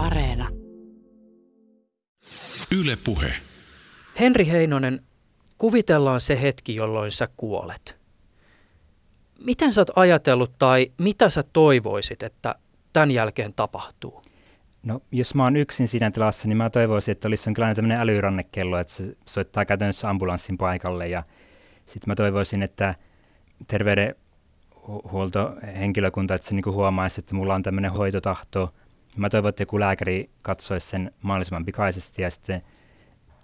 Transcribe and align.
Areena. 0.00 0.48
Yle 2.80 2.98
Puhe. 3.04 3.32
Henri 4.20 4.48
Heinonen, 4.48 5.00
kuvitellaan 5.58 6.20
se 6.20 6.42
hetki, 6.42 6.74
jolloin 6.74 7.10
sä 7.10 7.28
kuolet. 7.36 7.96
Miten 9.44 9.72
sä 9.72 9.80
oot 9.80 9.90
ajatellut 9.96 10.52
tai 10.58 10.92
mitä 10.98 11.30
sä 11.30 11.44
toivoisit, 11.52 12.22
että 12.22 12.54
tämän 12.92 13.10
jälkeen 13.10 13.54
tapahtuu? 13.54 14.22
No, 14.82 15.00
jos 15.12 15.34
mä 15.34 15.44
oon 15.44 15.56
yksin 15.56 15.88
siinä 15.88 16.10
tilassa, 16.10 16.48
niin 16.48 16.56
mä 16.56 16.70
toivoisin, 16.70 17.12
että 17.12 17.28
olisi 17.28 17.48
jonkinlainen 17.48 17.76
tämmöinen 17.76 18.00
älyrannekello, 18.00 18.78
että 18.78 18.92
se 18.92 19.16
soittaa 19.26 19.64
käytännössä 19.64 20.10
ambulanssin 20.10 20.58
paikalle. 20.58 21.08
Ja 21.08 21.22
sitten 21.86 22.04
mä 22.06 22.14
toivoisin, 22.14 22.62
että 22.62 22.94
terveydenhuoltohenkilökunta, 23.66 26.34
että 26.34 26.48
se 26.48 26.54
niinku 26.54 26.72
huomaisi, 26.72 27.20
että 27.20 27.34
mulla 27.34 27.54
on 27.54 27.62
tämmöinen 27.62 27.92
hoitotahto. 27.92 28.74
Mä 29.16 29.30
toivon, 29.30 29.48
että 29.48 29.62
joku 29.62 29.80
lääkäri 29.80 30.30
katsoisi 30.42 30.86
sen 30.86 31.12
mahdollisimman 31.22 31.64
pikaisesti 31.64 32.22
ja 32.22 32.30
sitten 32.30 32.60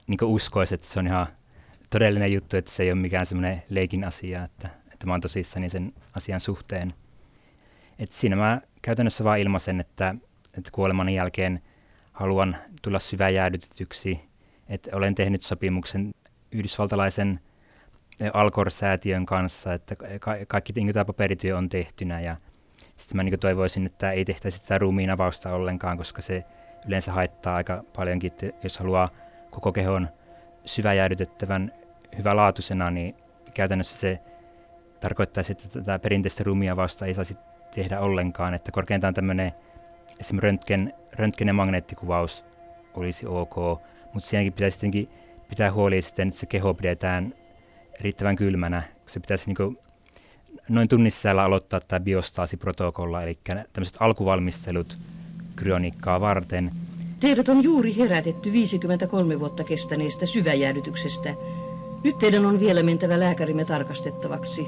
niin 0.06 0.18
uskoisi, 0.22 0.74
että 0.74 0.88
se 0.88 0.98
on 0.98 1.06
ihan 1.06 1.26
todellinen 1.90 2.32
juttu, 2.32 2.56
että 2.56 2.70
se 2.70 2.82
ei 2.82 2.92
ole 2.92 3.00
mikään 3.00 3.26
semmoinen 3.26 3.62
leikin 3.68 4.04
asia, 4.04 4.44
että, 4.44 4.68
että 4.92 5.06
mä 5.06 5.12
oon 5.12 5.20
tosissani 5.20 5.68
sen 5.68 5.92
asian 6.14 6.40
suhteen. 6.40 6.94
Et 7.98 8.12
siinä 8.12 8.36
mä 8.36 8.60
käytännössä 8.82 9.24
vaan 9.24 9.38
ilmaisen, 9.38 9.80
että, 9.80 10.14
että 10.58 10.70
kuoleman 10.70 11.08
jälkeen 11.08 11.60
haluan 12.12 12.56
tulla 12.82 12.98
syväjäädytetyksi, 12.98 14.20
että 14.68 14.96
olen 14.96 15.14
tehnyt 15.14 15.42
sopimuksen 15.42 16.14
yhdysvaltalaisen 16.52 17.40
Alkor-säätiön 18.32 19.26
kanssa, 19.26 19.74
että 19.74 19.96
ka- 20.20 20.36
kaikki 20.48 20.72
niin 20.76 20.92
tämä 20.92 21.04
paperityö 21.04 21.56
on 21.56 21.68
tehtynä 21.68 22.20
ja 22.20 22.36
sitten 22.96 23.16
mä 23.16 23.22
niin 23.22 23.40
toivoisin, 23.40 23.86
että 23.86 24.10
ei 24.10 24.24
tehtäisi 24.24 24.62
tätä 24.62 24.78
ruumiin 24.78 25.10
avausta 25.10 25.52
ollenkaan, 25.52 25.98
koska 25.98 26.22
se 26.22 26.44
yleensä 26.86 27.12
haittaa 27.12 27.56
aika 27.56 27.84
paljonkin, 27.96 28.32
että 28.32 28.46
jos 28.62 28.78
haluaa 28.78 29.10
koko 29.50 29.72
kehon 29.72 30.08
syväjäädytettävän 30.64 31.72
hyvälaatuisena, 32.18 32.90
niin 32.90 33.14
käytännössä 33.54 33.96
se 33.96 34.20
tarkoittaisi, 35.00 35.52
että 35.52 35.68
tätä 35.68 35.98
perinteistä 35.98 36.44
ruumiavausta 36.44 37.06
ei 37.06 37.14
saisi 37.14 37.36
tehdä 37.74 38.00
ollenkaan, 38.00 38.54
että 38.54 38.72
korkeintaan 38.72 39.14
tämmöinen 39.14 39.52
esimerkiksi 40.20 40.46
röntgen, 40.46 40.94
röntgen 41.12 41.48
ja 41.48 41.54
magneettikuvaus 41.54 42.44
olisi 42.94 43.26
ok, 43.26 43.56
mutta 44.12 44.28
siinäkin 44.28 44.52
pitäisi 44.52 44.78
tietenkin 44.78 45.08
pitää 45.48 45.72
huoli 45.72 46.02
sitten, 46.02 46.28
että 46.28 46.40
se 46.40 46.46
keho 46.46 46.74
pidetään 46.74 47.34
riittävän 48.00 48.36
kylmänä. 48.36 48.82
Se 49.06 49.20
pitäisi 49.20 49.50
niin 49.50 49.78
noin 50.68 50.88
tunnin 50.88 51.12
sisällä 51.12 51.42
aloittaa 51.42 51.80
tämä 51.80 52.00
biostaasiprotokolla, 52.00 53.22
eli 53.22 53.38
tämmöiset 53.72 53.96
alkuvalmistelut 54.00 54.96
kryoniikkaa 55.56 56.20
varten. 56.20 56.70
Teidät 57.20 57.48
on 57.48 57.62
juuri 57.62 57.96
herätetty 57.96 58.52
53 58.52 59.40
vuotta 59.40 59.64
kestäneestä 59.64 60.26
syväjäädytyksestä. 60.26 61.34
Nyt 62.04 62.18
teidän 62.18 62.46
on 62.46 62.60
vielä 62.60 62.82
mentävä 62.82 63.20
lääkärimme 63.20 63.64
tarkastettavaksi. 63.64 64.66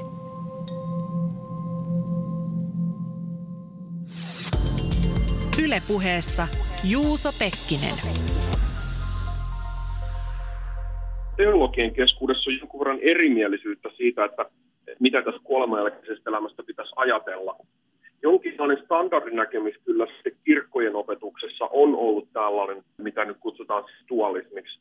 Ylepuheessa 5.63 6.47
Juuso 6.83 7.29
Pekkinen. 7.39 7.95
Teologien 11.37 11.93
keskuudessa 11.93 12.49
on 12.49 12.57
jonkun 12.57 12.79
verran 12.79 12.99
erimielisyyttä 13.01 13.89
siitä, 13.97 14.25
että 14.25 14.45
mitä 14.99 15.21
tässä 15.21 15.41
kuolemanjälkeisestä 15.43 16.29
elämästä 16.29 16.63
pitäisi 16.63 16.93
ajatella. 16.95 17.55
Jonkinlainen 18.21 18.83
standardinäkemys 18.85 19.75
kyllä 19.85 20.07
se 20.23 20.31
kirkkojen 20.45 20.95
opetuksessa 20.95 21.65
on 21.71 21.95
ollut 21.95 22.33
tällainen, 22.33 22.83
mitä 22.97 23.25
nyt 23.25 23.37
kutsutaan 23.39 23.83
siis 23.83 24.09
dualismiksi, 24.09 24.79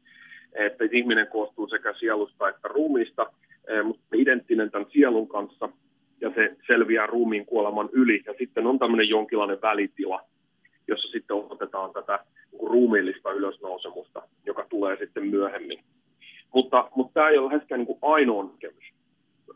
että 0.54 0.84
ihminen 0.92 1.26
koostuu 1.26 1.68
sekä 1.68 1.94
sielusta 1.98 2.48
että 2.48 2.68
ruumiista, 2.68 3.32
eh, 3.68 3.84
mutta 3.84 4.16
identtinen 4.16 4.70
tämän 4.70 4.88
sielun 4.92 5.28
kanssa 5.28 5.68
ja 6.20 6.32
se 6.34 6.56
selviää 6.66 7.06
ruumiin 7.06 7.46
kuoleman 7.46 7.88
yli. 7.92 8.22
Ja 8.26 8.34
sitten 8.38 8.66
on 8.66 8.78
tämmöinen 8.78 9.08
jonkinlainen 9.08 9.62
välitila, 9.62 10.20
jossa 10.88 11.08
sitten 11.08 11.36
otetaan 11.36 11.92
tätä 11.92 12.24
niin 12.52 12.70
ruumiillista 12.70 13.32
ylösnousemusta, 13.32 14.22
joka 14.46 14.66
tulee 14.68 14.96
sitten 14.96 15.26
myöhemmin. 15.26 15.84
Mutta, 16.54 16.90
mutta 16.94 17.14
tämä 17.14 17.28
ei 17.28 17.38
ole 17.38 17.52
läheskään 17.52 17.80
niin 17.80 17.98
ainoa 18.02 18.44
näkemys. 18.44 18.97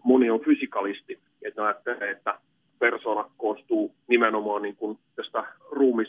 Moni 0.05 0.31
on 0.31 0.41
fysikalisti, 0.41 1.19
että 1.43 1.65
ajattelee, 1.65 2.11
että 2.11 2.39
persona 2.79 3.31
koostuu 3.37 3.95
nimenomaan 4.09 4.63
niin 4.63 4.77
kuin 4.77 4.99
tästä 5.17 5.45
ruumis 5.71 6.09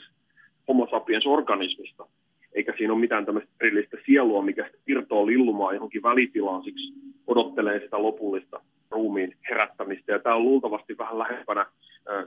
homo 0.68 0.88
sapiens 0.92 1.26
organismista, 1.26 2.08
eikä 2.54 2.74
siinä 2.78 2.94
ole 2.94 3.02
mitään 3.02 3.26
tämmöistä 3.26 3.52
erillistä 3.62 3.98
sielua, 4.06 4.42
mikä 4.42 4.70
irtoaa 4.88 5.26
lillumaan 5.26 5.76
johonkin 5.76 6.04
välitilaan, 6.04 6.64
siksi 6.64 6.94
odottelee 7.28 7.80
sitä 7.80 8.02
lopullista 8.02 8.62
ruumiin 8.92 9.38
herättämistä. 9.50 10.12
Ja 10.12 10.20
tämä 10.20 10.36
on 10.36 10.44
luultavasti 10.44 10.98
vähän 10.98 11.20
lähempänä 11.20 11.66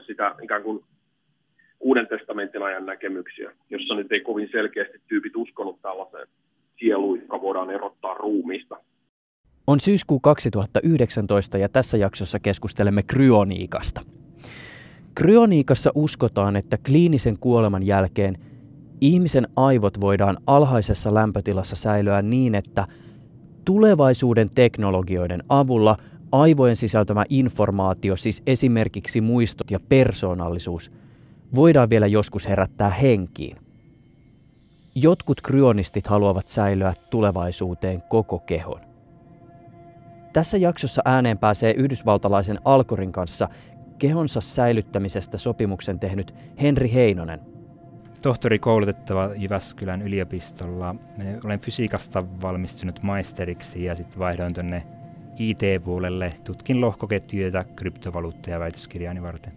sitä 0.05 0.35
ikään 0.43 0.63
kuin 0.63 0.83
Uuden 1.79 2.07
testamentin 2.07 2.63
ajan 2.63 2.85
näkemyksiä, 2.85 3.51
jossa 3.69 3.95
nyt 3.95 4.11
ei 4.11 4.19
kovin 4.19 4.49
selkeästi 4.51 5.01
tyypit 5.07 5.35
uskonut 5.35 5.81
tällaiseen 5.81 6.27
sieluun, 6.79 7.21
joka 7.21 7.41
voidaan 7.41 7.71
erottaa 7.71 8.13
ruumiista. 8.13 8.79
On 9.67 9.79
syyskuu 9.79 10.19
2019 10.19 11.57
ja 11.57 11.69
tässä 11.69 11.97
jaksossa 11.97 12.39
keskustelemme 12.39 13.03
kryoniikasta. 13.03 14.01
Kryoniikassa 15.15 15.91
uskotaan, 15.95 16.55
että 16.55 16.77
kliinisen 16.77 17.39
kuoleman 17.39 17.83
jälkeen 17.83 18.37
ihmisen 19.01 19.47
aivot 19.55 20.01
voidaan 20.01 20.37
alhaisessa 20.47 21.13
lämpötilassa 21.13 21.75
säilyä 21.75 22.21
niin, 22.21 22.55
että 22.55 22.87
tulevaisuuden 23.65 24.49
teknologioiden 24.49 25.43
avulla 25.49 25.97
aivojen 26.31 26.75
sisältämä 26.75 27.23
informaatio, 27.29 28.15
siis 28.15 28.43
esimerkiksi 28.45 29.21
muistot 29.21 29.71
ja 29.71 29.79
persoonallisuus, 29.79 30.91
voidaan 31.55 31.89
vielä 31.89 32.07
joskus 32.07 32.47
herättää 32.49 32.89
henkiin. 32.89 33.57
Jotkut 34.95 35.41
kryonistit 35.41 36.07
haluavat 36.07 36.47
säilyä 36.47 36.93
tulevaisuuteen 37.09 38.03
koko 38.09 38.39
kehon. 38.39 38.86
Tässä 40.37 40.57
jaksossa 40.57 41.01
ääneen 41.05 41.37
pääsee 41.37 41.73
yhdysvaltalaisen 41.73 42.59
Alkorin 42.65 43.11
kanssa 43.11 43.49
kehonsa 43.99 44.41
säilyttämisestä 44.41 45.37
sopimuksen 45.37 45.99
tehnyt 45.99 46.35
Henri 46.61 46.93
Heinonen. 46.93 47.39
Tohtori 48.21 48.59
koulutettava 48.59 49.29
Jyväskylän 49.35 50.01
yliopistolla. 50.01 50.95
Olen 51.43 51.59
fysiikasta 51.59 52.23
valmistunut 52.41 53.03
maisteriksi 53.03 53.83
ja 53.83 53.95
sitten 53.95 54.19
vaihdoin 54.19 54.53
tuonne 54.53 54.83
IT-puolelle. 55.37 56.33
Tutkin 56.43 56.81
lohkoketjuja, 56.81 57.63
kryptovaluutteja 57.75 58.59
väitöskirjaani 58.59 59.21
varten. 59.21 59.53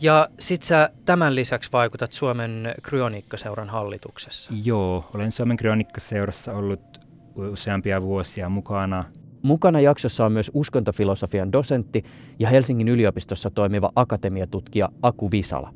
Ja 0.00 0.28
sit 0.38 0.62
sä 0.62 0.90
tämän 1.04 1.34
lisäksi 1.34 1.72
vaikutat 1.72 2.12
Suomen 2.12 2.74
kryoniikkaseuran 2.82 3.68
hallituksessa. 3.68 4.52
Joo, 4.64 5.10
olen 5.14 5.32
Suomen 5.32 5.56
kryoniikkaseurassa 5.56 6.52
ollut 6.52 7.00
useampia 7.36 8.02
vuosia 8.02 8.48
mukana. 8.48 9.04
Mukana 9.42 9.80
jaksossa 9.80 10.24
on 10.24 10.32
myös 10.32 10.50
uskontofilosofian 10.54 11.52
dosentti 11.52 12.02
ja 12.38 12.48
Helsingin 12.48 12.88
yliopistossa 12.88 13.50
toimiva 13.50 13.90
akatemiatutkija 13.96 14.88
Aku 15.02 15.30
Visala. 15.30 15.74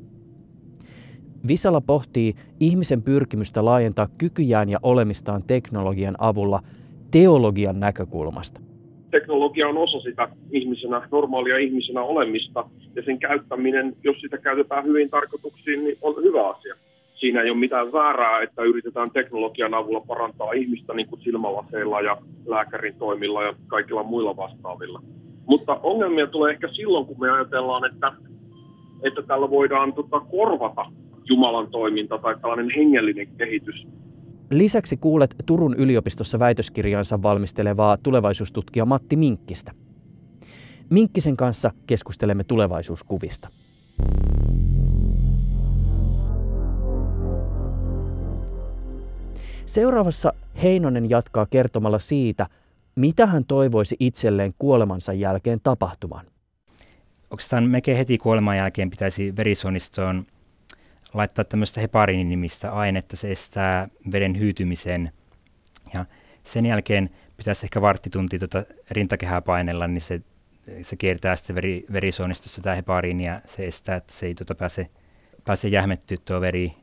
Visala 1.47 1.81
pohtii 1.81 2.33
ihmisen 2.59 3.01
pyrkimystä 3.01 3.65
laajentaa 3.65 4.07
kykyjään 4.17 4.69
ja 4.69 4.79
olemistaan 4.83 5.43
teknologian 5.43 6.15
avulla 6.19 6.61
teologian 7.11 7.79
näkökulmasta 7.79 8.61
teknologia 9.11 9.67
on 9.67 9.77
osa 9.77 9.99
sitä 9.99 10.29
ihmisenä, 10.51 11.07
normaalia 11.11 11.57
ihmisenä 11.57 12.01
olemista, 12.01 12.69
ja 12.95 13.03
sen 13.03 13.19
käyttäminen, 13.19 13.95
jos 14.03 14.21
sitä 14.21 14.37
käytetään 14.37 14.85
hyvin 14.85 15.09
tarkoituksiin, 15.09 15.83
niin 15.83 15.97
on 16.01 16.23
hyvä 16.23 16.49
asia. 16.49 16.75
Siinä 17.19 17.41
ei 17.41 17.49
ole 17.49 17.59
mitään 17.59 17.91
väärää, 17.91 18.41
että 18.41 18.63
yritetään 18.63 19.11
teknologian 19.11 19.73
avulla 19.73 20.01
parantaa 20.01 20.51
ihmistä 20.51 20.93
niin 20.93 21.07
kuin 21.07 21.21
silmälaseilla 21.21 22.01
ja 22.01 22.17
lääkärin 22.45 22.95
toimilla 22.95 23.43
ja 23.43 23.53
kaikilla 23.67 24.03
muilla 24.03 24.37
vastaavilla. 24.37 25.01
Mutta 25.45 25.79
ongelmia 25.83 26.27
tulee 26.27 26.53
ehkä 26.53 26.67
silloin, 26.67 27.05
kun 27.05 27.19
me 27.19 27.31
ajatellaan, 27.31 27.93
että, 27.93 28.13
että 29.03 29.21
tällä 29.21 29.49
voidaan 29.49 29.93
tota, 29.93 30.19
korvata 30.19 30.85
Jumalan 31.29 31.67
toiminta 31.71 32.17
tai 32.17 32.35
tällainen 32.41 32.69
hengellinen 32.75 33.27
kehitys. 33.37 33.87
Lisäksi 34.51 34.97
kuulet 34.97 35.35
Turun 35.45 35.75
yliopistossa 35.77 36.39
väitöskirjansa 36.39 37.21
valmistelevaa 37.23 37.97
tulevaisuustutkija 37.97 38.85
Matti 38.85 39.15
Minkkistä. 39.15 39.71
Minkkisen 40.89 41.37
kanssa 41.37 41.71
keskustelemme 41.87 42.43
tulevaisuuskuvista. 42.43 43.49
Seuraavassa 49.67 50.33
Heinonen 50.63 51.09
jatkaa 51.09 51.45
kertomalla 51.45 51.99
siitä, 51.99 52.47
mitä 52.95 53.25
hän 53.25 53.45
toivoisi 53.45 53.95
itselleen 53.99 54.53
kuolemansa 54.59 55.13
jälkeen 55.13 55.59
tapahtuvan. 55.63 56.25
Oikeastaan 57.31 57.69
melkein 57.69 57.97
heti 57.97 58.17
kuoleman 58.17 58.57
jälkeen 58.57 58.89
pitäisi 58.89 59.35
verisuonistoon 59.35 60.25
laittaa 61.13 61.45
tämmöistä 61.45 61.81
hepariinin 61.81 62.29
nimistä 62.29 62.71
ainetta, 62.71 63.15
se 63.15 63.31
estää 63.31 63.87
veden 64.11 64.39
hyytymisen. 64.39 65.11
Ja 65.93 66.05
sen 66.43 66.65
jälkeen 66.65 67.09
pitäisi 67.37 67.65
ehkä 67.65 67.81
varttitunti 67.81 68.39
tuota 68.39 68.63
rintakehää 68.91 69.41
painella, 69.41 69.87
niin 69.87 70.01
se, 70.01 70.21
se 70.81 70.95
kiertää 70.95 71.35
sitten 71.35 71.55
veri, 71.55 71.85
verisuonistossa 71.93 72.61
tämä 72.61 72.75
hepariini 72.75 73.25
ja 73.25 73.41
se 73.45 73.67
estää, 73.67 73.95
että 73.95 74.13
se 74.13 74.25
ei 74.25 74.35
tuota 74.35 74.55
pääse, 74.55 74.89
pääse 75.45 75.67
jähmettyä 75.67 76.17
tuo 76.25 76.41
veri. 76.41 76.73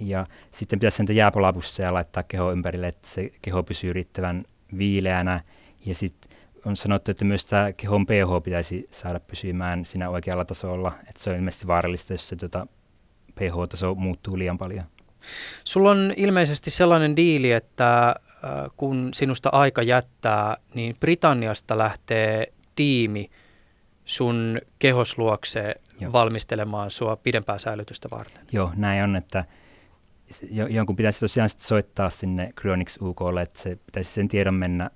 Ja 0.00 0.26
sitten 0.50 0.78
pitäisi 0.78 0.96
sen 0.96 1.16
jääpolapusseja 1.16 1.94
laittaa 1.94 2.22
keho 2.22 2.52
ympärille, 2.52 2.88
että 2.88 3.08
se 3.08 3.30
keho 3.42 3.62
pysyy 3.62 3.92
riittävän 3.92 4.44
viileänä. 4.78 5.40
Ja 5.86 5.94
sitten 5.94 6.38
on 6.64 6.76
sanottu, 6.76 7.10
että 7.10 7.24
myös 7.24 7.46
tämä 7.46 7.72
kehon 7.72 8.06
pH 8.06 8.42
pitäisi 8.44 8.88
saada 8.90 9.20
pysymään 9.20 9.84
siinä 9.84 10.10
oikealla 10.10 10.44
tasolla. 10.44 10.92
Että 11.08 11.22
se 11.22 11.30
on 11.30 11.36
ilmeisesti 11.36 11.66
vaarallista, 11.66 12.12
jos 12.12 12.28
se 12.28 12.36
tuota 12.36 12.66
pH-taso 13.34 13.94
muuttuu 13.94 14.38
liian 14.38 14.58
paljon. 14.58 14.84
Sulla 15.64 15.90
on 15.90 16.12
ilmeisesti 16.16 16.70
sellainen 16.70 17.16
diili, 17.16 17.52
että 17.52 18.08
äh, 18.08 18.14
kun 18.76 19.10
sinusta 19.14 19.48
aika 19.52 19.82
jättää, 19.82 20.56
niin 20.74 20.96
Britanniasta 21.00 21.78
lähtee 21.78 22.52
tiimi 22.74 23.30
sun 24.04 24.60
kehosluokse 24.78 25.74
Joo. 26.00 26.12
valmistelemaan 26.12 26.90
sua 26.90 27.16
pidempää 27.16 27.58
säilytystä 27.58 28.08
varten. 28.10 28.46
Joo, 28.52 28.72
näin 28.76 29.04
on, 29.04 29.16
että 29.16 29.44
jonkun 30.70 30.96
pitäisi 30.96 31.20
tosiaan 31.20 31.48
sitten 31.48 31.66
soittaa 31.66 32.10
sinne 32.10 32.52
Cryonics 32.60 32.98
UKlle, 33.02 33.42
että 33.42 33.60
se 33.60 33.78
pitäisi 33.86 34.12
sen 34.12 34.28
tiedon 34.28 34.54
mennä 34.54 34.90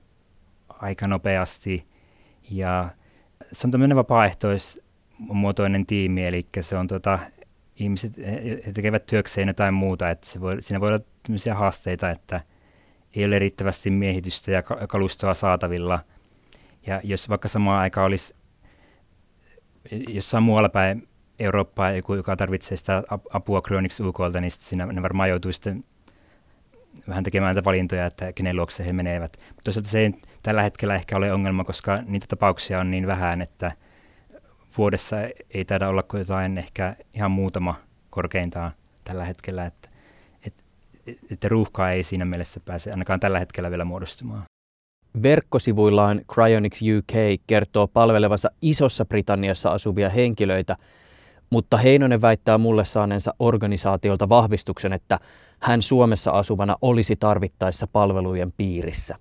aika 0.69 1.09
nopeasti. 1.09 1.85
Ja 2.51 2.91
se 3.53 3.67
on 3.67 3.71
tämmöinen 3.71 3.97
vapaaehtoismuotoinen 3.97 5.87
tiimi, 5.87 6.27
eli 6.27 6.47
se 6.61 6.77
on 6.77 6.87
tota, 6.87 7.19
ihmiset 7.77 8.17
he 8.67 8.73
tekevät 8.75 9.07
työkseen 9.07 9.49
jotain 9.49 9.75
muuta, 9.75 10.11
että 10.11 10.27
se 10.27 10.41
voi, 10.41 10.63
siinä 10.63 10.81
voi 10.81 10.89
olla 10.89 11.05
tämmöisiä 11.23 11.55
haasteita, 11.55 12.11
että 12.11 12.41
ei 13.17 13.25
ole 13.25 13.39
riittävästi 13.39 13.91
miehitystä 13.91 14.51
ja 14.51 14.63
kalustoa 14.63 15.35
saatavilla. 15.35 16.01
Ja 16.87 17.01
jos 17.05 17.29
vaikka 17.29 17.49
samaan 17.49 17.81
aikaan 17.81 18.07
olisi 18.07 18.35
jossain 20.09 20.43
muualla 20.43 20.69
päin 20.69 21.09
Eurooppaa 21.39 21.91
joka 21.91 22.37
tarvitsee 22.37 22.77
sitä 22.77 23.03
apua 23.33 23.63
Cryonics 23.63 24.01
UKlta, 24.01 24.41
niin 24.41 24.51
siinä 24.51 24.87
ne 24.87 25.03
varmaan 25.03 25.29
joutuu 25.29 25.53
sitten 25.53 25.85
vähän 27.09 27.25
tekemään 27.25 27.55
näitä 27.55 27.65
valintoja, 27.65 28.07
että 28.07 28.33
kenen 28.33 28.57
luokse 28.57 28.87
he 28.87 28.93
menevät. 28.93 29.37
Mutta 29.49 29.63
toisaalta 29.65 29.89
se 29.89 29.99
ei 29.99 30.15
tällä 30.43 30.63
hetkellä 30.63 30.95
ehkä 30.95 31.17
ole 31.17 31.33
ongelma, 31.33 31.65
koska 31.65 31.99
niitä 32.07 32.27
tapauksia 32.29 32.81
on 32.81 32.91
niin 32.91 33.07
vähän, 33.07 33.43
että 33.43 33.73
vuodessa 34.79 35.17
ei 35.55 35.65
taida 35.65 35.89
olla 35.89 36.03
kuin 36.03 36.19
jotain 36.19 36.59
ehkä 36.59 36.97
ihan 37.15 37.31
muutama 37.31 37.75
korkeintaan 38.11 38.73
tällä 39.05 39.25
hetkellä, 39.25 39.67
että, 39.67 39.89
että, 40.47 40.63
että 41.31 41.49
ruuhkaa 41.49 41.91
ei 41.91 42.03
siinä 42.03 42.25
mielessä 42.25 42.61
pääse 42.61 42.91
ainakaan 42.91 43.21
tällä 43.21 43.39
hetkellä 43.39 43.71
vielä 43.71 43.85
muodostumaan. 43.85 44.43
Verkkosivuillaan 45.23 46.21
Cryonics 46.33 46.81
UK 46.83 47.41
kertoo 47.47 47.87
palvelevansa 47.87 48.51
Isossa 48.63 49.05
Britanniassa 49.05 49.71
asuvia 49.71 50.09
henkilöitä, 50.09 50.77
mutta 51.51 51.77
Heinonen 51.77 52.23
väittää 52.23 52.59
mulle 52.59 52.85
saaneensa 52.85 53.35
organisaatiolta 53.39 54.29
vahvistuksen, 54.29 54.93
että 54.93 55.19
hän 55.61 55.83
Suomessa 55.83 56.31
asuvana 56.31 56.77
olisi 56.83 57.17
tarvittaessa 57.17 57.87
palvelujen 57.87 58.53
piirissä. 58.57 59.17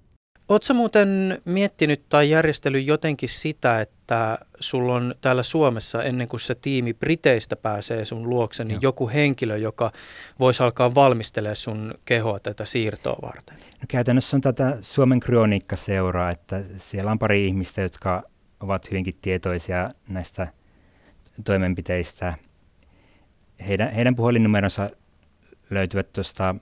Oletko 0.50 0.74
muuten 0.74 1.42
miettinyt 1.46 2.02
tai 2.10 2.30
järjestellyt 2.30 2.88
jotenkin 2.88 3.30
sitä, 3.30 3.82
että 3.82 4.38
sulla 4.60 4.96
on 4.96 5.16
täällä 5.22 5.44
Suomessa 5.44 6.04
ennen 6.04 6.28
kuin 6.28 6.40
se 6.40 6.56
tiimi 6.56 6.94
Briteistä 6.94 7.56
pääsee 7.56 8.06
sun 8.06 8.30
luokse, 8.30 8.64
niin 8.64 8.76
Joo. 8.76 8.80
joku 8.82 9.10
henkilö, 9.10 9.58
joka 9.58 9.92
voisi 10.40 10.64
alkaa 10.64 10.96
valmistelemaan 10.96 11.56
sun 11.56 11.94
kehoa 12.06 12.40
tätä 12.40 12.66
siirtoa 12.66 13.16
varten? 13.22 13.58
No 13.58 13.86
käytännössä 13.88 14.38
on 14.38 14.42
tätä 14.42 14.78
Suomen 14.82 15.20
kroniikkaseuraa, 15.20 16.32
että 16.32 16.64
siellä 16.78 17.12
on 17.12 17.20
pari 17.20 17.48
ihmistä, 17.48 17.82
jotka 17.82 18.24
ovat 18.60 18.92
hyvinkin 18.92 19.18
tietoisia 19.22 19.90
näistä 20.08 20.48
toimenpiteistä. 21.44 22.34
Heidän, 23.68 23.92
heidän 23.94 24.16
puhelinnumeronsa 24.16 24.90
löytyvät 25.70 26.14
tuosta 26.14 26.56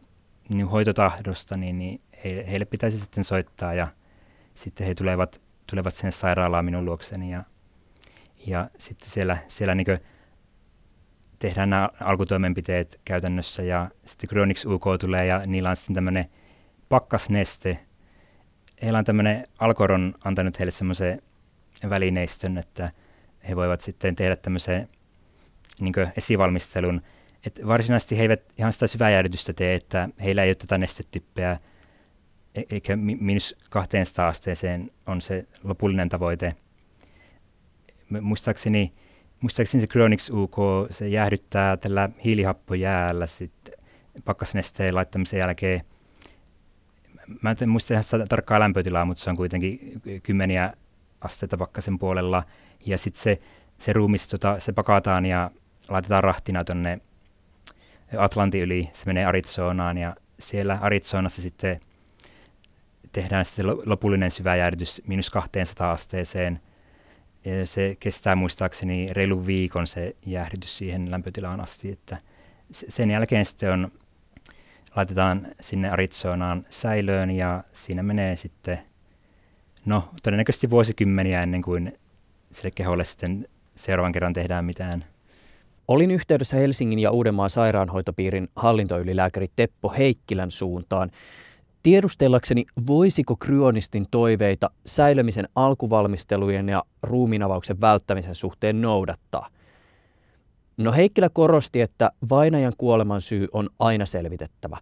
niin 0.50 0.68
hoitotahdosta, 0.68 1.58
niin, 1.58 1.80
niin 1.80 2.00
he, 2.24 2.46
heille 2.48 2.66
pitäisi 2.66 3.00
sitten 3.00 3.24
soittaa 3.24 3.74
ja 3.74 3.88
sitten 4.56 4.88
he 4.88 4.96
tulevat, 4.96 5.42
tulevat 5.70 5.96
sen 5.96 6.12
sairaalaan 6.12 6.66
minun 6.66 6.86
luokseni 6.86 7.32
ja, 7.32 7.44
ja 8.48 8.70
sitten 8.78 9.10
siellä, 9.10 9.38
siellä 9.48 9.76
niin 9.76 10.00
tehdään 11.40 11.70
nämä 11.70 11.90
alkutoimenpiteet 12.00 13.02
käytännössä 13.06 13.64
ja 13.64 13.90
sitten 14.06 14.30
Chronics 14.30 14.66
UK 14.66 14.84
tulee 15.00 15.26
ja 15.26 15.42
niillä 15.46 15.70
on 15.70 15.76
sitten 15.76 15.96
tämmöinen 15.96 16.26
pakkasneste. 16.90 17.80
Heillä 18.82 19.00
on 19.00 19.06
tämmöinen 19.06 19.48
Alkoron 19.60 20.16
antanut 20.24 20.60
heille 20.60 20.72
semmoisen 20.72 21.22
välineistön, 21.90 22.58
että 22.58 22.92
he 23.50 23.56
voivat 23.56 23.82
sitten 23.82 24.16
tehdä 24.16 24.36
tämmöisen 24.36 24.88
niin 25.82 25.94
esivalmistelun. 26.18 27.02
Et 27.46 27.62
varsinaisesti 27.68 28.18
he 28.18 28.22
eivät 28.22 28.42
ihan 28.58 28.74
sitä 28.74 28.88
syväjäädytystä 28.88 29.54
tee, 29.54 29.76
että 29.76 30.10
heillä 30.24 30.44
ei 30.44 30.50
ole 30.50 30.56
tätä 30.56 30.78
nestetyppeä 30.78 31.58
eikä 32.56 32.96
miinus 32.96 33.56
200 33.70 34.28
asteeseen 34.28 34.92
on 35.06 35.22
se 35.22 35.48
lopullinen 35.64 36.10
tavoite. 36.10 36.54
Muistaakseni, 38.22 38.92
muistaakseni 39.42 39.82
se 39.82 39.88
Chronics 39.88 40.30
UK, 40.30 40.56
se 40.92 41.08
jäähdyttää 41.08 41.78
tällä 41.78 42.10
hiilihappojäällä 42.24 43.28
sitten 43.28 43.74
pakkasnesteen 44.26 44.96
laittamisen 44.96 45.40
jälkeen. 45.40 45.82
Mä 47.42 47.56
en 47.62 47.70
muista 47.70 47.94
ihan 47.94 48.04
sitä 48.04 48.26
tarkkaa 48.26 48.60
lämpötilaa, 48.60 49.06
mutta 49.06 49.24
se 49.24 49.30
on 49.30 49.38
kuitenkin 49.38 50.02
kymmeniä 50.24 50.74
asteita 51.22 51.58
pakkasen 51.58 52.00
puolella. 52.00 52.44
Ja 52.86 52.98
sitten 52.98 53.24
se, 53.24 53.40
se 53.78 53.94
ruumis, 53.94 54.28
tota, 54.28 54.60
se 54.60 54.74
pakataan 54.74 55.26
ja 55.26 55.52
laitetaan 55.90 56.24
rahtina 56.24 56.64
tuonne 56.64 57.00
Atlantin 58.18 58.62
yli. 58.62 58.90
Se 58.94 59.06
menee 59.06 59.26
Arizonaan 59.26 59.98
ja 59.98 60.16
siellä 60.40 60.78
Arizonassa 60.82 61.42
sitten– 61.42 61.78
tehdään 63.14 63.46
sitten 63.46 63.66
lopullinen 63.86 64.32
syväjäädytys 64.32 65.02
miinus 65.08 65.30
200 65.30 65.92
asteeseen. 65.92 66.60
Ja 67.46 67.66
se 67.66 67.98
kestää 68.00 68.36
muistaakseni 68.36 69.14
reilu 69.14 69.46
viikon 69.46 69.88
se 69.88 70.16
jäähdytys 70.26 70.78
siihen 70.78 71.12
lämpötilaan 71.12 71.62
asti, 71.62 71.92
että 71.92 72.18
sen 72.72 73.12
jälkeen 73.12 73.46
sitten 73.46 73.72
on, 73.72 73.92
laitetaan 74.96 75.48
sinne 75.60 75.90
Arizonaan 75.90 76.66
säilöön 76.70 77.32
ja 77.32 77.64
siinä 77.74 78.04
menee 78.04 78.36
sitten, 78.36 78.80
no 79.86 80.10
todennäköisesti 80.24 80.70
vuosikymmeniä 80.70 81.42
ennen 81.42 81.62
kuin 81.62 82.00
sille 82.54 82.72
keholle 82.72 83.04
sitten 83.04 83.48
seuraavan 83.76 84.12
kerran 84.12 84.34
tehdään 84.34 84.66
mitään. 84.66 85.06
Olin 85.88 86.12
yhteydessä 86.12 86.58
Helsingin 86.58 87.00
ja 87.00 87.12
Uudenmaan 87.12 87.50
sairaanhoitopiirin 87.50 88.48
hallintoylilääkäri 88.56 89.48
Teppo 89.56 89.90
Heikkilän 89.90 90.52
suuntaan 90.52 91.12
Tiedustellakseni, 91.84 92.66
voisiko 92.88 93.36
kryonistin 93.36 94.06
toiveita 94.12 94.70
säilömisen 94.86 95.48
alkuvalmistelujen 95.56 96.70
ja 96.70 96.84
ruumiinavauksen 97.04 97.82
välttämisen 97.82 98.36
suhteen 98.36 98.82
noudattaa? 98.82 99.48
No 100.78 100.92
Heikkilä 100.92 101.30
korosti, 101.30 101.82
että 101.82 102.12
vainajan 102.30 102.74
kuoleman 102.78 103.22
syy 103.22 103.48
on 103.52 103.70
aina 103.80 104.06
selvitettävä. 104.06 104.78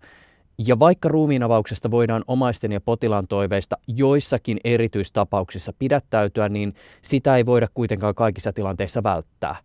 Ja 0.57 0.79
vaikka 0.79 1.09
ruumiinavauksesta 1.09 1.91
voidaan 1.91 2.23
omaisten 2.27 2.71
ja 2.71 2.81
potilaan 2.81 3.27
toiveista 3.27 3.77
joissakin 3.87 4.59
erityistapauksissa 4.63 5.73
pidättäytyä, 5.79 6.49
niin 6.49 6.73
sitä 7.01 7.37
ei 7.37 7.45
voida 7.45 7.67
kuitenkaan 7.73 8.15
kaikissa 8.15 8.53
tilanteissa 8.53 9.03
välttää. 9.03 9.55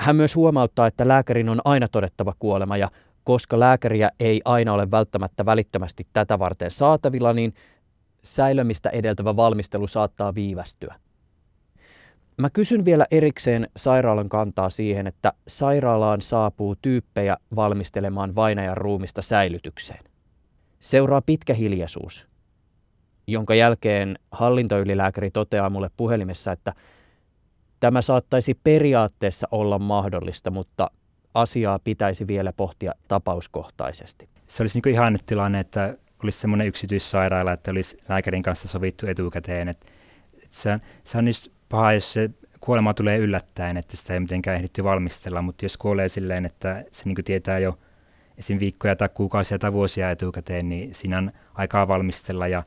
Hän 0.00 0.16
myös 0.16 0.36
huomauttaa, 0.36 0.86
että 0.86 1.08
lääkärin 1.08 1.48
on 1.48 1.60
aina 1.64 1.88
todettava 1.88 2.34
kuolema 2.38 2.76
ja 2.76 2.90
koska 3.24 3.60
lääkäriä 3.60 4.10
ei 4.20 4.40
aina 4.44 4.72
ole 4.72 4.90
välttämättä 4.90 5.46
välittömästi 5.46 6.06
tätä 6.12 6.38
varten 6.38 6.70
saatavilla, 6.70 7.32
niin 7.32 7.54
säilömistä 8.22 8.90
edeltävä 8.90 9.36
valmistelu 9.36 9.86
saattaa 9.86 10.34
viivästyä. 10.34 10.94
Mä 12.40 12.50
kysyn 12.50 12.84
vielä 12.84 13.06
erikseen 13.10 13.68
sairaalan 13.76 14.28
kantaa 14.28 14.70
siihen, 14.70 15.06
että 15.06 15.32
sairaalaan 15.48 16.20
saapuu 16.20 16.76
tyyppejä 16.82 17.36
valmistelemaan 17.56 18.34
vainajan 18.34 18.76
ruumista 18.76 19.22
säilytykseen. 19.22 20.04
Seuraa 20.80 21.22
pitkä 21.22 21.54
hiljaisuus, 21.54 22.28
jonka 23.26 23.54
jälkeen 23.54 24.18
hallintoylilääkäri 24.30 25.30
toteaa 25.30 25.70
mulle 25.70 25.90
puhelimessa, 25.96 26.52
että 26.52 26.74
tämä 27.80 28.02
saattaisi 28.02 28.54
periaatteessa 28.64 29.48
olla 29.50 29.78
mahdollista, 29.78 30.50
mutta 30.50 30.90
asiaa 31.34 31.78
pitäisi 31.78 32.26
vielä 32.26 32.52
pohtia 32.52 32.92
tapauskohtaisesti. 33.08 34.28
Se 34.46 34.62
olisi 34.62 34.80
niin 34.84 34.94
ihan 34.94 35.18
tilanne, 35.26 35.60
että 35.60 35.96
olisi 36.22 36.38
semmoinen 36.38 36.66
yksityissairaala, 36.66 37.52
että 37.52 37.70
olisi 37.70 37.96
lääkärin 38.08 38.42
kanssa 38.42 38.68
sovittu 38.68 39.06
etukäteen. 39.06 39.68
Että, 39.68 39.86
se, 40.50 40.72
on, 40.72 40.80
se 41.04 41.18
on 41.18 41.24
niin 41.24 41.59
paha, 41.70 41.92
jos 41.92 42.12
se 42.12 42.30
kuolema 42.60 42.94
tulee 42.94 43.18
yllättäen, 43.18 43.76
että 43.76 43.96
sitä 43.96 44.14
ei 44.14 44.20
mitenkään 44.20 44.56
ehditty 44.56 44.84
valmistella, 44.84 45.42
mutta 45.42 45.64
jos 45.64 45.76
kuolee 45.76 46.08
silleen, 46.08 46.46
että 46.46 46.84
se 46.92 47.02
niin 47.04 47.24
tietää 47.24 47.58
jo 47.58 47.78
esim. 48.38 48.60
viikkoja 48.60 48.96
tai 48.96 49.08
kuukausia 49.14 49.58
tai 49.58 49.72
vuosia 49.72 50.10
etukäteen, 50.10 50.68
niin 50.68 50.94
siinä 50.94 51.18
on 51.18 51.32
aikaa 51.54 51.88
valmistella. 51.88 52.48
Ja, 52.48 52.62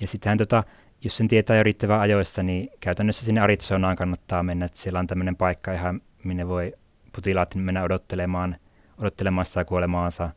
ja 0.00 0.06
sittenhän 0.06 0.38
tota, 0.38 0.64
jos 1.02 1.16
sen 1.16 1.28
tietää 1.28 1.56
jo 1.56 1.62
riittävän 1.62 2.00
ajoissa, 2.00 2.42
niin 2.42 2.70
käytännössä 2.80 3.24
sinne 3.24 3.40
Arizonaan 3.40 3.96
kannattaa 3.96 4.42
mennä, 4.42 4.66
että 4.66 4.78
siellä 4.78 4.98
on 4.98 5.06
tämmöinen 5.06 5.36
paikka 5.36 5.72
ihan, 5.72 6.00
minne 6.24 6.48
voi 6.48 6.72
potilaat 7.12 7.54
mennä 7.54 7.82
odottelemaan, 7.82 8.56
odottelemaan 8.98 9.46
sitä 9.46 9.64
kuolemaansa. 9.64 10.30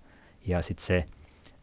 Ja 0.45 0.61
sitten 0.61 0.85
se, 0.85 1.05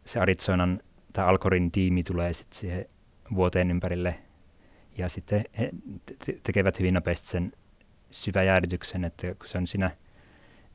se 0.05 0.21
Arizonan 0.21 0.81
tai 1.13 1.25
Alcorin 1.25 1.71
tiimi 1.71 2.03
tulee 2.03 2.33
sitten 2.33 2.59
siihen 2.59 2.87
vuoteen 3.35 3.71
ympärille 3.71 4.15
ja 4.99 5.09
sitten 5.09 5.45
he 5.59 5.71
tekevät 6.43 6.79
hyvin 6.79 6.95
nopeasti 6.95 7.27
sen 7.27 7.53
syväjäädytyksen, 8.11 9.05
että 9.05 9.35
kun 9.35 9.49
se 9.49 9.59
on 9.59 9.67
siinä 9.67 9.91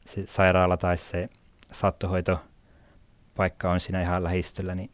se 0.06 0.28
sairaala 0.28 0.78
tai 0.78 0.98
se 0.98 1.26
saattohoitopaikka 1.72 3.72
on 3.72 3.80
siinä 3.80 4.02
ihan 4.02 4.24
lähistöllä, 4.24 4.76
niin 4.76 4.92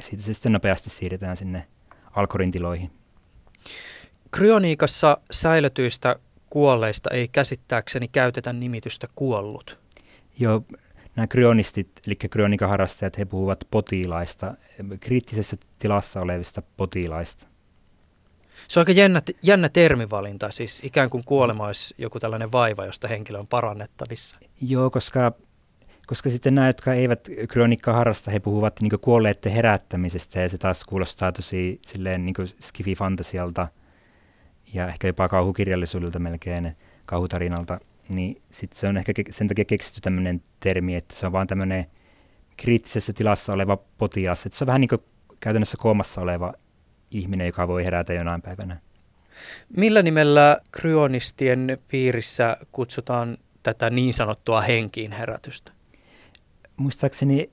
siitä 0.00 0.22
se 0.22 0.34
sitten 0.34 0.52
nopeasti 0.52 0.90
siirretään 0.90 1.36
sinne 1.36 1.66
alkorintiloihin. 2.12 2.90
Kryoniikassa 4.30 5.18
säilötyistä 5.30 6.16
kuolleista 6.50 7.10
ei 7.10 7.28
käsittääkseni 7.28 8.08
käytetä 8.08 8.52
nimitystä 8.52 9.08
kuollut. 9.14 9.78
Joo, 10.38 10.62
nämä 11.16 11.26
kryonistit, 11.26 11.88
eli 12.06 12.14
kryoonikaharrastajat, 12.14 13.18
he 13.18 13.24
puhuvat 13.24 13.64
potilaista, 13.70 14.54
kriittisessä 15.00 15.56
tilassa 15.78 16.20
olevista 16.20 16.62
potilaista. 16.76 17.46
Se 18.68 18.80
on 18.80 18.82
aika 18.82 18.92
jännä, 18.92 19.22
jännä 19.42 19.68
termivalinta, 19.68 20.50
siis 20.50 20.80
ikään 20.84 21.10
kuin 21.10 21.24
kuolema 21.26 21.66
olisi 21.66 21.94
joku 21.98 22.20
tällainen 22.20 22.52
vaiva, 22.52 22.84
josta 22.84 23.08
henkilö 23.08 23.38
on 23.38 23.48
parannettavissa. 23.48 24.36
Joo, 24.60 24.90
koska, 24.90 25.32
koska 26.06 26.30
sitten 26.30 26.54
nämä, 26.54 26.66
jotka 26.66 26.94
eivät 26.94 27.28
kryonikkaa 27.48 27.94
harrasta, 27.94 28.30
he 28.30 28.40
puhuvat 28.40 28.80
niin 28.80 29.00
kuolleiden 29.00 29.52
herättämisestä 29.52 30.40
ja 30.40 30.48
se 30.48 30.58
taas 30.58 30.84
kuulostaa 30.84 31.32
tosi 31.32 31.80
silleen 31.86 32.24
niin 32.24 32.34
skifi-fantasialta 32.60 33.68
ja 34.74 34.88
ehkä 34.88 35.06
jopa 35.06 35.28
kauhukirjallisuudelta 35.28 36.18
melkein, 36.18 36.76
kauhutarinalta. 37.06 37.80
Niin 38.08 38.42
sitten 38.50 38.78
se 38.78 38.88
on 38.88 38.96
ehkä 38.96 39.12
sen 39.30 39.48
takia 39.48 39.64
keksitty 39.64 40.00
tämmöinen 40.00 40.42
termi, 40.60 40.96
että 40.96 41.14
se 41.14 41.26
on 41.26 41.32
vaan 41.32 41.46
tämmöinen 41.46 41.84
kriittisessä 42.56 43.12
tilassa 43.12 43.52
oleva 43.52 43.76
potias. 43.98 44.46
Että 44.46 44.58
se 44.58 44.64
on 44.64 44.66
vähän 44.66 44.80
niin 44.80 44.88
kuin 44.88 45.02
käytännössä 45.40 45.76
koomassa 45.80 46.20
oleva 46.20 46.52
ihminen, 47.12 47.46
joka 47.46 47.68
voi 47.68 47.84
herätä 47.84 48.12
jonain 48.12 48.42
päivänä. 48.42 48.76
Millä 49.76 50.02
nimellä 50.02 50.60
kryonistien 50.72 51.78
piirissä 51.88 52.56
kutsutaan 52.72 53.38
tätä 53.62 53.90
niin 53.90 54.14
sanottua 54.14 54.60
henkiin 54.60 55.12
herätystä? 55.12 55.72
Muistaakseni 56.76 57.50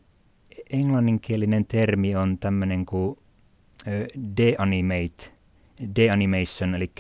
englanninkielinen 0.69 1.65
termi 1.65 2.15
on 2.15 2.37
tämmöinen 2.37 2.85
kuin 2.85 3.19
deanimate, 4.37 5.31
deanimation, 5.95 6.75
eli 6.75 6.91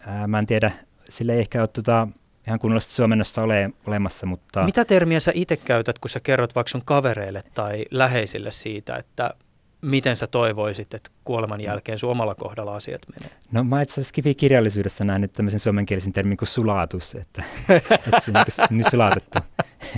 ää, 0.00 0.26
mä 0.26 0.38
en 0.38 0.46
tiedä, 0.46 0.72
sille 1.08 1.32
ei 1.32 1.40
ehkä 1.40 1.60
ole 1.60 1.68
tota, 1.68 2.08
ihan 2.46 2.58
kunnollista 2.58 2.92
suomennosta 2.92 3.42
ole 3.42 3.70
olemassa, 3.86 4.26
mutta... 4.26 4.64
Mitä 4.64 4.84
termiä 4.84 5.20
sä 5.20 5.32
itse 5.34 5.56
käytät, 5.56 5.98
kun 5.98 6.10
sä 6.10 6.20
kerrot 6.20 6.54
vaikka 6.54 6.70
sun 6.70 6.82
kavereille 6.84 7.42
tai 7.54 7.84
läheisille 7.90 8.50
siitä, 8.50 8.96
että 8.96 9.34
miten 9.82 10.16
sä 10.16 10.26
toivoisit, 10.26 10.94
että 10.94 11.10
kuoleman 11.24 11.60
jälkeen 11.60 11.98
sun 11.98 12.10
omalla 12.10 12.34
kohdalla 12.34 12.76
asiat 12.76 13.02
menee? 13.16 13.36
No 13.52 13.64
mä 13.64 13.82
itse 13.82 14.00
asiassa 14.00 14.34
kirjallisuudessa 14.36 15.04
nähnyt 15.04 15.32
tämmöisen 15.32 15.60
suomenkielisen 15.60 16.12
termin 16.12 16.36
kuin 16.36 16.48
sulatus, 16.48 17.14
että, 17.14 17.44
että 17.68 18.20
se 18.20 18.30
on 18.34 18.44
niin, 18.44 18.78
niin 18.78 18.90
sulatettu. 18.90 19.38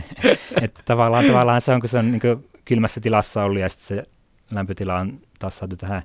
että 0.62 0.80
tavallaan, 0.84 1.24
tavallaan 1.24 1.60
se 1.60 1.72
on, 1.72 1.80
kun 1.80 1.88
se 1.88 1.98
on 1.98 2.12
niin 2.12 2.20
kylmässä 2.64 3.00
tilassa 3.00 3.44
ollut 3.44 3.60
ja 3.60 3.68
sitten 3.68 3.86
se 3.86 4.04
lämpötila 4.50 4.98
on 4.98 5.20
taas 5.38 5.58
saatu 5.58 5.76
tähän 5.76 6.02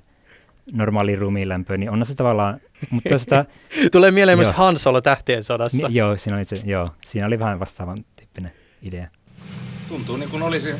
normaaliin 0.72 1.18
ruumiin 1.18 1.48
lämpöön, 1.48 1.80
niin 1.80 1.90
on 1.90 2.06
se 2.06 2.14
tavallaan... 2.14 2.60
Mutta 2.90 3.18
sitä, 3.18 3.44
Tulee 3.92 4.10
mieleen 4.10 4.38
myös 4.38 4.52
Han 4.52 4.78
Solo 4.78 5.00
tähtien 5.00 5.44
sodassa. 5.44 5.88
Ni, 5.88 5.94
joo, 5.94 6.16
siinä 6.16 6.36
oli 6.36 6.44
se, 6.44 6.56
joo, 6.64 6.90
siinä 7.06 7.26
oli 7.26 7.38
vähän 7.38 7.60
vastaavan 7.60 8.04
tyyppinen 8.16 8.52
idea. 8.82 9.08
Tuntuu 9.88 10.16
niin 10.16 10.30
kuin 10.30 10.42
olisi 10.42 10.74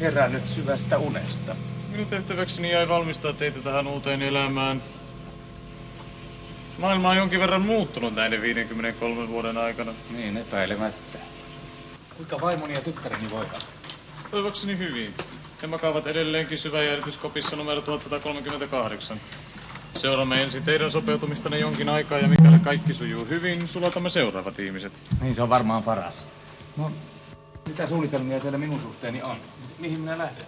herännyt 0.00 0.42
syvästä 0.42 0.98
unesta. 0.98 1.56
Minun 2.00 2.10
tehtäväkseni 2.10 2.70
jäi 2.70 2.88
valmistaa 2.88 3.32
teitä 3.32 3.60
tähän 3.60 3.86
uuteen 3.86 4.22
elämään. 4.22 4.82
Maailma 6.78 7.08
on 7.10 7.16
jonkin 7.16 7.40
verran 7.40 7.62
muuttunut 7.62 8.14
näiden 8.14 8.42
53 8.42 9.28
vuoden 9.28 9.56
aikana. 9.56 9.92
Niin, 10.10 10.36
epäilemättä. 10.36 11.18
Kuinka 12.16 12.40
vaimoni 12.40 12.74
ja 12.74 12.80
tyttäreni 12.80 13.30
voivat? 13.30 13.66
Toivokseni 14.30 14.78
hyvin. 14.78 15.14
He 15.62 15.66
makaavat 15.66 16.06
edelleenkin 16.06 16.58
syväjärjestyskopissa 16.58 17.56
numero 17.56 17.80
1138. 17.80 19.20
Seuraamme 19.96 20.42
ensin 20.42 20.62
teidän 20.62 20.90
sopeutumistanne 20.90 21.58
jonkin 21.58 21.88
aikaa 21.88 22.18
ja 22.18 22.28
mikäli 22.28 22.58
kaikki 22.58 22.94
sujuu 22.94 23.24
hyvin, 23.24 23.68
sulatamme 23.68 24.10
seuraavat 24.10 24.58
ihmiset. 24.58 24.92
Niin, 25.20 25.34
se 25.36 25.42
on 25.42 25.48
varmaan 25.48 25.82
paras. 25.82 26.26
No, 26.76 26.92
mitä 27.66 27.86
suunnitelmia 27.86 28.40
teillä 28.40 28.58
minun 28.58 28.80
suhteeni 28.80 29.22
on? 29.22 29.36
Mihin 29.78 30.00
minä 30.00 30.18
lähden? 30.18 30.46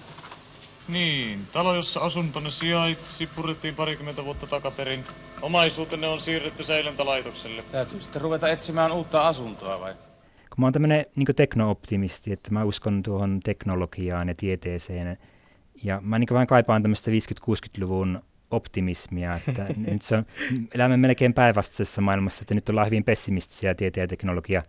Niin, 0.89 1.47
talo, 1.53 1.75
jossa 1.75 2.01
asuntonne 2.01 2.51
sijaitsi, 2.51 3.27
purettiin 3.27 3.75
parikymmentä 3.75 4.25
vuotta 4.25 4.47
takaperin. 4.47 5.05
Omaisuutenne 5.43 6.07
on 6.07 6.21
siirretty 6.21 6.65
säilöntälaitokselle. 6.65 7.63
Täytyy 7.73 8.01
sitten 8.01 8.23
ruveta 8.23 8.49
etsimään 8.49 8.93
uutta 8.93 9.29
asuntoa 9.29 9.81
vai? 9.81 9.95
Kun 9.95 10.57
mä 10.57 10.67
oon 10.67 10.73
tämmöinen 10.73 11.07
niin 11.17 11.27
tekno-optimisti, 11.37 12.33
että 12.33 12.51
mä 12.51 12.65
uskon 12.65 13.03
tuohon 13.03 13.41
teknologiaan 13.45 14.29
ja 14.29 14.35
tieteeseen. 14.35 15.19
Ja 15.83 16.01
mä 16.01 16.19
niin 16.19 16.29
vähän 16.33 16.47
kaipaan 16.47 16.83
tämmöistä 16.83 17.11
50-60-luvun 17.11 18.23
optimismia, 18.51 19.37
että 19.49 19.67
nyt 19.93 20.03
se 20.03 20.17
on, 20.17 20.27
elämme 20.75 20.97
melkein 20.97 21.35
päinvastaisessa 21.35 22.01
maailmassa, 22.01 22.43
että 22.43 22.55
nyt 22.55 22.69
ollaan 22.69 22.87
hyvin 22.87 23.05
pessimistisiä 23.05 23.75
tieteen 23.75 24.03
ja 24.03 24.09
teknologia 24.09 24.63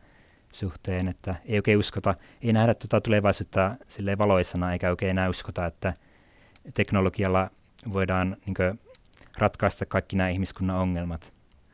suhteen, 0.54 1.08
että 1.08 1.36
ei 1.46 1.58
oikein 1.58 1.80
uskota, 1.80 2.16
ei 2.42 2.54
nähdä 2.54 2.74
tuota 2.74 3.02
tulevaisuutta 3.02 3.76
silleen 3.88 4.18
valoisana, 4.18 4.74
eikä 4.74 4.90
oikein 4.90 5.10
enää 5.10 5.30
uskota, 5.30 5.66
että 5.66 5.94
teknologialla 6.74 7.50
voidaan 7.94 8.38
niin 8.46 8.54
kuin, 8.54 8.80
ratkaista 9.38 9.86
kaikki 9.86 10.16
nämä 10.16 10.30
ihmiskunnan 10.30 10.78
ongelmat. 10.78 11.30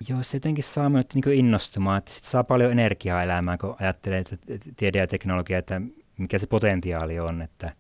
Joo, 0.10 0.24
se 0.24 0.36
jotenkin 0.38 0.64
saa 0.64 0.90
minut 0.90 1.14
niin 1.14 1.34
innostumaan, 1.34 1.98
että 1.98 2.12
sit 2.12 2.24
saa 2.24 2.44
paljon 2.44 2.72
energiaa 2.72 3.24
elämään, 3.24 3.58
kun 3.58 3.76
ajattelee, 3.80 4.20
että 4.20 4.38
tiede 4.78 4.98
ja 4.98 5.08
teknologia, 5.08 5.58
että 5.58 5.82
mikä 6.18 6.38
se 6.38 6.48
potentiaali 6.48 7.20
on. 7.20 7.42
Että, 7.42 7.72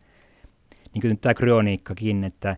niin 0.94 1.02
kuin 1.02 1.20
tämä 1.20 1.34
kryoniikkakin, 1.34 2.24
että 2.24 2.58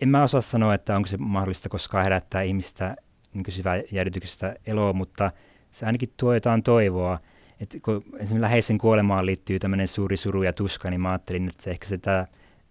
en 0.00 0.08
mä 0.08 0.22
osaa 0.22 0.40
sanoa, 0.40 0.74
että 0.74 0.96
onko 0.96 1.06
se 1.06 1.16
mahdollista 1.16 1.68
koskaan 1.68 2.04
herättää 2.04 2.42
ihmistä 2.42 2.96
niin 3.34 3.44
syvää 3.48 3.82
jäädytyksestä 3.92 4.56
eloa, 4.66 4.92
mutta 4.92 5.32
se 5.72 5.86
ainakin 5.86 6.12
tuo 6.16 6.34
jotain 6.34 6.62
toivoa. 6.62 7.18
Että 7.60 7.78
kun 7.82 8.04
esimerkiksi 8.04 8.40
läheisen 8.40 8.78
kuolemaan 8.78 9.26
liittyy 9.26 9.58
tämmöinen 9.58 9.88
suuri 9.88 10.16
suru 10.16 10.42
ja 10.42 10.52
tuska, 10.52 10.90
niin 10.90 11.00
mä 11.00 11.10
ajattelin, 11.10 11.48
että 11.48 11.70
ehkä 11.70 11.86
se 11.86 11.98
tämä 11.98 12.26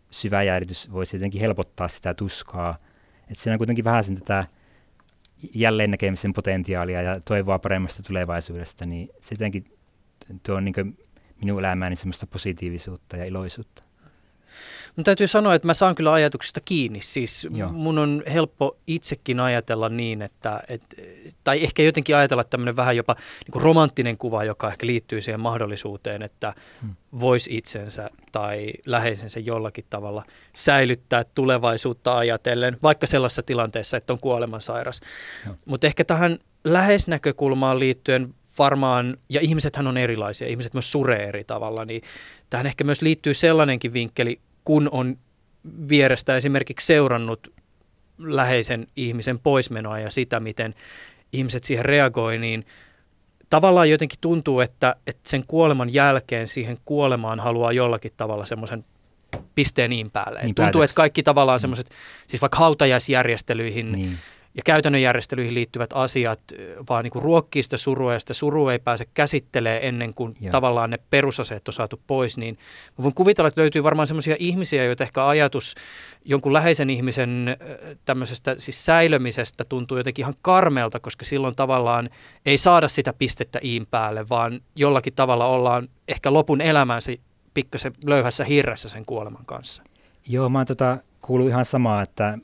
syvä 0.09 0.43
jäädytys 0.43 0.91
voisi 0.91 1.15
jotenkin 1.15 1.41
helpottaa 1.41 1.87
sitä 1.87 2.13
tuskaa. 2.13 2.77
Että 3.21 3.43
siinä 3.43 3.53
on 3.53 3.57
kuitenkin 3.57 3.85
vähän 3.85 4.03
sen 4.03 4.15
tätä 4.15 4.47
jälleen 5.53 5.91
näkemisen 5.91 6.33
potentiaalia 6.33 7.01
ja 7.01 7.19
toivoa 7.19 7.59
paremmasta 7.59 8.03
tulevaisuudesta, 8.03 8.85
niin 8.85 9.09
se 9.21 9.35
jotenkin 9.35 9.77
tuo 10.43 10.59
niin 10.59 10.97
minun 11.41 11.59
elämääni 11.59 11.95
semmoista 11.95 12.27
positiivisuutta 12.27 13.17
ja 13.17 13.25
iloisuutta. 13.25 13.81
Mun 14.95 15.03
täytyy 15.03 15.27
sanoa, 15.27 15.55
että 15.55 15.67
mä 15.67 15.73
saan 15.73 15.95
kyllä 15.95 16.13
ajatuksista 16.13 16.61
kiinni. 16.65 17.01
Siis 17.01 17.47
Joo. 17.53 17.71
mun 17.71 17.97
on 17.97 18.23
helppo 18.33 18.77
itsekin 18.87 19.39
ajatella 19.39 19.89
niin, 19.89 20.21
että, 20.21 20.63
et, 20.67 20.81
tai 21.43 21.63
ehkä 21.63 21.83
jotenkin 21.83 22.15
ajatella 22.15 22.43
tämmöinen 22.43 22.75
vähän 22.75 22.97
jopa 22.97 23.15
niin 23.19 23.51
kuin 23.51 23.63
romanttinen 23.63 24.17
kuva, 24.17 24.43
joka 24.43 24.67
ehkä 24.67 24.85
liittyy 24.85 25.21
siihen 25.21 25.39
mahdollisuuteen, 25.39 26.23
että 26.23 26.53
hmm. 26.81 26.95
voisi 27.19 27.57
itsensä 27.57 28.09
tai 28.31 28.73
läheisensä 28.85 29.39
jollakin 29.39 29.85
tavalla 29.89 30.23
säilyttää 30.55 31.23
tulevaisuutta 31.35 32.17
ajatellen, 32.17 32.77
vaikka 32.83 33.07
sellaisessa 33.07 33.43
tilanteessa, 33.43 33.97
että 33.97 34.13
on 34.13 34.19
kuolemansairas. 34.19 35.01
Mutta 35.65 35.87
ehkä 35.87 36.05
tähän 36.05 36.39
läheisnäkökulmaan 36.63 37.79
liittyen 37.79 38.33
varmaan, 38.59 39.17
ja 39.29 39.39
ihmisethän 39.41 39.87
on 39.87 39.97
erilaisia, 39.97 40.47
ihmiset 40.47 40.73
myös 40.73 40.91
suree 40.91 41.23
eri 41.23 41.43
tavalla, 41.43 41.85
niin 41.85 42.01
tähän 42.49 42.65
ehkä 42.65 42.83
myös 42.83 43.01
liittyy 43.01 43.33
sellainenkin 43.33 43.93
vinkkeli, 43.93 44.39
kun 44.63 44.89
on 44.91 45.17
vierestä 45.89 46.37
esimerkiksi 46.37 46.85
seurannut 46.85 47.53
läheisen 48.17 48.87
ihmisen 48.95 49.39
poismenoa 49.39 49.99
ja 49.99 50.11
sitä, 50.11 50.39
miten 50.39 50.75
ihmiset 51.33 51.63
siihen 51.63 51.85
reagoi, 51.85 52.37
niin 52.37 52.65
tavallaan 53.49 53.89
jotenkin 53.89 54.19
tuntuu, 54.21 54.59
että, 54.59 54.95
että 55.07 55.29
sen 55.29 55.43
kuoleman 55.47 55.93
jälkeen 55.93 56.47
siihen 56.47 56.77
kuolemaan 56.85 57.39
haluaa 57.39 57.71
jollakin 57.71 58.11
tavalla 58.17 58.45
semmoisen 58.45 58.83
pisteen 59.55 59.89
niin 59.89 60.11
päälle. 60.11 60.39
Niin 60.43 60.55
tuntuu, 60.55 60.81
että 60.81 60.95
kaikki 60.95 61.23
tavallaan 61.23 61.59
semmoiset, 61.59 61.89
siis 62.27 62.41
vaikka 62.41 62.57
hautajaisjärjestelyihin 62.57 63.91
niin 63.91 64.17
ja 64.55 64.61
käytännön 64.65 65.01
järjestelyihin 65.01 65.53
liittyvät 65.53 65.89
asiat, 65.93 66.39
vaan 66.89 67.03
niin 67.03 67.11
kuin 67.11 67.23
ruokkii 67.23 67.63
sitä 67.63 67.77
surua 67.77 68.13
ja 68.13 68.19
sitä 68.19 68.33
surua 68.33 68.73
ei 68.73 68.79
pääse 68.79 69.05
käsittelee 69.13 69.87
ennen 69.87 70.13
kuin 70.13 70.35
Joo. 70.41 70.51
tavallaan 70.51 70.89
ne 70.89 70.99
perusaseet 71.09 71.67
on 71.67 71.73
saatu 71.73 72.01
pois, 72.07 72.37
niin 72.37 72.57
mä 72.97 73.03
voin 73.03 73.13
kuvitella, 73.13 73.47
että 73.47 73.61
löytyy 73.61 73.83
varmaan 73.83 74.07
sellaisia 74.07 74.35
ihmisiä, 74.39 74.83
joita 74.83 75.03
ehkä 75.03 75.27
ajatus 75.27 75.75
jonkun 76.25 76.53
läheisen 76.53 76.89
ihmisen 76.89 77.57
tämmöisestä 78.05 78.55
siis 78.57 78.85
säilömisestä 78.85 79.63
tuntuu 79.63 79.97
jotenkin 79.97 80.23
ihan 80.23 80.35
karmelta, 80.41 80.99
koska 80.99 81.25
silloin 81.25 81.55
tavallaan 81.55 82.09
ei 82.45 82.57
saada 82.57 82.87
sitä 82.87 83.13
pistettä 83.13 83.59
iin 83.63 83.87
päälle, 83.91 84.29
vaan 84.29 84.59
jollakin 84.75 85.13
tavalla 85.13 85.45
ollaan 85.45 85.89
ehkä 86.07 86.33
lopun 86.33 86.61
elämänsä 86.61 87.11
pikkasen 87.53 87.93
löyhässä 88.05 88.43
hirressä 88.43 88.89
sen 88.89 89.05
kuoleman 89.05 89.45
kanssa. 89.45 89.83
Joo, 90.27 90.49
mä 90.49 90.59
oon 90.59 90.65
tota, 90.65 90.97
kuullut 91.23 91.49
ihan 91.49 91.65
samaa, 91.65 92.01
että 92.01 92.37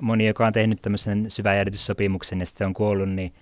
moni, 0.00 0.26
joka 0.26 0.46
on 0.46 0.52
tehnyt 0.52 0.82
tämmöisen 0.82 1.30
syväjärjestyssopimuksen 1.30 2.40
ja 2.40 2.46
sitten 2.46 2.66
on 2.66 2.74
kuollut, 2.74 3.08
niin 3.08 3.34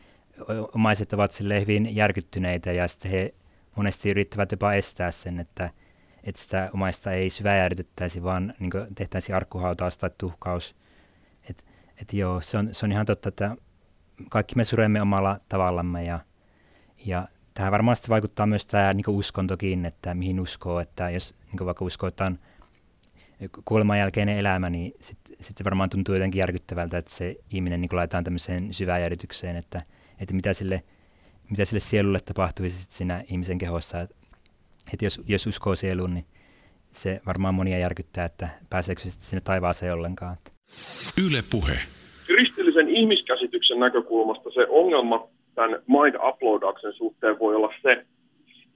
omaiset 0.75 1.13
ovat 1.13 1.33
sille 1.33 1.61
hyvin 1.61 1.97
järkyttyneitä 1.97 2.73
ja 2.73 2.89
sitten 2.89 3.11
he 3.11 3.35
monesti 3.77 4.11
yrittävät 4.11 4.51
jopa 4.51 4.73
estää 4.73 5.11
sen, 5.11 5.41
että, 5.41 5.71
että 6.25 6.43
sitä 6.43 6.71
omaista 6.75 7.13
ei 7.13 7.31
syväjärjetyttäisi, 7.31 8.23
vaan 8.23 8.55
niin 8.59 8.71
tehtäisiin 8.95 9.37
arkkuhautaus 9.37 9.99
tai 9.99 10.11
tuhkaus. 10.19 10.75
Et, 11.51 11.65
et 12.03 12.13
joo, 12.13 12.41
se 12.41 12.59
on, 12.59 12.69
se 12.73 12.87
on 12.87 12.93
ihan 12.93 13.07
totta, 13.07 13.29
että 13.29 13.57
kaikki 14.31 14.57
me 14.57 14.65
suremme 14.65 15.03
omalla 15.03 15.41
tavallamme 15.49 16.05
ja, 16.05 16.21
ja 17.07 17.29
tähän 17.55 17.73
varmasti 17.73 18.09
vaikuttaa 18.09 18.47
myös 18.47 18.67
tämä 18.67 18.95
niin 18.95 19.05
uskontokin, 19.09 19.87
että 19.87 20.15
mihin 20.15 20.41
uskoo, 20.41 20.81
että 20.81 21.11
jos 21.11 21.35
niin 21.53 21.67
vaikka 21.67 21.85
uskoo, 21.85 22.09
että 22.09 22.33
kuoleman 23.65 23.99
jälkeinen 23.99 24.39
elämä, 24.39 24.71
niin 24.71 24.93
sitten 25.01 25.37
sit 25.41 25.65
varmaan 25.65 25.91
tuntuu 25.91 26.15
jotenkin 26.15 26.39
järkyttävältä, 26.39 26.99
että 26.99 27.15
se 27.15 27.37
ihminen 27.51 27.81
niin 27.81 27.89
laitetaan 27.93 28.25
tämmöiseen 28.25 28.75
syvään 28.75 29.03
järjetykseen, 29.03 29.57
että, 29.57 29.83
että 30.21 30.35
mitä, 30.35 30.53
sille, 30.53 30.83
mitä 31.51 31.65
sille 31.65 31.81
sielulle 31.81 32.21
tapahtuisi 32.21 32.83
sit 32.83 32.91
siinä 32.91 33.25
ihmisen 33.31 33.59
kehossa. 33.59 34.01
Että, 34.01 34.17
että 34.93 35.05
jos, 35.05 35.21
jos 35.27 35.47
uskoo 35.47 35.75
sieluun, 35.75 36.15
niin 36.15 36.27
se 36.93 37.21
varmaan 37.27 37.55
monia 37.55 37.79
järkyttää, 37.79 38.25
että 38.25 38.49
pääseekö 38.71 39.03
se 39.03 39.11
sinne 39.11 39.41
taivaaseen 39.41 39.95
ollenkaan. 39.95 40.37
Yle 41.27 41.43
puhe. 41.51 41.79
Kristillisen 42.27 42.89
ihmiskäsityksen 42.89 43.81
näkökulmasta 43.81 44.51
se 44.51 44.67
ongelma 44.69 45.29
tämän 45.55 45.83
mind 45.87 46.15
uploadauksen 46.29 46.93
suhteen 46.93 47.39
voi 47.39 47.55
olla 47.55 47.75
se, 47.83 48.07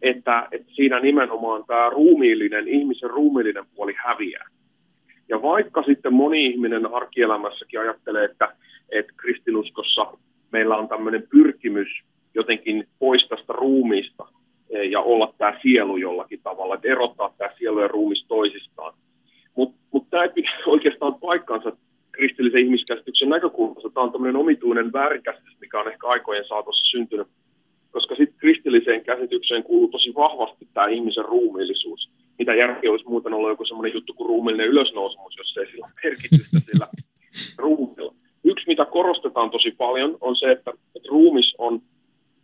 että, 0.02 0.48
että 0.50 0.72
siinä 0.74 1.00
nimenomaan 1.00 1.64
tämä 1.66 1.90
ruumiillinen, 1.90 2.68
ihmisen 2.68 3.10
ruumiillinen 3.10 3.64
puoli 3.74 3.94
häviää. 3.96 4.46
Ja 5.28 5.42
vaikka 5.42 5.82
sitten 5.82 6.14
moni 6.14 6.46
ihminen 6.46 6.94
arkielämässäkin 6.94 7.80
ajattelee, 7.80 8.24
että, 8.24 8.56
että 8.88 9.12
kristinuskossa 9.16 10.06
meillä 10.52 10.76
on 10.76 10.88
tämmöinen 10.88 11.26
pyrkimys 11.30 11.88
jotenkin 12.34 12.88
pois 12.98 13.28
tästä 13.28 13.52
ruumiista 13.52 14.26
eh, 14.70 14.90
ja 14.90 15.00
olla 15.00 15.34
tämä 15.38 15.58
sielu 15.62 15.96
jollakin 15.96 16.40
tavalla, 16.42 16.74
että 16.74 16.88
erottaa 16.88 17.34
tämä 17.38 17.50
sielu 17.58 17.80
ja 17.80 17.88
ruumis 17.88 18.24
toisistaan. 18.28 18.94
Mutta 19.54 19.78
mut 19.92 20.10
tämä 20.10 20.22
ei 20.22 20.28
pidä 20.28 20.50
oikeastaan 20.66 21.14
paikkansa 21.20 21.72
kristillisen 22.12 22.60
ihmiskäsityksen 22.60 23.28
näkökulmasta. 23.28 23.90
Tämä 23.90 24.04
on 24.04 24.12
tämmöinen 24.12 24.36
omituinen 24.36 24.92
väärinkäsitys, 24.92 25.56
mikä 25.60 25.80
on 25.80 25.92
ehkä 25.92 26.06
aikojen 26.06 26.44
saatossa 26.44 26.90
syntynyt 26.90 27.28
koska 27.98 28.14
sitten 28.14 28.38
kristilliseen 28.38 29.04
käsitykseen 29.04 29.62
kuuluu 29.62 29.88
tosi 29.88 30.14
vahvasti 30.14 30.68
tämä 30.74 30.86
ihmisen 30.86 31.24
ruumiillisuus. 31.24 32.10
Mitä 32.38 32.54
järkeä 32.54 32.90
olisi 32.90 33.08
muuten 33.08 33.34
ollut 33.34 33.50
joku 33.50 33.64
semmoinen 33.64 33.94
juttu 33.94 34.14
kuin 34.14 34.28
ruumiillinen 34.28 34.68
ylösnousemus, 34.68 35.36
jos 35.36 35.56
ei 35.56 35.66
sillä 35.66 35.88
merkitystä 36.04 36.58
sillä 36.60 36.86
ruumilla. 37.64 38.14
Yksi, 38.44 38.66
mitä 38.66 38.84
korostetaan 38.84 39.50
tosi 39.50 39.70
paljon, 39.70 40.18
on 40.20 40.36
se, 40.36 40.50
että, 40.50 40.70
että 40.96 41.08
ruumis 41.08 41.54
on 41.58 41.82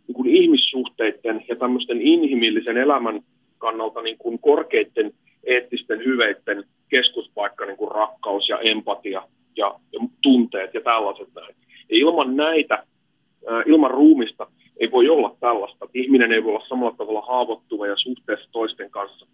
niin 0.07 0.15
kuin 0.15 0.29
ihmissuhteiden 0.29 1.45
ja 1.47 1.55
tämmöisten 1.55 2.01
inhimillisen 2.01 2.77
elämän 2.77 3.21
kannalta 3.57 4.01
niin 4.01 4.17
kuin 4.17 4.39
korkeiden 4.39 5.13
eettisten 5.43 5.99
hyveiden 6.05 6.63
keskuspaikka, 6.89 7.65
niin 7.65 7.77
kuin 7.77 7.91
rakkaus 7.91 8.49
ja 8.49 8.59
empatia 8.59 9.23
ja, 9.55 9.79
ja 9.93 9.99
tunteet 10.21 10.73
ja 10.73 10.81
tällaiset 10.81 11.27
näin. 11.35 11.55
Ja 11.89 11.97
ilman 11.97 12.35
näitä, 12.35 12.83
ilman 13.65 13.91
ruumista, 13.91 14.47
ei 14.79 14.91
voi 14.91 15.09
olla 15.09 15.35
tällaista. 15.39 15.87
Ihminen 15.93 16.31
ei 16.31 16.43
voi 16.43 16.55
olla 16.55 16.65
samalla 16.67 16.95
tavalla 16.97 17.21
haavoittuva 17.21 17.87
ja 17.87 17.97
suhteessa 17.97 18.49
toisten 18.51 18.89
kanssa, 18.89 19.27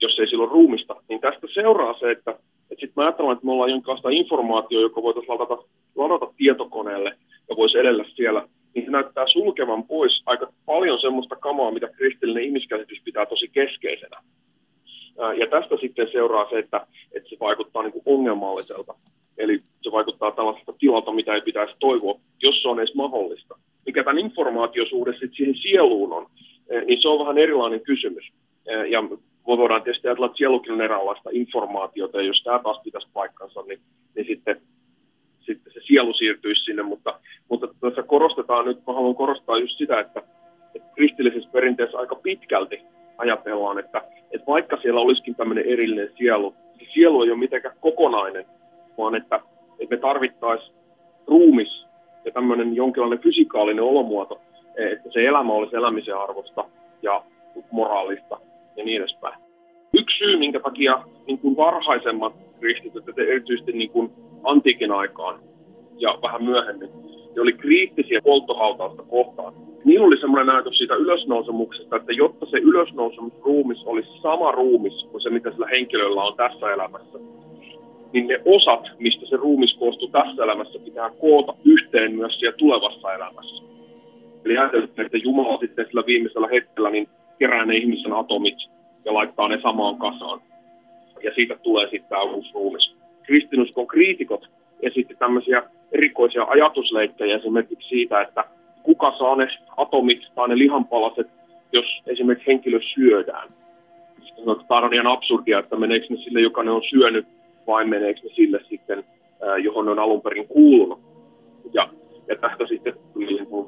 jos 0.00 0.18
ei 0.18 0.26
silloin 0.28 0.50
ruumista. 0.50 0.96
Niin 1.08 1.20
tästä 1.20 1.46
seuraa 1.54 1.98
se, 1.98 2.10
että, 2.10 2.30
että 2.30 2.80
sitten 2.80 2.92
mä 2.96 3.02
ajattelen, 3.02 3.32
että 3.32 3.46
me 3.46 3.52
ollaan 3.52 3.70
jonkinlaista 3.70 4.10
informaatiota, 4.10 4.82
joka 4.82 5.02
voitaisiin 5.02 5.34
ladata, 5.34 5.62
ladata 5.96 6.32
tietokoneelle 6.36 7.18
ja 7.48 7.56
voisi 7.56 7.78
edellä 7.78 8.04
siellä, 8.14 8.48
niin 8.74 8.84
se 8.84 8.90
näyttää 8.90 9.26
sulkevan 9.26 9.84
pois 9.84 10.22
aika 10.26 10.52
paljon 10.66 11.00
semmoista 11.00 11.36
kamaa, 11.36 11.70
mitä 11.70 11.88
kristillinen 11.88 12.44
ihmiskäsitys 12.44 13.00
pitää 13.04 13.26
tosi 13.26 13.48
keskeisenä. 13.48 14.22
Ja 15.38 15.46
tästä 15.46 15.76
sitten 15.80 16.08
seuraa 16.12 16.50
se, 16.50 16.58
että, 16.58 16.86
että 17.12 17.28
se 17.28 17.36
vaikuttaa 17.40 17.82
niin 17.82 17.92
kuin 17.92 18.02
ongelmalliselta. 18.06 18.94
Eli 19.38 19.62
se 19.82 19.92
vaikuttaa 19.92 20.30
tällaisesta 20.30 20.72
tilalta, 20.78 21.12
mitä 21.12 21.34
ei 21.34 21.40
pitäisi 21.40 21.74
toivoa, 21.80 22.20
jos 22.42 22.62
se 22.62 22.68
on 22.68 22.78
edes 22.78 22.94
mahdollista 22.94 23.58
mikä 23.86 24.04
tämän 24.04 24.18
informaatiosuhde 24.18 25.12
sitten 25.12 25.34
siihen 25.34 25.54
sieluun 25.54 26.12
on, 26.12 26.26
eh, 26.70 26.84
niin 26.84 27.02
se 27.02 27.08
on 27.08 27.18
vähän 27.18 27.38
erilainen 27.38 27.80
kysymys. 27.80 28.32
Eh, 28.66 28.90
ja 28.90 29.02
voidaan 29.46 29.82
tietysti 29.82 30.08
ajatella, 30.08 30.26
että 30.26 30.38
sielukin 30.38 30.72
on 30.72 30.80
eräänlaista 30.80 31.30
informaatiota, 31.32 32.18
ja 32.18 32.26
jos 32.26 32.42
tämä 32.42 32.58
taas 32.58 32.80
pitäisi 32.84 33.08
paikkansa, 33.12 33.62
niin, 33.62 33.80
niin 34.14 34.26
sitten, 34.26 34.60
sitten 35.40 35.72
se 35.72 35.80
sielu 35.86 36.12
siirtyisi 36.12 36.64
sinne, 36.64 36.82
mutta, 36.82 37.20
mutta 37.48 37.68
tässä 37.80 38.02
korostetaan 38.02 38.64
nyt, 38.64 38.78
mä 38.86 38.92
haluan 38.92 39.14
korostaa 39.14 39.58
just 39.58 39.78
sitä, 39.78 39.98
että, 39.98 40.22
että 40.74 40.88
kristillisessä 40.94 41.50
perinteessä 41.52 41.98
aika 41.98 42.14
pitkälti 42.14 42.80
ajatellaan, 43.18 43.78
että, 43.78 44.02
että 44.30 44.46
vaikka 44.46 44.76
siellä 44.82 45.00
olisikin 45.00 45.34
tämmöinen 45.34 45.64
erillinen 45.66 46.10
sielu, 46.18 46.54
se 46.78 46.86
sielu 46.94 47.22
ei 47.22 47.30
ole 47.30 47.38
mitenkään 47.38 47.76
kokonainen, 47.80 48.44
vaan 48.98 49.14
että, 49.14 49.40
että 49.78 49.94
me 49.94 50.00
tarvittaisiin 50.00 50.74
ruumis 51.26 51.86
ja 52.24 52.32
tämmöinen 52.32 52.76
jonkinlainen 52.76 53.18
fysikaalinen 53.18 53.84
olomuoto, 53.84 54.40
että 54.76 55.10
se 55.12 55.26
elämä 55.26 55.52
olisi 55.52 55.76
elämisen 55.76 56.18
arvosta 56.18 56.64
ja 57.02 57.22
moraalista 57.70 58.40
ja 58.76 58.84
niin 58.84 59.02
edespäin. 59.02 59.34
Yksi 59.98 60.18
syy, 60.18 60.38
minkä 60.38 60.60
takia 60.60 61.04
niin 61.26 61.38
kuin 61.38 61.56
varhaisemmat 61.56 62.32
kristityt, 62.60 63.18
erityisesti 63.18 63.72
niin 63.72 63.90
kuin 63.90 64.12
antiikin 64.42 64.92
aikaan 64.92 65.40
ja 65.96 66.18
vähän 66.22 66.44
myöhemmin, 66.44 66.88
ne 67.36 67.42
oli 67.42 67.52
kriittisiä 67.52 68.20
polttohautausta 68.22 69.02
kohtaan. 69.02 69.54
Niillä 69.84 70.06
oli 70.06 70.20
semmoinen 70.20 70.54
ajatus 70.54 70.78
siitä 70.78 70.94
ylösnousemuksesta, 70.94 71.96
että 71.96 72.12
jotta 72.12 72.46
se 72.46 72.58
ylösnousemusruumis 72.58 73.82
olisi 73.86 74.08
sama 74.22 74.52
ruumis 74.52 75.04
kuin 75.10 75.20
se, 75.20 75.30
mitä 75.30 75.50
sillä 75.50 75.66
henkilöllä 75.70 76.22
on 76.22 76.36
tässä 76.36 76.72
elämässä, 76.72 77.18
niin 78.12 78.26
ne 78.26 78.40
osat, 78.44 78.80
mistä 78.98 79.26
se 79.26 79.36
ruumis 79.36 79.74
koostuu 79.74 80.08
tässä 80.08 80.44
elämässä, 80.44 80.78
pitää 80.78 81.10
koota 81.10 81.54
yhteen 81.64 82.14
myös 82.14 82.38
siellä 82.38 82.56
tulevassa 82.56 83.14
elämässä. 83.14 83.62
Eli 84.44 84.58
ajatellaan, 84.58 84.90
että 84.98 85.18
Jumala 85.18 85.58
sitten 85.58 85.86
sillä 85.86 86.02
viimeisellä 86.06 86.48
hetkellä 86.48 86.90
niin 86.90 87.08
kerää 87.38 87.66
ne 87.66 87.76
ihmisen 87.76 88.12
atomit 88.12 88.56
ja 89.04 89.14
laittaa 89.14 89.48
ne 89.48 89.60
samaan 89.62 89.96
kasaan. 89.96 90.40
Ja 91.22 91.30
siitä 91.34 91.56
tulee 91.62 91.84
sitten 91.84 92.08
tämä 92.08 92.22
uusi 92.22 92.50
ruumis. 92.54 92.96
Kristinuskon 93.22 93.86
kriitikot 93.86 94.50
esitti 94.82 95.14
tämmöisiä 95.14 95.62
erikoisia 95.92 96.44
ajatusleikkejä 96.44 97.36
esimerkiksi 97.36 97.88
siitä, 97.88 98.20
että 98.20 98.44
kuka 98.82 99.14
saa 99.18 99.36
ne 99.36 99.48
atomit 99.76 100.22
tai 100.34 100.48
ne 100.48 100.58
lihanpalaset, 100.58 101.26
jos 101.72 102.02
esimerkiksi 102.06 102.46
henkilö 102.46 102.80
syödään. 102.94 103.48
Tämä 104.68 104.80
on 104.80 104.94
ihan 104.94 105.06
absurdia, 105.06 105.58
että 105.58 105.76
meneekö 105.76 106.06
ne 106.10 106.16
sille, 106.16 106.40
joka 106.40 106.62
ne 106.62 106.70
on 106.70 106.82
syönyt, 106.90 107.26
vai 107.66 107.84
meneekö 107.84 108.20
ne 108.24 108.30
sille 108.34 108.60
sitten, 108.68 109.04
johon 109.62 109.84
ne 109.84 109.90
on 109.90 109.98
alun 109.98 110.22
perin 110.22 110.48
kuulunut. 110.48 111.00
Ja, 111.72 111.88
ja 112.28 112.36
tästä 112.36 112.66
sitten 112.66 112.94
niin 113.14 113.46
kuin, 113.46 113.66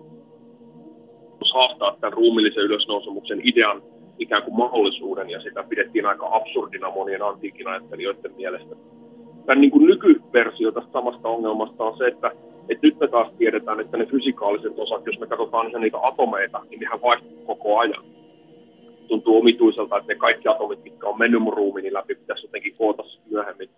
haastaa 1.54 1.96
tämän 2.00 2.12
ruumillisen 2.12 2.62
ylösnousemuksen 2.62 3.40
idean 3.44 3.82
ikään 4.18 4.42
kuin 4.42 4.56
mahdollisuuden, 4.56 5.30
ja 5.30 5.40
sitä 5.40 5.64
pidettiin 5.68 6.06
aika 6.06 6.28
absurdina 6.30 6.90
monien 6.90 7.22
antiikin 7.22 7.68
ajattelijoiden 7.68 8.34
mielestä. 8.36 8.76
Tämän 9.46 9.60
niin 9.60 9.70
kuin 9.70 9.86
nykyversio 9.86 10.72
tästä 10.72 10.92
samasta 10.92 11.28
ongelmasta 11.28 11.84
on 11.84 11.98
se, 11.98 12.06
että, 12.06 12.32
että 12.68 12.86
nyt 12.86 13.00
me 13.00 13.08
taas 13.08 13.32
tiedetään, 13.38 13.80
että 13.80 13.96
ne 13.96 14.06
fysikaaliset 14.06 14.78
osat, 14.78 15.06
jos 15.06 15.20
me 15.20 15.26
katsotaan 15.26 15.68
ihan 15.68 15.82
niitä 15.82 15.98
atomeita, 16.02 16.60
niin 16.70 16.80
nehän 16.80 17.02
vaihtuu 17.02 17.44
koko 17.46 17.78
ajan. 17.78 18.04
Tuntuu 19.14 19.38
omituiselta, 19.38 19.96
että 19.96 20.12
ne 20.12 20.18
kaikki 20.18 20.48
atomit, 20.48 20.84
mitkä 20.84 21.06
on 21.06 21.18
mennyt 21.18 21.42
mun 21.42 21.52
ruumiini 21.52 21.92
läpi, 21.92 22.14
pitäisi 22.14 22.46
jotenkin 22.46 22.74
koota 22.78 23.02
myöhemmin 23.30 23.68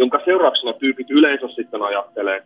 jonka 0.00 0.20
seurauksena 0.24 0.72
tyypit 0.72 1.10
yleensä 1.10 1.48
sitten 1.48 1.82
ajattelee, 1.82 2.42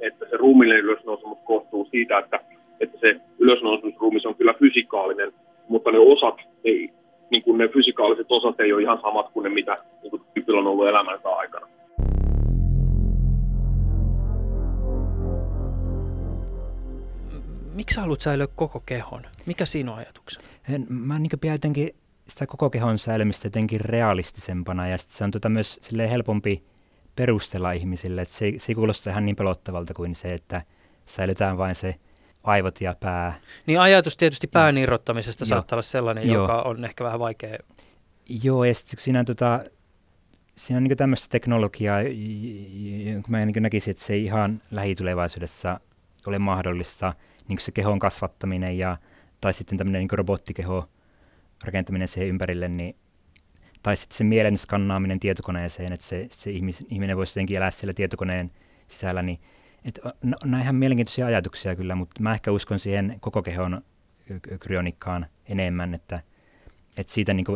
että 0.00 0.26
se 0.30 0.36
ruumiillinen 0.36 0.84
ylösnousemus 0.84 1.38
koostuu 1.44 1.88
siitä, 1.90 2.18
että, 2.18 2.40
että 2.80 2.98
se 2.98 3.20
ylösnousemusruumis 3.38 4.26
on 4.26 4.34
kyllä 4.34 4.54
fysikaalinen, 4.54 5.32
mutta 5.68 5.90
ne 5.92 5.98
osat 5.98 6.34
ei, 6.64 6.90
niin 7.30 7.42
kuin 7.42 7.58
ne 7.58 7.68
fysikaaliset 7.68 8.26
osat 8.28 8.60
ei 8.60 8.72
ole 8.72 8.82
ihan 8.82 9.00
samat 9.02 9.26
kuin 9.32 9.44
ne, 9.44 9.50
mitä 9.50 9.78
niin 10.02 10.10
kuin 10.10 10.22
tyypillä 10.34 10.60
on 10.60 10.66
ollut 10.66 10.88
elämänsä 10.88 11.28
aikana. 11.28 11.66
Miksi 17.74 17.94
sä 17.94 18.00
haluat 18.00 18.20
säilyä 18.20 18.46
koko 18.46 18.80
kehon? 18.80 19.26
Mikä 19.46 19.64
siinä 19.64 19.92
on 19.92 19.98
ajatuksena? 19.98 20.46
Mä 20.88 21.18
niin 21.18 21.30
pidän 21.40 21.54
jotenkin 21.54 21.94
sitä 22.28 22.46
koko 22.46 22.70
kehon 22.70 22.98
säilymistä 22.98 23.46
jotenkin 23.46 23.80
realistisempana 23.80 24.88
ja 24.88 24.98
se 24.98 25.24
on 25.24 25.30
tota 25.30 25.48
myös 25.48 25.80
helpompi 26.10 26.64
perustella 27.16 27.72
ihmisille, 27.72 28.22
että 28.22 28.34
se, 28.34 28.52
se 28.58 28.72
ei 28.72 28.74
kuulosta 28.74 29.10
ihan 29.10 29.24
niin 29.24 29.36
pelottavalta 29.36 29.94
kuin 29.94 30.14
se, 30.14 30.34
että 30.34 30.62
säilytään 31.06 31.58
vain 31.58 31.74
se 31.74 31.94
aivot 32.44 32.80
ja 32.80 32.96
pää. 33.00 33.34
Niin 33.66 33.80
ajatus 33.80 34.16
tietysti 34.16 34.46
pään 34.46 34.78
irrottamisesta 34.78 35.44
saattaa 35.44 35.76
olla 35.76 35.82
sellainen, 35.82 36.28
Joo. 36.28 36.42
joka 36.42 36.62
on 36.62 36.84
ehkä 36.84 37.04
vähän 37.04 37.20
vaikea. 37.20 37.58
Joo, 38.42 38.64
ja 38.64 38.74
sitten 38.74 39.00
siinä 39.00 39.18
on, 39.18 39.24
tota, 39.24 39.64
siinä 40.56 40.76
on 40.76 40.84
niin 40.84 40.96
tämmöistä 40.96 41.26
teknologiaa, 41.30 41.98
kun 43.22 43.30
mä 43.30 43.44
niin 43.44 43.62
näkisin, 43.62 43.90
että 43.90 44.04
se 44.04 44.12
ei 44.12 44.24
ihan 44.24 44.62
lähitulevaisuudessa 44.70 45.80
ole 46.26 46.38
mahdollista, 46.38 47.14
niin 47.48 47.58
se 47.58 47.72
kehon 47.72 47.98
kasvattaminen 47.98 48.78
ja, 48.78 48.96
tai 49.40 49.54
sitten 49.54 49.78
tämmöinen 49.78 50.00
niin 50.00 50.18
robottikeho 50.18 50.88
rakentaminen 51.64 52.08
siihen 52.08 52.28
ympärille, 52.28 52.68
niin, 52.68 52.96
tai 53.82 53.96
sitten 53.96 54.18
se 54.18 54.24
mielen 54.24 54.58
skannaaminen 54.58 55.20
tietokoneeseen, 55.20 55.92
että 55.92 56.06
se, 56.06 56.26
se 56.30 56.50
ihmis, 56.50 56.86
ihminen 56.88 57.16
voisi 57.16 57.30
jotenkin 57.30 57.56
elää 57.56 57.70
siellä 57.70 57.94
tietokoneen 57.94 58.50
sisällä, 58.88 59.22
niin 59.22 59.40
et, 59.84 60.00
no, 60.22 60.36
nämä 60.44 60.62
ihan 60.62 60.74
mielenkiintoisia 60.74 61.26
ajatuksia 61.26 61.76
kyllä, 61.76 61.94
mutta 61.94 62.22
mä 62.22 62.34
ehkä 62.34 62.52
uskon 62.52 62.78
siihen 62.78 63.16
koko 63.20 63.42
kehon 63.42 63.82
kryonikkaan 64.60 65.26
enemmän, 65.46 65.94
että, 65.94 66.20
että 66.96 67.12
siitä 67.12 67.34
niin 67.34 67.46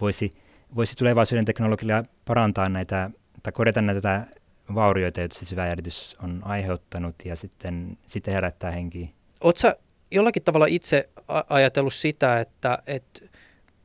voisi, 0.00 0.30
voisi 0.76 0.96
tulevaisuuden 0.96 1.44
teknologialla 1.44 2.04
parantaa 2.24 2.68
näitä, 2.68 3.10
tai 3.42 3.52
korjata 3.52 3.82
näitä 3.82 4.26
vaurioita, 4.74 5.20
joita 5.20 5.38
se 5.38 5.44
syväjäritys 5.44 6.16
on 6.22 6.40
aiheuttanut, 6.44 7.14
ja 7.24 7.36
sitten, 7.36 7.98
sitten 8.06 8.34
herättää 8.34 8.70
henkiä. 8.70 9.08
Oletko 9.42 9.72
jollakin 10.10 10.42
tavalla 10.42 10.66
itse 10.66 11.08
ajatellut 11.48 11.94
sitä, 11.94 12.40
että, 12.40 12.78
että 12.86 13.20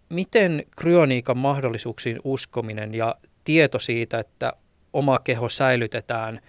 miten 0.09 0.63
kryoniikan 0.77 1.37
mahdollisuuksiin 1.37 2.19
uskominen 2.23 2.93
ja 2.93 3.15
tieto 3.43 3.79
siitä, 3.79 4.19
että 4.19 4.53
oma 4.93 5.19
keho 5.19 5.49
säilytetään, 5.49 6.39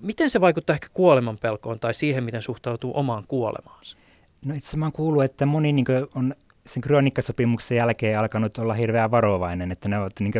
miten 0.00 0.30
se 0.30 0.40
vaikuttaa 0.40 0.74
ehkä 0.74 0.88
kuoleman 0.92 1.38
pelkoon 1.38 1.80
tai 1.80 1.94
siihen, 1.94 2.24
miten 2.24 2.42
suhtautuu 2.42 2.92
omaan 2.94 3.24
kuolemaansa? 3.28 3.96
No 4.44 4.54
itse 4.54 4.66
asiassa 4.66 4.76
mä 4.76 4.90
kuullut, 4.90 5.24
että 5.24 5.46
moni 5.46 5.72
niin 5.72 5.86
on 6.14 6.34
sen 6.68 6.80
kryoniikkasopimuksen 6.80 7.76
jälkeen 7.76 8.18
alkanut 8.18 8.58
olla 8.58 8.74
hirveän 8.74 9.10
varovainen, 9.10 9.72
että 9.72 9.88
ne 9.88 9.98
ovat 9.98 10.20
niin 10.20 10.32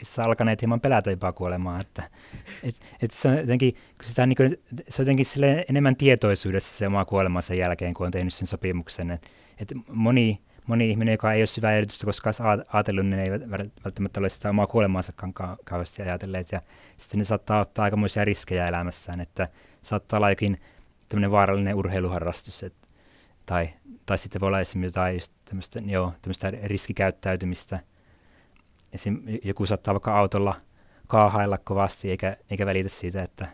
itse 0.00 0.22
alkaneet 0.22 0.60
hieman 0.60 0.80
pelätä 0.80 1.10
jopa 1.10 1.32
kuolemaa. 1.32 1.80
Että, 1.80 2.02
et, 2.68 2.74
et 3.02 3.10
se 3.10 3.28
on 3.28 3.38
jotenkin, 3.38 3.76
sitä, 4.02 4.26
niin 4.26 4.36
kuin, 4.36 4.50
se 4.88 5.02
on 5.02 5.06
jotenkin 5.06 5.26
enemmän 5.68 5.96
tietoisuudessa 5.96 6.78
se 6.78 6.86
oma 6.86 7.04
kuolemansa 7.04 7.54
jälkeen, 7.54 7.94
kun 7.94 8.06
on 8.06 8.12
tehnyt 8.12 8.34
sen 8.34 8.48
sopimuksen. 8.48 9.10
Et, 9.10 9.30
et 9.58 9.72
moni, 9.88 10.40
moni 10.66 10.90
ihminen, 10.90 11.12
joka 11.12 11.32
ei 11.32 11.40
ole 11.40 11.46
syvää 11.46 11.72
erityistä 11.72 12.06
koskaan 12.06 12.34
ajatellut, 12.72 13.06
niin 13.06 13.18
ei 13.18 13.30
välttämättä 13.84 14.20
ole 14.20 14.28
sitä 14.28 14.50
omaa 14.50 14.66
kuolemaansakaan 14.66 15.32
kauheasti 15.64 16.02
ajatelleet. 16.02 16.52
Ja 16.52 16.60
sitten 16.96 17.18
ne 17.18 17.24
saattaa 17.24 17.60
ottaa 17.60 17.84
aikamoisia 17.84 18.24
riskejä 18.24 18.68
elämässään, 18.68 19.20
että 19.20 19.48
saattaa 19.82 20.16
olla 20.16 20.30
jokin 20.30 20.60
tämmöinen 21.08 21.30
vaarallinen 21.30 21.74
urheiluharrastus, 21.74 22.62
et, 22.62 22.72
tai, 23.46 23.70
tai 24.06 24.18
sitten 24.18 24.40
voi 24.40 24.46
olla 24.46 24.60
esimerkiksi 24.60 24.98
jotain 24.98 25.20
tämmöistä, 25.44 25.80
joo, 25.86 26.12
tämmöistä 26.22 26.50
riskikäyttäytymistä. 26.50 27.80
Esim. 28.92 29.22
joku 29.44 29.66
saattaa 29.66 29.94
vaikka 29.94 30.18
autolla 30.18 30.54
kaahailla 31.06 31.58
kovasti 31.58 32.10
eikä, 32.10 32.36
eikä 32.50 32.66
välitä 32.66 32.88
siitä, 32.88 33.22
että, 33.22 33.44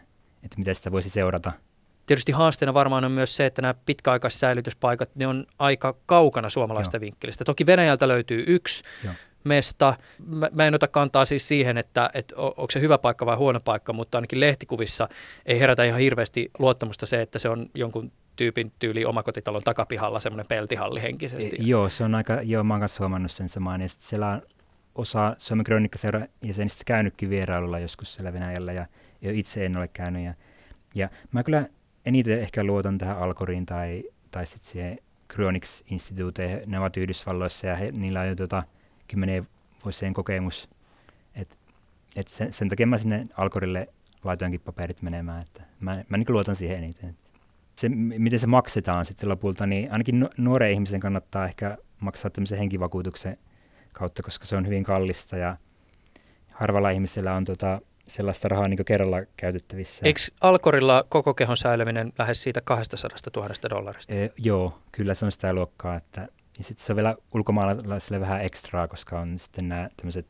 että 0.43 0.59
mitä 0.59 0.75
sitä 0.75 0.93
voisi 0.93 1.11
seurata– 1.11 1.53
Tietysti 2.11 2.33
haasteena 2.33 2.75
varmaan 2.75 3.05
on 3.05 3.13
myös 3.13 3.37
se, 3.37 3.47
että 3.47 3.63
nämä 3.63 3.75
pitkäaikaissäilytyspaikat, 3.87 5.17
ne 5.17 5.27
on 5.27 5.47
aika 5.59 5.95
kaukana 6.07 6.49
suomalaista 6.49 6.97
Joo. 6.97 7.01
vinkkelistä. 7.01 7.45
Toki 7.45 7.67
Venäjältä 7.67 8.09
löytyy 8.09 8.45
yksi 8.47 8.85
Joo. 9.05 9.15
mesta. 9.45 9.95
Mä, 10.27 10.49
mä 10.53 10.67
en 10.67 10.75
ota 10.75 10.89
kantaa 10.89 11.25
siis 11.25 11.49
siihen, 11.49 11.79
että, 11.79 12.11
että 12.15 12.37
onko 12.37 12.67
se 12.71 12.81
hyvä 12.81 12.99
paikka 12.99 13.27
vai 13.27 13.37
huono 13.37 13.61
paikka, 13.65 13.93
mutta 13.93 14.19
ainakin 14.19 14.41
lehtikuvissa 14.41 15.09
ei 15.47 15.61
herätä 15.61 15.85
ihan 15.85 16.01
hirveästi 16.01 16.51
luottamusta 16.59 17.07
se, 17.07 17.23
että 17.23 17.39
se 17.39 17.49
on 17.49 17.67
jonkun 17.75 18.13
tyypin 18.37 18.73
tyyli 18.79 19.05
omakotitalon 19.05 19.63
takapihalla 19.63 20.21
semmoinen 20.21 20.47
peltihalli 20.49 21.03
henkisesti. 21.03 21.57
E, 21.57 21.63
joo, 21.63 21.89
se 21.89 22.05
on 22.05 22.15
aika, 22.15 22.43
joo, 22.43 22.65
mä 22.65 22.75
oon 22.75 22.81
kanssa 22.81 22.99
huomannut 23.01 23.31
sen 23.31 23.49
samaan. 23.49 23.81
Ja 23.81 23.89
sitten 23.89 24.09
siellä 24.09 24.29
on 24.29 24.43
osa 24.95 25.37
Suomen 25.39 25.65
Kronikkaseura 25.65 26.21
jäsenistä 26.43 26.83
käynytkin 26.87 27.31
vierailulla 27.31 27.79
joskus 27.79 28.15
siellä 28.15 28.33
Venäjällä 28.33 28.73
ja 28.73 28.87
itse 29.23 29.65
en 29.65 29.77
ole 29.77 29.89
käynyt. 29.89 30.25
Ja, 30.25 30.35
ja 30.95 31.09
mä 31.33 31.43
kyllä 31.43 31.67
eniten 32.07 32.41
ehkä 32.41 32.65
luotan 32.65 32.99
tähän 32.99 33.19
Alkoriin 33.19 33.67
tai, 33.67 34.05
tai 34.31 34.47
sitten 34.47 34.73
siihen 34.73 34.99
Cryonics 35.29 35.85
Instituuteen. 35.91 36.63
Ne 36.67 36.79
ovat 36.79 36.97
Yhdysvalloissa 36.97 37.67
ja 37.67 37.77
he, 37.77 37.91
niillä 37.93 38.21
on 38.21 38.29
jo 38.29 38.37
tota, 38.37 38.63
kymmenen 39.09 39.49
vuosien 39.85 40.15
kokemus. 40.15 40.69
Et, 41.35 41.59
et 42.17 42.29
sen, 42.29 42.53
sen 42.53 42.69
takia 42.69 42.87
mä 42.87 42.99
sinne 42.99 43.27
Alkorille 43.37 43.89
laitoinkin 44.25 44.61
paperit 44.61 45.03
menemään. 45.03 45.43
Että 45.43 45.63
mä, 45.81 46.05
mä 46.09 46.17
niin 46.17 46.27
luotan 46.29 46.57
siihen 46.57 46.79
eniten. 46.79 47.17
Se, 47.75 47.89
miten 47.89 48.39
se 48.39 48.47
maksetaan 48.47 49.05
sitten 49.05 49.29
lopulta, 49.29 49.67
niin 49.67 49.93
ainakin 49.93 50.29
nuoren 50.37 50.73
ihmisen 50.73 51.01
kannattaa 51.01 51.45
ehkä 51.45 51.79
maksaa 52.01 52.31
tämmöisen 52.31 52.59
henkivakuutuksen 52.59 53.39
kautta, 53.93 54.23
koska 54.23 54.47
se 54.47 54.57
on 54.57 54.67
hyvin 54.67 54.85
kallista 54.85 55.37
ja 55.37 55.57
harvalla 56.53 56.91
ihmisellä 56.91 57.35
on 57.35 57.45
tota, 57.45 57.81
sellaista 58.07 58.49
rahaa 58.49 58.69
niin 58.69 58.85
kerralla 58.85 59.17
käytettävissä. 59.37 60.07
Eikö 60.07 60.21
Alkorilla 60.41 61.05
koko 61.09 61.35
kehon 61.35 61.57
säilyminen 61.57 62.13
lähes 62.19 62.43
siitä 62.43 62.61
200 62.61 63.11
000 63.37 63.49
dollarista? 63.71 64.15
E, 64.15 64.31
joo, 64.39 64.79
kyllä 64.93 65.15
se 65.15 65.25
on 65.25 65.33
sitä 65.33 65.53
luokkaa. 65.53 65.97
Että, 65.97 66.21
ja 66.59 66.65
sitten 66.65 66.87
se 66.87 66.93
on 66.93 66.97
vielä 66.97 67.17
ulkomaalaisille 67.35 68.21
vähän 68.21 68.45
ekstraa, 68.45 68.89
koska 68.89 69.21
on 69.21 69.39
sitten 69.39 69.69
nämä 69.69 69.89
tämmöiset 69.97 70.27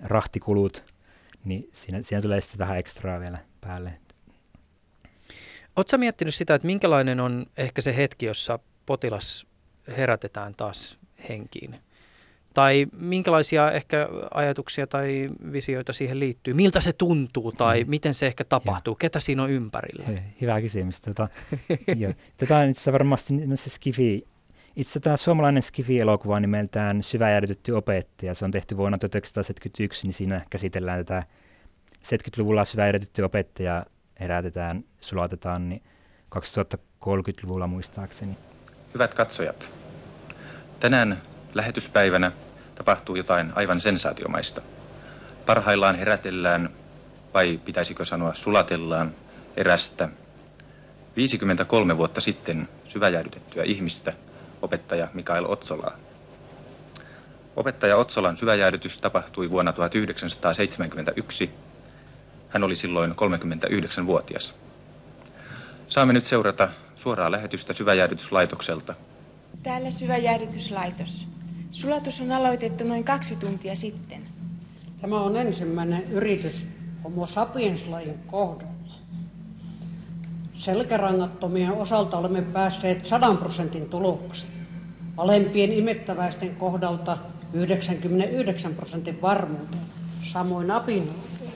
rahtikulut, 0.00 0.86
niin 1.44 1.70
siinä, 1.72 2.02
siinä 2.02 2.22
tulee 2.22 2.40
sitten 2.40 2.58
vähän 2.58 2.78
ekstraa 2.78 3.20
vielä 3.20 3.38
päälle. 3.60 3.92
Oletko 5.76 5.98
miettinyt 5.98 6.34
sitä, 6.34 6.54
että 6.54 6.66
minkälainen 6.66 7.20
on 7.20 7.46
ehkä 7.56 7.80
se 7.82 7.96
hetki, 7.96 8.26
jossa 8.26 8.58
potilas 8.86 9.46
herätetään 9.96 10.54
taas 10.54 10.98
henkiin? 11.28 11.76
Tai 12.54 12.86
minkälaisia 13.00 13.72
ehkä 13.72 14.08
ajatuksia 14.34 14.86
tai 14.86 15.30
visioita 15.52 15.92
siihen 15.92 16.20
liittyy? 16.20 16.54
Miltä 16.54 16.80
se 16.80 16.92
tuntuu 16.92 17.52
tai 17.52 17.84
mm. 17.84 17.90
miten 17.90 18.14
se 18.14 18.26
ehkä 18.26 18.44
tapahtuu? 18.44 18.92
Ja. 18.92 18.98
Ketä 18.98 19.20
siinä 19.20 19.42
on 19.42 19.50
ympärillä? 19.50 20.04
Hyvä 20.40 20.60
kysymys. 20.60 21.00
Tota, 21.00 21.28
jo. 21.96 22.12
Tätä 22.36 22.58
on 22.58 22.68
itse 22.68 22.92
varmasti 22.92 23.46
no 23.46 23.56
se 23.56 23.70
skifi, 23.70 24.26
itse 24.76 25.00
tämä 25.00 25.16
suomalainen 25.16 25.62
skifi-elokuva 25.62 26.40
nimeltään 26.40 27.02
Syväjärjytetty 27.02 27.72
opettaja. 27.72 28.34
Se 28.34 28.44
on 28.44 28.50
tehty 28.50 28.76
vuonna 28.76 28.98
1971, 28.98 30.06
niin 30.06 30.14
siinä 30.14 30.46
käsitellään 30.50 31.04
tätä 31.04 31.22
70-luvulla 32.04 32.64
syväjärjytetty 32.64 33.22
opettaja 33.22 33.86
herätetään, 34.20 34.84
sulatetaan, 35.00 35.68
niin 35.68 35.82
2030-luvulla 36.34 37.66
muistaakseni. 37.66 38.36
Hyvät 38.94 39.14
katsojat, 39.14 39.70
tänään 40.80 41.22
lähetyspäivänä 41.54 42.32
tapahtuu 42.74 43.16
jotain 43.16 43.52
aivan 43.54 43.80
sensaatiomaista. 43.80 44.62
Parhaillaan 45.46 45.96
herätellään, 45.96 46.70
vai 47.34 47.60
pitäisikö 47.64 48.04
sanoa 48.04 48.34
sulatellaan, 48.34 49.14
erästä 49.56 50.08
53 51.16 51.96
vuotta 51.96 52.20
sitten 52.20 52.68
syväjäädytettyä 52.88 53.62
ihmistä, 53.64 54.12
opettaja 54.62 55.08
Mikael 55.14 55.44
Otsolaa. 55.48 55.96
Opettaja 57.56 57.96
Otsolan 57.96 58.36
syväjäädytys 58.36 58.98
tapahtui 58.98 59.50
vuonna 59.50 59.72
1971. 59.72 61.50
Hän 62.54 62.64
oli 62.64 62.76
silloin 62.76 63.10
39-vuotias. 63.10 64.54
Saamme 65.88 66.12
nyt 66.12 66.26
seurata 66.26 66.68
suoraa 66.94 67.30
lähetystä 67.30 67.72
syväjäädytyslaitokselta. 67.72 68.94
Täällä 69.62 69.90
syväjäädytyslaitos. 69.90 71.26
Sulatus 71.72 72.20
on 72.20 72.32
aloitettu 72.32 72.84
noin 72.84 73.04
kaksi 73.04 73.36
tuntia 73.36 73.76
sitten. 73.76 74.22
Tämä 75.00 75.20
on 75.20 75.36
ensimmäinen 75.36 76.04
yritys 76.10 76.66
Homo 77.04 77.26
sapiens-lajin 77.26 78.18
kohdalla. 78.26 78.94
Selkärangattomien 80.54 81.72
osalta 81.72 82.18
olemme 82.18 82.42
päässeet 82.42 83.04
100 83.04 83.34
prosentin 83.34 83.88
tuloksiin. 83.88 84.52
Alempien 85.16 85.72
imettäväisten 85.72 86.56
kohdalta 86.56 87.18
99 87.52 88.74
prosentin 88.74 89.22
varmuuteen, 89.22 89.82
samoin 90.22 90.70
apinointia. 90.70 91.50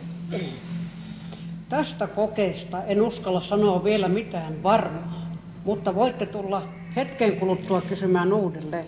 Tästä 1.68 2.06
kokeesta 2.06 2.84
en 2.84 3.02
uskalla 3.02 3.40
sanoa 3.40 3.84
vielä 3.84 4.08
mitään 4.08 4.62
varmaa, 4.62 5.36
mutta 5.64 5.94
voitte 5.94 6.26
tulla 6.26 6.68
hetken 6.96 7.36
kuluttua 7.36 7.80
kysymään 7.80 8.32
uudelleen. 8.32 8.86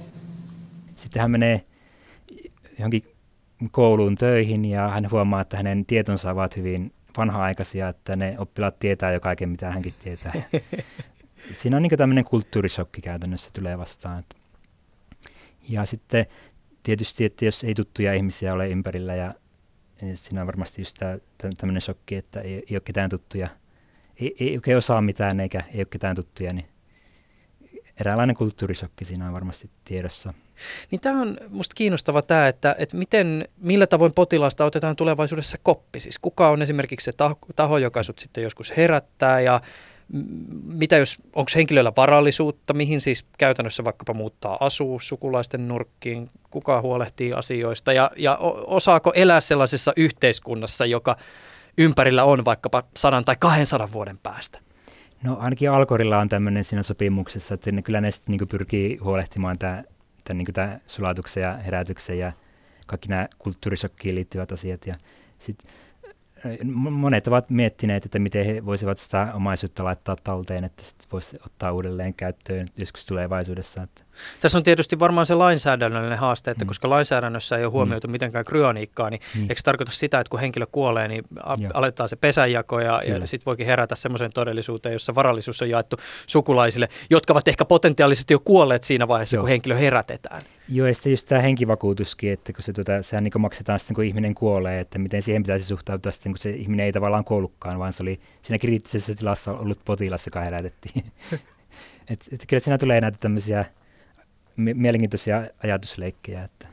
Sitten 0.97 1.23
hän 1.23 1.31
menee 1.31 1.64
johonkin 2.79 3.03
kouluun 3.71 4.14
töihin 4.14 4.64
ja 4.64 4.88
hän 4.88 5.11
huomaa, 5.11 5.40
että 5.40 5.57
hänen 5.57 5.87
tietonsa 5.87 6.31
ovat 6.31 6.57
hyvin 6.57 6.90
vanha-aikaisia, 7.16 7.88
että 7.88 8.16
ne 8.16 8.35
oppilaat 8.38 8.79
tietää 8.79 9.12
jo 9.12 9.21
kaiken, 9.21 9.49
mitä 9.49 9.71
hänkin 9.71 9.95
tietää. 10.05 10.33
siinä 11.61 11.77
on 11.77 11.83
niin 11.83 11.99
tämmöinen 11.99 12.25
kulttuurisokki 12.25 13.01
käytännössä 13.01 13.51
tulee 13.53 13.79
vastaan. 13.79 14.25
Ja 15.69 15.85
sitten 15.85 16.27
tietysti, 16.83 17.25
että 17.25 17.45
jos 17.45 17.64
ei 17.64 17.75
tuttuja 17.75 18.14
ihmisiä 18.14 18.55
ole 18.55 18.69
ympärillä 18.69 19.14
ja 19.14 19.35
siinä 20.15 20.41
on 20.41 20.47
varmasti 20.47 20.81
just 20.81 20.99
tämmöinen 21.59 21.81
shokki, 21.81 22.17
että 22.17 22.41
ei, 22.41 22.55
ei 22.55 22.77
ole 22.77 22.81
ketään 22.81 23.11
tuttuja, 23.11 23.49
ei, 24.21 24.37
ei 24.41 24.57
oikein 24.57 24.77
osaa 24.77 25.01
mitään 25.01 25.41
eikä 25.41 25.65
ei 25.75 25.81
ole 25.81 25.87
ketään 25.91 26.17
tuttuja, 26.17 26.53
niin 26.53 26.67
eräänlainen 28.01 28.37
kulttuurisokki 28.37 29.05
siinä 29.05 29.27
on 29.27 29.33
varmasti 29.33 29.71
tiedossa. 29.85 30.35
Niin 30.91 31.01
tämä 31.01 31.21
on 31.21 31.37
minusta 31.49 31.75
kiinnostava 31.75 32.23
tämä, 32.23 32.49
että, 32.49 32.77
että 32.79 32.97
miten, 32.97 33.49
millä 33.57 33.87
tavoin 33.87 34.13
potilaasta 34.13 34.65
otetaan 34.65 34.97
tulevaisuudessa 34.97 35.59
koppi. 35.63 36.01
Siis 36.01 36.19
kuka 36.19 36.51
on 36.51 36.63
esimerkiksi 36.63 37.05
se 37.05 37.13
taho, 37.17 37.39
taho 37.57 37.79
joka 37.79 38.03
sitten 38.03 38.45
joskus 38.45 38.77
herättää 38.77 39.41
ja 39.41 39.61
mitä 40.64 40.96
jos, 40.96 41.18
onko 41.35 41.51
henkilöllä 41.55 41.92
varallisuutta, 41.96 42.75
mihin 42.75 43.01
siis 43.01 43.25
käytännössä 43.38 43.85
vaikkapa 43.85 44.14
muuttaa 44.14 44.57
asuu 44.61 45.01
sukulaisten 45.01 45.68
nurkkiin, 45.68 46.31
kuka 46.51 46.81
huolehtii 46.81 47.33
asioista 47.33 47.92
ja, 47.92 48.11
ja 48.16 48.37
osaako 48.66 49.12
elää 49.14 49.40
sellaisessa 49.40 49.92
yhteiskunnassa, 49.96 50.87
joka 50.87 51.16
ympärillä 51.79 52.25
on 52.25 52.44
vaikkapa 52.44 52.83
sadan 52.96 53.25
tai 53.25 53.37
200 53.38 53.92
vuoden 53.92 54.18
päästä? 54.18 54.59
No 55.23 55.37
ainakin 55.40 55.70
Alkorilla 55.70 56.18
on 56.18 56.29
tämmöinen 56.29 56.64
siinä 56.64 56.83
sopimuksessa, 56.83 57.55
että 57.55 57.73
ne 57.73 57.83
kyllä 57.83 58.01
ne 58.01 58.11
sitten 58.11 58.37
niin 58.37 58.49
pyrkii 58.49 58.96
huolehtimaan 58.96 59.59
tämä, 59.59 59.85
tämän, 60.25 60.38
niin 60.38 60.55
tämä 60.55 60.79
sulatuksen 60.87 61.42
ja 61.42 61.57
herätyksen 61.57 62.18
ja 62.18 62.33
kaikki 62.87 63.09
nämä 63.09 63.29
kulttuurisokkiin 63.38 64.14
liittyvät 64.14 64.53
asiat. 64.53 64.87
Ja 64.87 64.94
sit, 65.38 65.59
monet 66.74 67.26
ovat 67.26 67.50
miettineet, 67.50 68.05
että 68.05 68.18
miten 68.18 68.46
he 68.46 68.66
voisivat 68.66 68.98
sitä 68.98 69.29
omaisuutta 69.35 69.85
laittaa 69.85 70.16
talteen, 70.24 70.64
että 70.64 70.83
sitten 70.85 71.09
voisi 71.12 71.38
ottaa 71.46 71.72
uudelleen 71.72 72.14
käyttöön 72.14 72.68
joskus 72.76 73.07
tulevaisuudessa. 73.07 73.83
Että. 73.83 74.03
Tässä 74.40 74.59
on 74.59 74.64
tietysti 74.64 74.98
varmaan 74.98 75.26
se 75.26 75.35
lainsäädännöllinen 75.35 76.18
haaste, 76.18 76.50
että 76.50 76.64
mm. 76.64 76.68
koska 76.68 76.90
lainsäädännössä 76.90 77.57
ei 77.57 77.64
ole 77.64 77.72
huomioitu 77.72 78.09
mm. 78.09 78.12
mitenkään 78.12 78.44
kryoniikkaa, 78.44 79.11
niin 79.11 79.20
mm. 79.37 79.42
eikö 79.42 79.55
se 79.57 79.64
tarkoita 79.64 79.92
sitä, 79.92 80.20
että 80.20 80.31
kun 80.31 80.40
henkilö 80.40 80.66
kuolee, 80.72 81.09
niin 81.09 81.24
a- 81.42 81.57
aletaan 81.74 82.09
se 82.09 82.16
pesänjako 82.16 82.81
ja, 82.81 83.03
ja 83.03 83.26
sitten 83.26 83.46
voikin 83.46 83.66
herätä 83.66 83.94
semmoiseen 83.94 84.33
todellisuuteen, 84.35 84.92
jossa 84.92 85.14
varallisuus 85.14 85.62
on 85.62 85.70
jaettu 85.70 85.96
sukulaisille, 86.26 86.88
jotka 87.11 87.33
ovat 87.33 87.48
ehkä 87.48 87.64
potentiaalisesti 87.64 88.35
jo 88.35 88.38
kuolleet 88.38 88.85
siinä 88.85 89.09
vaiheessa, 89.09 89.37
Joo. 89.37 89.42
kun 89.42 89.48
henkilö 89.48 89.74
herätetään. 89.74 90.42
Joo, 90.70 90.87
ja 90.87 90.94
sitten 90.94 91.12
just 91.12 91.26
tämä 91.26 91.40
henkivakuutuskin, 91.40 92.33
että 92.33 92.52
kun 92.52 92.62
se, 92.62 92.72
tota, 92.72 93.02
sehän 93.02 93.24
niin 93.24 93.33
maksetaan 93.38 93.78
sitten, 93.78 93.94
kun 93.94 94.04
ihminen 94.04 94.35
kuolee, 94.35 94.80
että 94.80 94.98
miten 94.98 95.22
siihen 95.22 95.42
pitäisi 95.42 95.64
suhtautua 95.64 96.12
sitten, 96.12 96.33
kun 96.33 96.38
se 96.38 96.50
ihminen 96.50 96.87
ei 96.87 96.92
tavallaan 96.92 97.24
kuollutkaan, 97.24 97.78
vaan 97.78 97.92
se 97.92 98.02
oli 98.02 98.20
siinä 98.42 98.59
kriittisessä 98.59 99.14
tilassa 99.14 99.52
ollut 99.52 99.85
potilas, 99.85 100.26
joka 100.26 100.40
herätettiin. 100.40 101.04
et, 102.11 102.20
et 102.33 102.44
kyllä 102.48 102.61
siinä 102.61 102.78
tulee 102.78 103.00
näitä 103.00 103.18
tämmöisiä 103.20 103.64
mielenkiintoisia 104.56 105.42
ajatusleikkejä. 105.62 106.44
Että. 106.44 106.66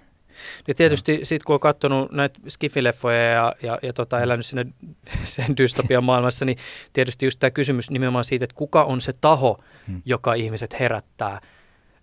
Ja 0.67 0.73
tietysti 0.75 1.19
sitten 1.23 1.45
kun 1.45 1.53
on 1.53 1.59
katsonut 1.59 2.11
näitä 2.11 2.39
skifileffoja 2.47 3.23
ja, 3.23 3.53
ja, 3.63 3.79
ja 3.81 3.93
tota, 3.93 4.21
elänyt 4.21 4.45
sinne 4.45 4.65
sen 5.23 5.57
dystopian 5.57 6.03
maailmassa, 6.03 6.45
niin 6.45 6.57
tietysti 6.93 7.25
just 7.25 7.39
tämä 7.39 7.51
kysymys 7.51 7.91
nimenomaan 7.91 8.25
siitä, 8.25 8.43
että 8.43 8.55
kuka 8.55 8.83
on 8.83 9.01
se 9.01 9.13
taho, 9.21 9.63
hmm. 9.87 10.01
joka 10.05 10.33
ihmiset 10.33 10.79
herättää– 10.79 11.41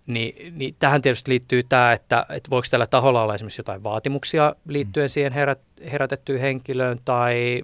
niin, 0.07 0.59
niin 0.59 0.77
tähän 0.79 1.03
tietysti 1.03 1.31
liittyy 1.31 1.63
tämä, 1.63 1.93
että, 1.93 2.27
että 2.29 2.51
voiko 2.51 2.67
tällä 2.71 2.87
taholla 2.87 3.23
olla 3.23 3.35
esimerkiksi 3.35 3.61
jotain 3.61 3.83
vaatimuksia 3.83 4.55
liittyen 4.69 5.09
siihen 5.09 5.33
herät, 5.33 5.61
herätettyyn 5.93 6.41
henkilöön, 6.41 7.01
tai 7.05 7.63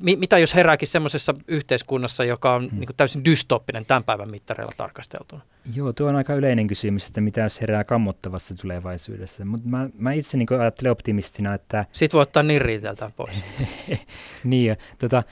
mi, 0.00 0.16
mitä 0.16 0.38
jos 0.38 0.54
herääkin 0.54 0.88
semmoisessa 0.88 1.34
yhteiskunnassa, 1.48 2.24
joka 2.24 2.54
on 2.54 2.68
hmm. 2.70 2.80
niin 2.80 2.88
täysin 2.96 3.24
dystoppinen 3.24 3.86
tämän 3.86 4.04
päivän 4.04 4.30
mittareilla 4.30 4.72
tarkasteltuna? 4.76 5.42
Joo, 5.74 5.92
tuo 5.92 6.08
on 6.08 6.16
aika 6.16 6.34
yleinen 6.34 6.66
kysymys, 6.66 7.06
että 7.06 7.20
mitä 7.20 7.40
jos 7.40 7.60
herää 7.60 7.84
kammottavassa 7.84 8.54
tulevaisuudessa, 8.54 9.44
mutta 9.44 9.68
mä, 9.68 9.88
mä 9.98 10.12
itse 10.12 10.36
niin 10.36 10.60
ajattelen 10.60 10.92
optimistina, 10.92 11.54
että... 11.54 11.84
Sitten 11.92 12.18
voi 12.18 12.22
ottaa 12.22 12.42
nirriiteltään 12.42 13.12
pois. 13.12 13.34
niin, 14.44 14.66
ja, 14.66 14.76
tota, 14.98 15.22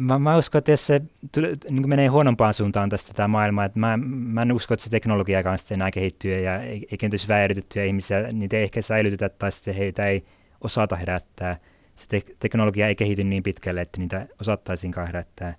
Mä, 0.00 0.18
mä 0.18 0.36
uskon, 0.36 0.58
että 0.58 0.70
jos 0.70 0.86
se 0.86 1.00
tule, 1.32 1.52
niin 1.70 1.88
menee 1.88 2.06
huonompaan 2.06 2.54
suuntaan 2.54 2.88
tästä 2.88 3.14
tämä 3.14 3.28
maailma, 3.28 3.64
että 3.64 3.78
mä, 3.78 3.96
mä 4.06 4.42
en 4.42 4.52
usko, 4.52 4.74
että 4.74 4.84
se 4.84 4.90
teknologia 4.90 5.42
kanssa 5.42 5.74
enää 5.74 5.90
kehittyy 5.90 6.40
ja 6.40 6.62
ei, 6.62 6.86
kenties 6.98 7.28
vääritettyjä 7.28 7.84
ihmisiä, 7.84 8.28
niitä 8.32 8.56
ei 8.56 8.62
ehkä 8.62 8.82
säilytetä 8.82 9.28
tai 9.28 9.52
sitten 9.52 9.74
heitä 9.74 10.06
ei 10.06 10.24
osata 10.60 10.96
herättää. 10.96 11.56
Se 11.94 12.08
te- 12.08 12.34
teknologia 12.38 12.88
ei 12.88 12.94
kehity 12.94 13.24
niin 13.24 13.42
pitkälle, 13.42 13.80
että 13.80 14.00
niitä 14.00 14.26
osattaisiinkaan 14.40 15.06
herättää. 15.06 15.54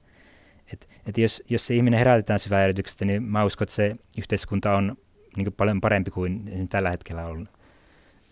Et, 0.73 0.89
et 1.05 1.17
jos, 1.17 1.43
jos 1.49 1.67
se 1.67 1.75
ihminen 1.75 1.97
herätetään 1.97 2.39
syväjärjityksestä, 2.39 3.05
niin 3.05 3.23
mä 3.23 3.43
uskon, 3.43 3.65
että 3.65 3.75
se 3.75 3.93
yhteiskunta 4.17 4.75
on 4.75 4.97
niin 5.37 5.53
paljon 5.53 5.81
parempi 5.81 6.11
kuin 6.11 6.67
tällä 6.69 6.91
hetkellä 6.91 7.25
on 7.25 7.45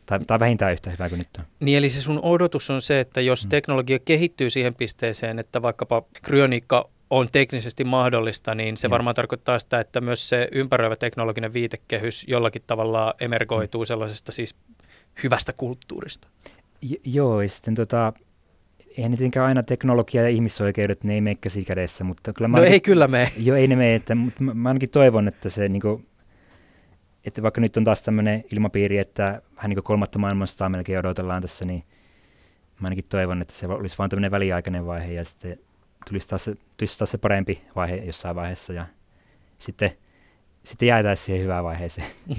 tai, 0.10 0.20
tai 0.28 0.40
vähintään 0.40 0.72
yhtä 0.72 0.90
hyvä 0.90 1.10
kuin 1.10 1.20
nyt 1.20 1.28
on. 1.40 1.46
Niin 1.60 1.78
eli 1.78 1.90
se 1.90 2.02
sun 2.02 2.20
odotus 2.24 2.70
on 2.70 2.82
se, 2.82 3.00
että 3.00 3.22
jos 3.22 3.46
mm. 3.46 3.50
teknologia 3.50 4.00
kehittyy 4.00 4.50
siihen 4.50 4.76
pisteeseen, 4.76 5.40
että 5.40 5.62
vaikkapa 5.62 6.04
kryoniikka 6.22 6.90
on 7.10 7.30
teknisesti 7.32 7.84
mahdollista, 7.84 8.56
niin 8.56 8.78
se 8.78 8.86
ja. 8.86 8.90
varmaan 8.90 9.16
tarkoittaa 9.16 9.60
sitä, 9.60 9.80
että 9.80 10.02
myös 10.02 10.30
se 10.30 10.48
ympäröivä 10.52 10.96
teknologinen 10.96 11.54
viitekehys 11.54 12.26
jollakin 12.28 12.62
tavalla 12.68 13.14
emergoituu 13.20 13.82
mm. 13.82 13.86
sellaisesta 13.86 14.32
siis 14.32 14.56
hyvästä 15.24 15.54
kulttuurista. 15.54 16.28
J- 16.82 16.96
joo, 17.06 17.42
ja 17.42 17.50
sitten 17.50 17.76
tota, 17.76 18.14
eihän 18.98 19.12
tietenkään 19.12 19.46
aina 19.46 19.64
teknologia 19.64 20.22
ja 20.22 20.30
ihmisoikeudet, 20.30 21.04
ne 21.04 21.14
ei 21.14 21.22
mene 21.22 21.36
käsi 21.42 21.66
kädessä, 21.66 22.04
mutta 22.04 22.34
kyllä 22.34 22.48
mä 22.48 22.58
No 22.58 22.62
ainakin, 22.62 22.74
ei 22.74 22.82
kyllä 22.82 23.08
mene. 23.08 23.32
Joo, 23.38 23.58
ei 23.58 23.68
ne 23.68 23.76
mene, 23.76 23.96
että, 23.96 24.16
mutta 24.16 24.44
mä, 24.44 24.54
mä 24.54 24.70
ainakin 24.70 24.90
toivon, 24.90 25.28
että 25.28 25.50
se 25.50 25.70
niin 25.70 25.82
kuin, 25.82 26.06
että 27.26 27.42
vaikka 27.42 27.62
nyt 27.62 27.78
on 27.78 27.84
taas 27.84 28.02
tämmöinen 28.02 28.44
ilmapiiri, 28.52 28.98
että 28.98 29.42
vähän 29.56 29.70
niin 29.70 29.76
kuin 29.76 29.84
kolmatta 29.84 30.20
maailmansotaa 30.20 30.70
melkein 30.70 31.00
odotellaan 31.00 31.42
tässä, 31.42 31.66
niin 31.66 31.84
mä 32.80 32.86
ainakin 32.86 33.06
toivon, 33.10 33.42
että 33.42 33.54
se 33.54 33.68
olisi 33.68 33.98
vain 33.98 34.10
tämmöinen 34.10 34.32
väliaikainen 34.32 34.86
vaihe 34.86 35.14
ja 35.14 35.24
sitten 35.24 35.60
tulisi 36.10 36.28
taas, 36.28 36.44
se, 36.44 36.56
tulisi 36.78 36.98
taas 36.98 37.12
se 37.12 37.18
parempi 37.18 37.62
vaihe 37.76 37.96
jossain 37.96 38.36
vaiheessa 38.36 38.74
ja 38.74 38.86
sitten, 39.58 39.92
sitten 40.64 40.88
jäätäisiin 40.88 41.26
siihen 41.26 41.44
hyvään 41.44 41.64
vaiheeseen. 41.64 42.08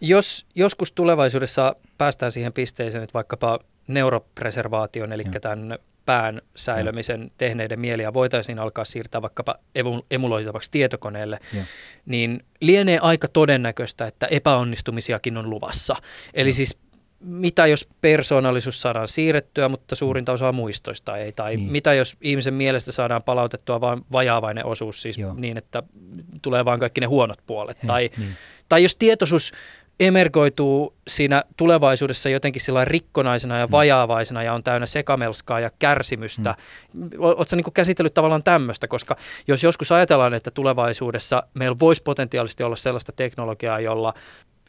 Jos 0.00 0.46
joskus 0.54 0.92
tulevaisuudessa 0.92 1.76
päästään 1.98 2.32
siihen 2.32 2.52
pisteeseen, 2.52 3.04
että 3.04 3.14
vaikkapa 3.14 3.58
neuropreservaation, 3.88 5.12
eli 5.12 5.22
Joo. 5.24 5.40
tämän 5.40 5.78
pään 6.08 6.42
säilömisen 6.56 7.30
tehneiden 7.38 7.80
mieliä 7.80 8.12
voitaisiin 8.12 8.58
alkaa 8.58 8.84
siirtää 8.84 9.22
vaikkapa 9.22 9.54
emuloitavaksi 10.10 10.70
tietokoneelle, 10.70 11.38
ja. 11.56 11.62
niin 12.06 12.44
lienee 12.60 12.98
aika 12.98 13.28
todennäköistä, 13.28 14.06
että 14.06 14.26
epäonnistumisiakin 14.26 15.36
on 15.36 15.50
luvassa. 15.50 15.96
Eli 16.34 16.48
ja. 16.48 16.54
siis 16.54 16.78
mitä 17.20 17.66
jos 17.66 17.88
persoonallisuus 18.00 18.80
saadaan 18.80 19.08
siirrettyä, 19.08 19.68
mutta 19.68 19.94
suurinta 19.94 20.32
osaa 20.32 20.52
muistoista 20.52 21.16
ei, 21.16 21.32
tai 21.32 21.56
niin. 21.56 21.72
mitä 21.72 21.94
jos 21.94 22.16
ihmisen 22.20 22.54
mielestä 22.54 22.92
saadaan 22.92 23.22
palautettua 23.22 23.80
vain 23.80 24.04
vajaavainen 24.12 24.66
osuus, 24.66 25.02
siis 25.02 25.18
Joo. 25.18 25.34
niin, 25.34 25.58
että 25.58 25.82
tulee 26.42 26.64
vain 26.64 26.80
kaikki 26.80 27.00
ne 27.00 27.06
huonot 27.06 27.38
puolet, 27.46 27.82
He, 27.82 27.86
tai, 27.86 28.10
niin. 28.18 28.34
tai 28.68 28.82
jos 28.82 28.96
tietoisuus 28.96 29.52
emergoituu 30.00 30.94
siinä 31.08 31.44
tulevaisuudessa 31.56 32.28
jotenkin 32.28 32.62
sillä 32.62 32.84
rikkonaisena 32.84 33.58
ja 33.58 33.66
mm. 33.66 33.70
vajaavaisena 33.70 34.42
ja 34.42 34.54
on 34.54 34.62
täynnä 34.62 34.86
sekamelskaa 34.86 35.60
ja 35.60 35.70
kärsimystä. 35.78 36.54
Mm. 36.94 37.10
Oletko 37.18 37.56
niin 37.56 37.72
käsitellyt 37.74 38.14
tavallaan 38.14 38.42
tämmöistä, 38.42 38.88
koska 38.88 39.16
jos 39.48 39.62
joskus 39.62 39.92
ajatellaan, 39.92 40.34
että 40.34 40.50
tulevaisuudessa 40.50 41.42
meillä 41.54 41.76
voisi 41.80 42.02
potentiaalisesti 42.02 42.62
olla 42.62 42.76
sellaista 42.76 43.12
teknologiaa, 43.12 43.80
jolla 43.80 44.14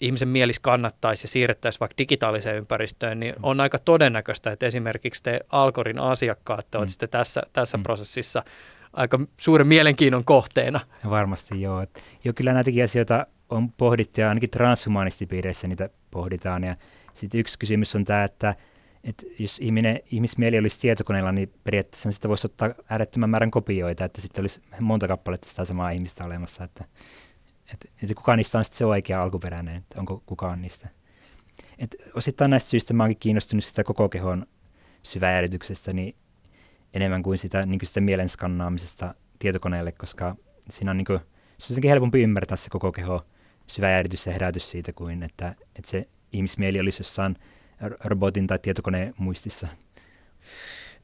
ihmisen 0.01 0.27
mielis 0.27 0.59
kannattaisi 0.59 1.25
ja 1.25 1.29
siirrettäisiin 1.29 1.79
vaikka 1.79 1.97
digitaaliseen 1.97 2.57
ympäristöön, 2.57 3.19
niin 3.19 3.33
mm. 3.35 3.43
on 3.43 3.59
aika 3.61 3.79
todennäköistä, 3.79 4.51
että 4.51 4.65
esimerkiksi 4.65 5.23
te 5.23 5.39
Alkorin 5.49 5.99
asiakkaat 5.99 6.75
ovat 6.75 6.87
mm. 6.87 6.89
sitten 6.89 7.09
tässä, 7.09 7.41
tässä 7.53 7.77
mm. 7.77 7.83
prosessissa 7.83 8.43
aika 8.93 9.19
suuren 9.37 9.67
mielenkiinnon 9.67 10.25
kohteena. 10.25 10.79
Ja 11.03 11.09
varmasti 11.09 11.61
joo. 11.61 11.85
Jo 12.23 12.33
kyllä 12.33 12.53
näitäkin 12.53 12.83
asioita 12.83 13.25
on 13.49 13.71
pohdittu 13.71 14.21
ja 14.21 14.29
ainakin 14.29 14.49
transhumanistipiireissä 14.49 15.67
niitä 15.67 15.89
pohditaan. 16.11 16.63
Ja 16.63 16.75
sitten 17.13 17.39
yksi 17.39 17.59
kysymys 17.59 17.95
on 17.95 18.05
tämä, 18.05 18.23
että, 18.23 18.55
että 19.03 19.25
jos 19.39 19.59
ihminen, 19.59 19.99
ihmismieli 20.11 20.59
olisi 20.59 20.79
tietokoneella, 20.79 21.31
niin 21.31 21.53
periaatteessa 21.63 22.11
sitä 22.11 22.29
voisi 22.29 22.47
ottaa 22.47 22.69
äärettömän 22.89 23.29
määrän 23.29 23.51
kopioita, 23.51 24.05
että 24.05 24.21
sitten 24.21 24.43
olisi 24.43 24.61
monta 24.79 25.07
kappaletta 25.07 25.49
sitä 25.49 25.65
samaa 25.65 25.89
ihmistä 25.89 26.25
olemassa. 26.25 26.63
Että, 26.63 26.85
että, 27.73 27.87
että 28.03 28.15
kuka 28.15 28.35
niistä 28.35 28.57
on 28.57 28.63
sitten 28.63 28.77
se 28.77 28.85
oikea 28.85 29.23
alkuperäinen, 29.23 29.75
että 29.75 29.99
onko 29.99 30.23
kukaan 30.25 30.61
niistä. 30.61 30.89
Et 31.77 31.95
osittain 32.13 32.51
näistä 32.51 32.69
syistä 32.69 32.93
mä 32.93 33.03
oonkin 33.03 33.19
kiinnostunut 33.19 33.63
sitä 33.63 33.83
koko 33.83 34.09
kehon 34.09 34.45
syväjärjityksestä 35.03 35.93
niin 35.93 36.15
enemmän 36.93 37.23
kuin 37.23 37.37
sitä, 37.37 37.65
niin 37.65 37.79
kuin 37.79 37.87
sitä 37.87 38.01
mielen 38.01 38.29
skannaamisesta 38.29 39.15
tietokoneelle, 39.39 39.91
koska 39.91 40.35
siinä 40.69 40.91
on 40.91 40.97
niin 40.97 41.05
kuin, 41.05 41.19
se 41.57 41.73
on 41.73 41.79
helpompi 41.89 42.21
ymmärtää 42.23 42.57
se 42.57 42.69
koko 42.69 42.91
keho 42.91 43.23
syväjärjitys 43.69 44.25
ja 44.25 44.33
herätys 44.33 44.71
siitä 44.71 44.93
kuin, 44.93 45.23
että, 45.23 45.55
että 45.75 45.91
se 45.91 46.07
ihmismieli 46.33 46.79
olisi 46.79 46.99
jossain 46.99 47.35
robotin 48.03 48.47
tai 48.47 48.59
tietokoneen 48.59 49.13
muistissa. 49.17 49.67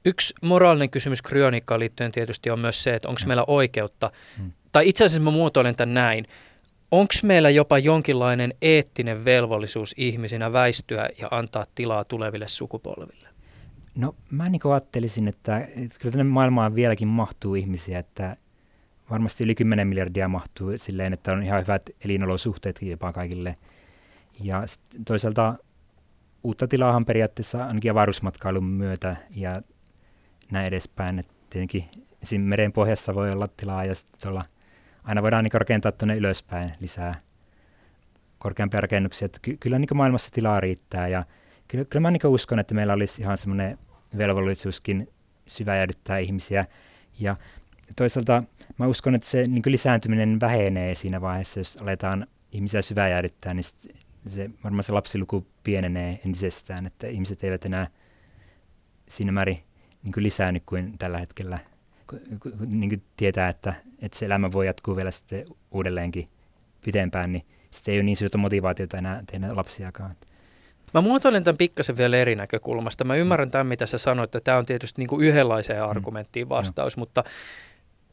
Yksi 0.05 0.33
moraalinen 0.41 0.89
kysymys 0.89 1.21
kryoniikkaan 1.21 1.79
liittyen 1.79 2.11
tietysti 2.11 2.49
on 2.49 2.59
myös 2.59 2.83
se, 2.83 2.95
että 2.95 3.07
onko 3.07 3.21
meillä 3.25 3.43
oikeutta, 3.47 4.11
hmm. 4.37 4.51
tai 4.71 4.89
itse 4.89 5.05
asiassa 5.05 5.23
mä 5.23 5.31
muotoilen 5.31 5.75
tämän 5.75 5.93
näin, 5.93 6.25
onko 6.91 7.13
meillä 7.23 7.49
jopa 7.49 7.77
jonkinlainen 7.77 8.53
eettinen 8.61 9.25
velvollisuus 9.25 9.93
ihmisinä 9.97 10.53
väistyä 10.53 11.09
ja 11.21 11.27
antaa 11.31 11.65
tilaa 11.75 12.03
tuleville 12.03 12.47
sukupolville? 12.47 13.29
No 13.95 14.15
mä 14.31 14.49
niin 14.49 14.61
ajattelisin, 14.71 15.27
että, 15.27 15.59
että 15.59 15.99
kyllä 15.99 16.11
tänne 16.11 16.23
maailmaan 16.23 16.75
vieläkin 16.75 17.07
mahtuu 17.07 17.55
ihmisiä, 17.55 17.99
että 17.99 18.37
varmasti 19.09 19.43
yli 19.43 19.55
10 19.55 19.87
miljardia 19.87 20.27
mahtuu 20.27 20.71
silleen, 20.75 21.13
että 21.13 21.33
on 21.33 21.43
ihan 21.43 21.61
hyvät 21.61 21.89
elinolosuhteet 22.05 22.81
jopa 22.81 23.13
kaikille. 23.13 23.53
Ja 24.39 24.63
toisaalta 25.05 25.55
uutta 26.43 26.67
tilaahan 26.67 27.05
periaatteessa 27.05 27.65
ainakin 27.65 27.91
avaruusmatkailun 27.91 28.65
myötä 28.65 29.15
ja 29.29 29.61
näin 30.51 30.67
edespäin. 30.67 31.19
Että 31.19 31.33
tietenkin 31.49 31.85
siinä 32.23 32.45
meren 32.45 32.71
pohjassa 32.71 33.15
voi 33.15 33.31
olla 33.31 33.47
tilaa 33.57 33.85
ja 33.85 33.93
tuolla, 34.21 34.45
aina 35.03 35.21
voidaan 35.21 35.43
niin 35.43 35.53
rakentaa 35.53 35.91
tuonne 35.91 36.15
ylöspäin 36.15 36.71
lisää 36.79 37.15
korkeampia 38.37 38.81
rakennuksia. 38.81 39.29
Ky- 39.41 39.57
kyllä 39.57 39.79
niin 39.79 39.89
maailmassa 39.93 40.31
tilaa 40.31 40.59
riittää 40.59 41.07
ja 41.07 41.25
kyllä, 41.67 41.85
kyllä 41.85 42.01
mä 42.01 42.11
niin 42.11 42.27
uskon, 42.27 42.59
että 42.59 42.73
meillä 42.73 42.93
olisi 42.93 43.21
ihan 43.21 43.37
semmoinen 43.37 43.77
velvollisuuskin 44.17 45.09
syväjädyttää 45.47 46.17
ihmisiä. 46.17 46.65
Ja 47.19 47.35
toisaalta 47.95 48.43
mä 48.77 48.87
uskon, 48.87 49.15
että 49.15 49.27
se 49.27 49.47
niin 49.47 49.63
lisääntyminen 49.65 50.39
vähenee 50.39 50.95
siinä 50.95 51.21
vaiheessa, 51.21 51.59
jos 51.59 51.77
aletaan 51.77 52.27
ihmisiä 52.51 52.81
syväjäädyttää, 52.81 53.53
niin 53.53 53.65
se, 54.27 54.49
varmaan 54.63 54.83
se 54.83 54.91
lapsiluku 54.91 55.47
pienenee 55.63 56.19
entisestään, 56.25 56.85
että 56.85 57.07
ihmiset 57.07 57.43
eivät 57.43 57.65
enää 57.65 57.87
siinä 59.09 59.31
määrin 59.31 59.63
niin 60.03 60.13
kuin 60.13 60.23
lisäänny 60.23 60.61
kuin 60.65 60.97
tällä 60.97 61.17
hetkellä. 61.17 61.59
Niin 62.67 62.89
kuin 62.89 63.03
tietää, 63.17 63.49
että, 63.49 63.73
että 64.01 64.19
se 64.19 64.25
elämä 64.25 64.51
voi 64.51 64.67
jatkuu 64.67 64.95
vielä 64.95 65.11
sitten 65.11 65.45
uudelleenkin 65.71 66.27
pitempään, 66.85 67.31
niin 67.31 67.45
sitten 67.71 67.91
ei 67.91 67.97
ole 67.97 68.03
niin 68.03 68.17
suurta 68.17 68.37
motivaatiota 68.37 68.97
enää 68.97 69.23
tehdä 69.31 69.47
lapsiakaan. 69.55 70.15
Mä 70.93 71.01
muotoilen 71.01 71.43
tämän 71.43 71.57
pikkasen 71.57 71.97
vielä 71.97 72.17
eri 72.17 72.35
näkökulmasta. 72.35 73.03
Mä 73.03 73.15
ymmärrän 73.15 73.51
tämän, 73.51 73.67
mitä 73.67 73.85
sä 73.85 73.97
sanoit, 73.97 74.35
että 74.35 74.39
tämä 74.39 74.57
on 74.57 74.65
tietysti 74.65 75.01
niin 75.01 75.07
kuin 75.07 75.25
yhdenlaiseen 75.27 75.83
mm. 75.83 75.89
argumenttiin 75.89 76.49
vastaus, 76.49 76.97
mm. 76.97 77.01
mutta 77.01 77.23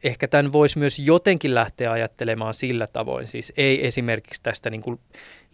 ehkä 0.03 0.29
tämän 0.29 0.53
voisi 0.53 0.79
myös 0.79 0.99
jotenkin 0.99 1.55
lähteä 1.55 1.93
ajattelemaan 1.93 2.55
sillä 2.55 2.87
tavoin, 2.87 3.29
siis 3.29 3.53
ei 3.57 3.87
esimerkiksi 3.87 4.43
tästä 4.43 4.71
niin 4.71 4.83
kuin 4.83 5.01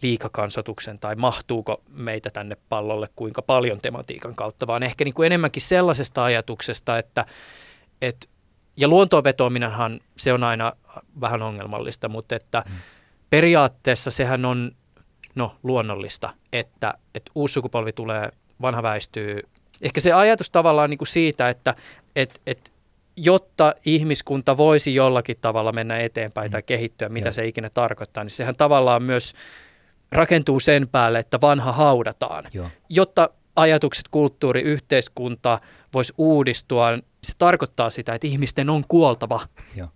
liikakansotuksen 0.01 0.99
tai 0.99 1.15
mahtuuko 1.15 1.81
meitä 1.89 2.29
tänne 2.29 2.57
pallolle 2.69 3.09
kuinka 3.15 3.41
paljon 3.41 3.81
tematiikan 3.81 4.35
kautta, 4.35 4.67
vaan 4.67 4.83
ehkä 4.83 5.05
niin 5.05 5.13
kuin 5.13 5.25
enemmänkin 5.25 5.61
sellaisesta 5.61 6.23
ajatuksesta, 6.23 6.97
että, 6.97 7.25
että 8.01 8.27
ja 8.77 8.87
luontoon 8.87 9.23
vetoaminenhan 9.23 9.99
se 10.17 10.33
on 10.33 10.43
aina 10.43 10.73
vähän 11.21 11.41
ongelmallista, 11.41 12.09
mutta 12.09 12.35
että 12.35 12.63
mm. 12.69 12.75
periaatteessa 13.29 14.11
sehän 14.11 14.45
on 14.45 14.71
no, 15.35 15.55
luonnollista, 15.63 16.33
että, 16.53 16.93
että 17.15 17.31
uusi 17.35 17.53
sukupolvi 17.53 17.93
tulee, 17.93 18.29
vanha 18.61 18.83
väistyy. 18.83 19.39
Ehkä 19.81 20.01
se 20.01 20.11
ajatus 20.11 20.49
tavallaan 20.49 20.89
niin 20.89 20.97
kuin 20.97 21.07
siitä, 21.07 21.49
että 21.49 21.75
et, 22.15 22.41
et, 22.47 22.73
jotta 23.23 23.73
ihmiskunta 23.85 24.57
voisi 24.57 24.95
jollakin 24.95 25.37
tavalla 25.41 25.71
mennä 25.71 25.99
eteenpäin 25.99 26.51
tai 26.51 26.61
mm. 26.61 26.65
kehittyä, 26.65 27.09
mitä 27.09 27.31
se 27.31 27.47
ikinä 27.47 27.69
tarkoittaa, 27.69 28.23
niin 28.23 28.31
sehän 28.31 28.55
tavallaan 28.55 29.03
myös 29.03 29.33
rakentuu 30.11 30.59
sen 30.59 30.87
päälle, 30.87 31.19
että 31.19 31.41
vanha 31.41 31.71
haudataan. 31.71 32.45
Joo. 32.53 32.69
Jotta 32.89 33.29
ajatukset, 33.55 34.07
kulttuuri, 34.11 34.61
yhteiskunta 34.61 35.59
voisi 35.93 36.13
uudistua, 36.17 36.87
se 37.23 37.33
tarkoittaa 37.37 37.89
sitä, 37.89 38.13
että 38.13 38.27
ihmisten 38.27 38.69
on 38.69 38.83
kuoltava. 38.87 39.41
Joo, 39.75 39.87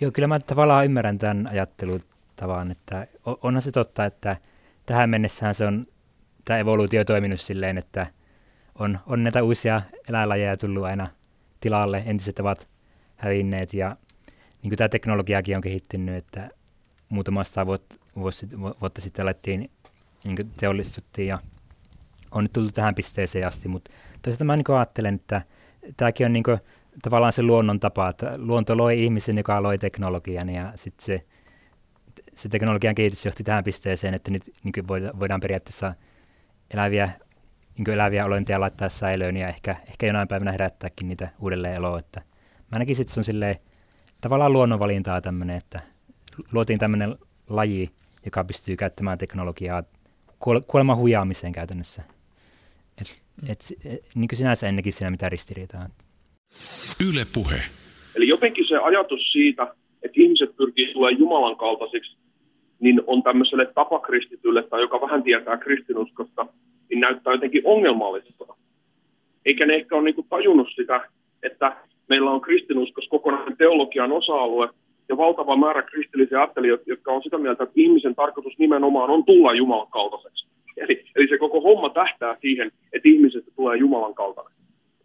Joo 0.00 0.10
kyllä 0.10 0.28
mä 0.28 0.40
tavallaan 0.40 0.84
ymmärrän 0.84 1.18
tämän 1.18 1.48
ajattelutavan, 1.50 2.70
että 2.70 3.06
onhan 3.24 3.62
se 3.62 3.72
totta, 3.72 4.04
että 4.04 4.36
tähän 4.86 5.10
mennessähän 5.10 5.54
se 5.54 5.66
on 5.66 5.86
tämä 6.44 6.58
evoluutio 6.58 7.04
toiminut 7.04 7.40
silleen, 7.40 7.78
että 7.78 8.06
on, 8.78 8.98
on 9.06 9.24
näitä 9.24 9.42
uusia 9.42 9.82
eläinlajeja 10.08 10.56
tullut 10.56 10.84
aina 10.84 11.08
tilalle, 11.64 12.02
entiset 12.06 12.38
ovat 12.38 12.68
hävinneet 13.16 13.74
ja 13.74 13.96
niin 14.62 14.70
kuin 14.70 14.78
tämä 14.78 14.88
teknologiakin 14.88 15.56
on 15.56 15.62
kehittynyt, 15.62 16.14
että 16.14 16.50
muutamasta 17.08 17.66
vuotta, 17.66 17.96
vuotta 18.80 19.00
sitten 19.00 19.22
alettiin, 19.22 19.70
niin 20.24 20.36
teollistuttiin 20.56 21.28
ja 21.28 21.38
on 22.30 22.44
nyt 22.44 22.52
tullut 22.52 22.74
tähän 22.74 22.94
pisteeseen 22.94 23.46
asti, 23.46 23.68
mutta 23.68 23.90
toisaalta 24.22 24.44
mä 24.44 24.56
niin 24.56 24.70
ajattelen, 24.76 25.14
että 25.14 25.42
tämäkin 25.96 26.26
on 26.26 26.32
niin 26.32 26.42
kuin, 26.42 26.58
tavallaan 27.02 27.32
se 27.32 27.42
luonnon 27.42 27.80
tapa, 27.80 28.08
että 28.08 28.34
luonto 28.36 28.76
loi 28.76 29.04
ihmisen, 29.04 29.38
joka 29.38 29.62
loi 29.62 29.78
teknologian 29.78 30.48
ja 30.48 30.72
sitten 30.76 31.06
se, 31.06 31.20
se 32.32 32.48
teknologian 32.48 32.94
kehitys 32.94 33.24
johti 33.24 33.44
tähän 33.44 33.64
pisteeseen, 33.64 34.14
että 34.14 34.30
nyt 34.30 34.54
niin 34.64 34.88
voidaan 35.20 35.40
periaatteessa 35.40 35.94
eläviä, 36.70 37.10
niin 37.78 37.90
eläviä 37.90 38.24
olentoja 38.24 38.60
laittaa 38.60 38.88
säilöön 38.88 39.36
ja 39.36 39.48
ehkä, 39.48 39.76
ehkä 39.88 40.06
jonain 40.06 40.28
päivänä 40.28 40.52
herättääkin 40.52 41.08
niitä 41.08 41.28
uudelleen 41.40 41.74
eloa. 41.74 41.98
Että 41.98 42.22
mä 42.72 42.78
näkisin, 42.78 43.02
että 43.02 43.14
se 43.14 43.20
on 43.20 43.24
silleen, 43.24 43.56
tavallaan 44.20 44.52
luonnonvalintaa 44.52 45.20
tämmöinen, 45.20 45.56
että 45.56 45.80
luotiin 46.52 46.78
tämmöinen 46.78 47.16
laji, 47.48 47.90
joka 48.24 48.44
pystyy 48.44 48.76
käyttämään 48.76 49.18
teknologiaa 49.18 49.82
kuoleman 50.66 50.96
huijaamiseen 50.96 51.52
käytännössä. 51.52 52.02
Et, 53.00 53.22
et, 53.48 53.64
et, 53.84 54.00
niin 54.14 54.28
kuin 54.28 54.36
sinänsä 54.36 54.66
ennenkin 54.66 54.92
siinä 54.92 55.10
mitään 55.10 55.32
ristiriitaa. 55.32 55.88
Yle 57.10 57.26
puhe. 57.34 57.62
Eli 58.14 58.28
jotenkin 58.28 58.68
se 58.68 58.76
ajatus 58.76 59.32
siitä, 59.32 59.74
että 60.02 60.20
ihmiset 60.20 60.56
pyrkii 60.56 60.92
tulemaan 60.92 61.18
Jumalan 61.18 61.56
kaltaisiksi, 61.56 62.16
niin 62.80 63.02
on 63.06 63.22
tämmöiselle 63.22 63.66
tapakristitylle 63.74 64.62
tai 64.62 64.80
joka 64.80 65.00
vähän 65.00 65.22
tietää 65.22 65.56
kristinuskosta, 65.56 66.46
niin 66.90 67.00
näyttää 67.00 67.32
jotenkin 67.32 67.62
ongelmalliselta. 67.64 68.54
Eikä 69.46 69.66
ne 69.66 69.74
ehkä 69.74 69.96
ole 69.96 70.04
niin 70.04 70.28
tajunnut 70.28 70.68
sitä, 70.74 71.08
että 71.42 71.76
meillä 72.08 72.30
on 72.30 72.40
kristinuskos 72.40 73.08
kokonainen 73.08 73.56
teologian 73.56 74.12
osa-alue, 74.12 74.68
ja 75.08 75.16
valtava 75.16 75.56
määrä 75.56 75.82
kristillisiä 75.82 76.38
ajattelijoita, 76.38 76.84
jotka 76.86 77.12
on 77.12 77.22
sitä 77.22 77.38
mieltä, 77.38 77.62
että 77.62 77.72
ihmisen 77.76 78.14
tarkoitus 78.14 78.58
nimenomaan 78.58 79.10
on 79.10 79.24
tulla 79.24 79.54
Jumalan 79.54 79.90
kaltaiseksi. 79.90 80.46
Eli, 80.76 81.04
eli 81.16 81.28
se 81.28 81.38
koko 81.38 81.60
homma 81.60 81.88
tähtää 81.88 82.36
siihen, 82.40 82.72
että 82.92 83.08
ihmisestä 83.08 83.50
tulee 83.56 83.76
Jumalan 83.76 84.14
kaltainen. 84.14 84.58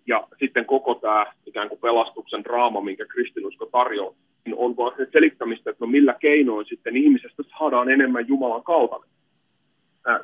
Ja 0.07 0.27
sitten 0.39 0.65
koko 0.65 0.95
tämä 0.95 1.25
ikään 1.45 1.69
kuin 1.69 1.79
pelastuksen 1.79 2.43
draama, 2.43 2.81
minkä 2.81 3.05
kristinusko 3.05 3.65
tarjoaa, 3.65 4.13
niin 4.45 4.55
on 4.57 4.77
vaan 4.77 4.93
selittämistä, 5.11 5.69
että 5.69 5.85
no 5.85 5.91
millä 5.91 6.13
keinoin 6.19 6.65
sitten 6.65 6.97
ihmisestä 6.97 7.43
saadaan 7.59 7.89
enemmän 7.89 8.27
Jumalan 8.27 8.63
kaltainen. 8.63 9.09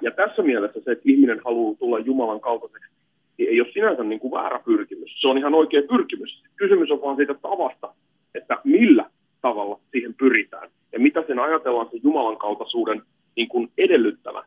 Ja 0.01 0.11
tässä 0.11 0.41
mielessä 0.41 0.79
se, 0.85 0.91
että 0.91 1.03
ihminen 1.05 1.41
haluaa 1.45 1.75
tulla 1.79 1.99
Jumalan 1.99 2.39
kaltaiseksi, 2.39 2.91
niin 3.38 3.49
ei 3.49 3.61
ole 3.61 3.71
sinänsä 3.73 4.03
niin 4.03 4.19
kuin 4.19 4.31
väärä 4.31 4.59
pyrkimys. 4.65 5.21
Se 5.21 5.27
on 5.27 5.38
ihan 5.38 5.53
oikea 5.53 5.81
pyrkimys. 5.89 6.43
Kysymys 6.55 6.91
on 6.91 7.01
vaan 7.01 7.15
siitä 7.15 7.33
tavasta, 7.33 7.93
että 8.35 8.57
millä 8.63 9.09
tavalla 9.41 9.79
siihen 9.91 10.13
pyritään. 10.13 10.69
Ja 10.91 10.99
mitä 10.99 11.23
sen 11.27 11.39
ajatellaan 11.39 11.88
sen 11.91 11.99
Jumalan 12.03 12.38
kaltaisuuden 12.38 13.01
niin 13.35 13.47
kuin 13.47 13.71
edellyttävä 13.77 14.43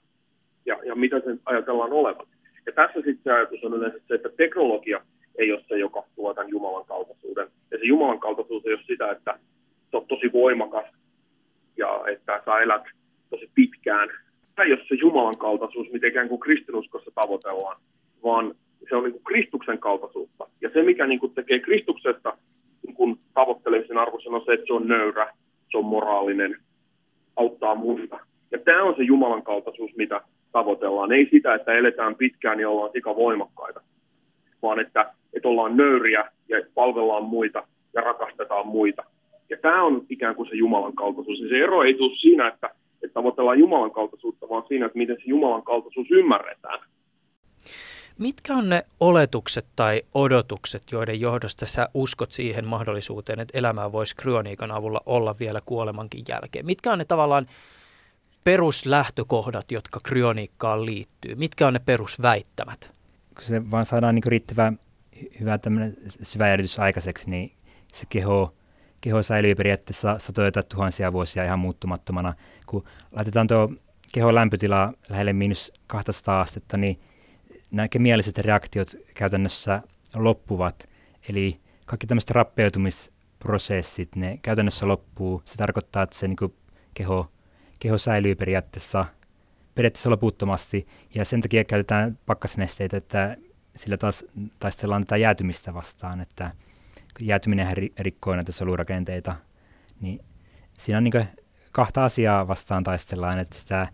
ja, 0.66 0.78
ja 0.84 0.94
mitä 0.94 1.20
sen 1.20 1.40
ajatellaan 1.44 1.92
olevan. 1.92 2.26
Ja 2.66 2.72
tässä 2.72 2.94
sitten 2.94 3.20
se 3.24 3.32
ajatus 3.32 3.64
on 3.64 3.74
yleensä 3.74 3.98
se, 4.08 4.14
että 4.14 4.28
teknologia 4.36 5.00
ei 5.38 5.52
ole 5.52 5.64
se, 5.68 5.78
joka 5.78 6.04
tuo 6.16 6.34
tämän 6.34 6.50
Jumalan 6.50 6.84
kaltaisuuden. 6.84 7.48
Ja 7.70 7.78
se 7.78 7.84
Jumalan 7.84 8.20
kaltaisuus 8.20 8.66
ei 8.66 8.72
ole 8.72 8.82
sitä, 8.86 9.10
että 9.10 9.38
se 9.90 9.96
on 9.96 10.06
tosi 10.06 10.32
voimakas 10.32 10.84
ja 11.76 12.04
että 12.12 12.42
sä 12.44 12.58
elät 12.58 12.82
tosi 13.30 13.50
pitkään. 13.54 14.08
Ei 14.64 14.72
ole 14.72 14.80
se 14.88 14.94
Jumalan 14.94 15.34
kaltaisuus, 15.38 15.92
mitenkään 15.92 16.28
kuin 16.28 16.40
kristinuskossa 16.40 17.10
tavoitellaan, 17.14 17.80
vaan 18.24 18.54
se 18.88 18.96
on 18.96 19.04
niin 19.04 19.12
kuin 19.12 19.24
Kristuksen 19.24 19.78
kaltaisuutta. 19.78 20.46
Ja 20.60 20.70
se, 20.72 20.82
mikä 20.82 21.06
niin 21.06 21.20
kuin 21.20 21.34
tekee 21.34 21.58
Kristuksesta 21.58 22.36
niin 22.86 22.94
kuin 22.94 23.18
tavoittelemisen 23.34 23.98
arvoisen 23.98 24.34
on 24.34 24.42
se, 24.44 24.52
että 24.52 24.66
se 24.66 24.72
on 24.72 24.88
nöyrä, 24.88 25.32
se 25.70 25.78
on 25.78 25.84
moraalinen, 25.84 26.56
auttaa 27.36 27.74
muita. 27.74 28.20
Ja 28.50 28.58
tämä 28.58 28.82
on 28.82 28.94
se 28.96 29.02
Jumalan 29.02 29.42
kaltaisuus, 29.42 29.96
mitä 29.96 30.20
tavoitellaan. 30.52 31.12
Ei 31.12 31.28
sitä, 31.30 31.54
että 31.54 31.72
eletään 31.72 32.14
pitkään 32.14 32.60
ja 32.60 32.70
ollaan 32.70 32.90
sika 32.92 33.16
voimakkaita, 33.16 33.80
vaan 34.62 34.80
että, 34.80 35.14
että 35.32 35.48
ollaan 35.48 35.76
nöyriä 35.76 36.30
ja 36.48 36.62
palvellaan 36.74 37.24
muita 37.24 37.66
ja 37.94 38.00
rakastetaan 38.00 38.66
muita. 38.66 39.04
Ja 39.50 39.56
tämä 39.56 39.82
on 39.82 40.06
ikään 40.08 40.34
kuin 40.34 40.48
se 40.48 40.56
Jumalan 40.56 40.94
kaltaisuus. 40.94 41.40
Ja 41.40 41.48
se 41.48 41.58
ero 41.58 41.82
ei 41.82 41.94
tule 41.94 42.16
siinä, 42.16 42.48
että, 42.48 42.70
että 43.02 43.14
tavoitellaan 43.14 43.58
Jumalan 43.58 43.90
kaltaisuutta, 43.90 44.48
vaan 44.48 44.64
siinä, 44.68 44.86
että 44.86 44.98
miten 44.98 45.16
se 45.16 45.22
Jumalan 45.26 45.62
kaltaisuus 45.62 46.06
ymmärretään. 46.10 46.80
Mitkä 48.18 48.54
on 48.54 48.68
ne 48.68 48.82
oletukset 49.00 49.66
tai 49.76 50.02
odotukset, 50.14 50.82
joiden 50.92 51.20
johdosta 51.20 51.66
sä 51.66 51.88
uskot 51.94 52.32
siihen 52.32 52.66
mahdollisuuteen, 52.66 53.40
että 53.40 53.58
elämää 53.58 53.92
voisi 53.92 54.16
kryoniikan 54.16 54.70
avulla 54.70 55.00
olla 55.06 55.34
vielä 55.40 55.60
kuolemankin 55.66 56.24
jälkeen? 56.28 56.66
Mitkä 56.66 56.92
on 56.92 56.98
ne 56.98 57.04
tavallaan 57.04 57.46
peruslähtökohdat, 58.44 59.70
jotka 59.70 60.00
kryoniikkaan 60.04 60.86
liittyy? 60.86 61.34
Mitkä 61.34 61.66
on 61.66 61.72
ne 61.72 61.80
perusväittämät? 61.86 62.92
Se 63.40 63.70
vaan 63.70 63.84
saadaan 63.84 64.14
niin 64.14 64.24
riittävä 64.26 64.72
hyvä 65.40 65.58
tämmöinen 65.58 65.96
syväjärjitys 66.22 66.78
aikaiseksi, 66.78 67.30
niin 67.30 67.52
se 67.92 68.06
keho, 68.08 68.54
keho 69.00 69.22
säilyy 69.22 69.54
periaatteessa 69.54 70.18
satoja 70.18 70.52
tuhansia 70.68 71.12
vuosia 71.12 71.44
ihan 71.44 71.58
muuttumattomana. 71.58 72.34
Kun 72.66 72.84
laitetaan 73.12 73.46
tuo 73.46 73.72
kehon 74.12 74.34
lämpötila 74.34 74.92
lähelle 75.08 75.32
miinus 75.32 75.72
200 75.86 76.40
astetta, 76.40 76.76
niin 76.76 77.00
nämä 77.70 77.88
kemialliset 77.88 78.38
reaktiot 78.38 78.96
käytännössä 79.14 79.82
loppuvat. 80.14 80.88
Eli 81.28 81.60
kaikki 81.86 82.06
tämmöiset 82.06 82.30
rappeutumisprosessit, 82.30 84.16
ne 84.16 84.38
käytännössä 84.42 84.88
loppuu. 84.88 85.42
Se 85.44 85.56
tarkoittaa, 85.56 86.02
että 86.02 86.18
se 86.18 86.28
niin 86.28 86.36
kuin 86.36 86.54
keho, 86.94 87.32
keho 87.78 87.98
säilyy 87.98 88.34
periaatteessa, 88.34 89.04
periaatteessa 89.74 90.10
loputtomasti. 90.10 90.86
Ja 91.14 91.24
sen 91.24 91.40
takia 91.40 91.64
käytetään 91.64 92.18
pakkasnesteitä, 92.26 92.96
että 92.96 93.36
sillä 93.76 93.96
taas 93.96 94.24
taistellaan 94.58 95.04
tätä 95.04 95.16
jäätymistä 95.16 95.74
vastaan, 95.74 96.20
että 96.20 96.50
jäätyminen 97.20 97.76
rikkoo 97.98 98.34
näitä 98.34 98.52
solurakenteita, 98.52 99.34
niin 100.00 100.20
siinä 100.78 100.98
on 100.98 101.04
niin 101.04 101.28
kahta 101.72 102.04
asiaa 102.04 102.48
vastaan 102.48 102.84
taistellaan, 102.84 103.38
että 103.38 103.56
sitä 103.56 103.88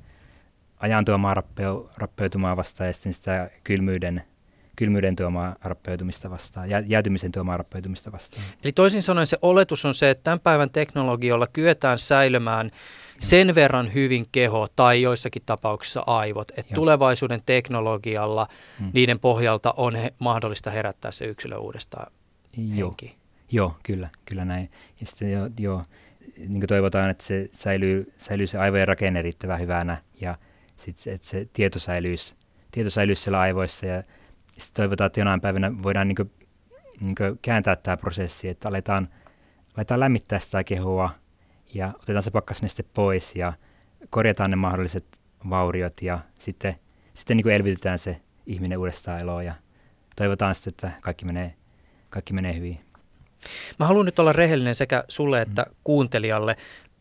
ajan 0.79 1.05
tuomaa 1.05 1.35
rappeu, 1.35 1.91
rappeutumaa 1.97 2.57
vastaan 2.57 2.89
ja 2.89 2.93
sitten 2.93 3.13
sitä 3.13 3.51
kylmyyden, 3.65 4.23
kylmyyden 4.77 5.17
tuomaa 5.17 5.57
rappeutumista 5.63 6.31
vastaan, 6.31 6.71
jä, 6.71 6.83
jäätymisen 6.87 7.33
tuomaa 7.33 7.57
rappeutumista 7.57 8.13
vastaan. 8.13 8.45
Eli 8.65 8.73
toisin 8.73 9.03
sanoen 9.03 9.27
se 9.27 9.39
oletus 9.43 9.85
on 9.85 9.95
se, 9.95 10.11
että 10.11 10.25
tämän 10.25 10.41
päivän 10.41 10.71
teknologiolla 10.71 11.47
kyetään 11.47 11.99
säilymään 11.99 12.71
sen 13.19 13.55
verran 13.55 13.95
hyvin 13.95 14.27
keho 14.33 14.69
tai 14.77 15.03
joissakin 15.03 15.43
tapauksissa 15.47 16.03
aivot, 16.07 16.51
että 16.51 16.73
Joo. 16.73 16.75
tulevaisuuden 16.75 17.43
teknologialla 17.47 18.47
hmm. 18.79 18.91
niiden 18.93 19.21
pohjalta 19.21 19.75
on 19.77 19.95
he, 19.95 20.15
mahdollista 20.19 20.71
herättää 20.71 21.11
se 21.11 21.25
yksilö 21.25 21.59
uudestaan 21.59 22.13
Joo. 22.57 22.89
henki. 22.89 23.17
Joo, 23.51 23.77
kyllä, 23.83 24.09
kyllä 24.25 24.45
näin. 24.45 24.71
Ja 25.01 25.07
sitten 25.07 25.33
jo, 25.33 25.51
jo 25.59 25.83
niin 26.39 26.61
kuin 26.61 26.69
toivotaan, 26.69 27.11
että 27.11 27.25
se 27.25 27.49
säilyy, 27.53 28.13
säilyy 28.19 28.47
se 28.47 28.59
aivojen 28.59 28.89
rakenne 28.89 29.23
riittävän 29.23 29.61
hyvänä 29.61 29.99
ja 30.21 30.39
sit, 30.77 30.97
että 31.07 31.27
se 31.27 31.49
tieto 31.53 31.79
säilyisi, 31.79 32.35
tieto 32.71 32.91
säilyisi 32.91 33.23
siellä 33.23 33.41
aivoissa 33.41 33.87
ja 33.87 34.03
sitten 34.51 34.75
toivotaan, 34.75 35.07
että 35.07 35.21
jonain 35.21 35.41
päivänä 35.41 35.83
voidaan 35.83 36.09
niin 36.09 36.17
kuin, 36.17 36.31
niin 37.01 37.15
kuin 37.15 37.39
kääntää 37.43 37.77
tämä 37.77 37.97
prosessi, 37.97 38.49
että 38.49 38.69
aletaan, 38.69 39.09
aletaan 39.77 40.01
lämmittää 40.01 40.39
sitä 40.39 40.65
kehoa 40.65 41.11
ja 41.75 41.93
otetaan 41.97 42.23
se 42.23 42.31
pakkasneste 42.31 42.85
pois 42.95 43.37
ja 43.37 43.53
korjataan 44.11 44.51
ne 44.51 44.57
mahdolliset 44.57 45.05
vauriot 45.51 46.03
ja 46.03 46.19
sitten, 46.39 46.77
sitten 47.15 47.37
niin 47.37 47.43
kuin 47.43 47.55
elvytetään 47.55 47.99
se 47.99 48.21
ihminen 48.47 48.79
uudestaan 48.79 49.21
eloon 49.21 49.45
ja 49.45 49.55
toivotaan 50.17 50.55
sitten, 50.55 50.71
että 50.71 50.93
kaikki 51.01 51.25
menee, 51.25 51.53
kaikki 52.15 52.33
menee 52.33 52.55
hyvin. 52.55 52.81
Mä 53.79 53.87
haluan 53.87 54.07
nyt 54.07 54.19
olla 54.19 54.33
rehellinen 54.33 54.75
sekä 54.75 55.05
sulle 55.09 55.43
että 55.43 55.63
mm. 55.63 55.75
kuuntelijalle. 55.85 56.57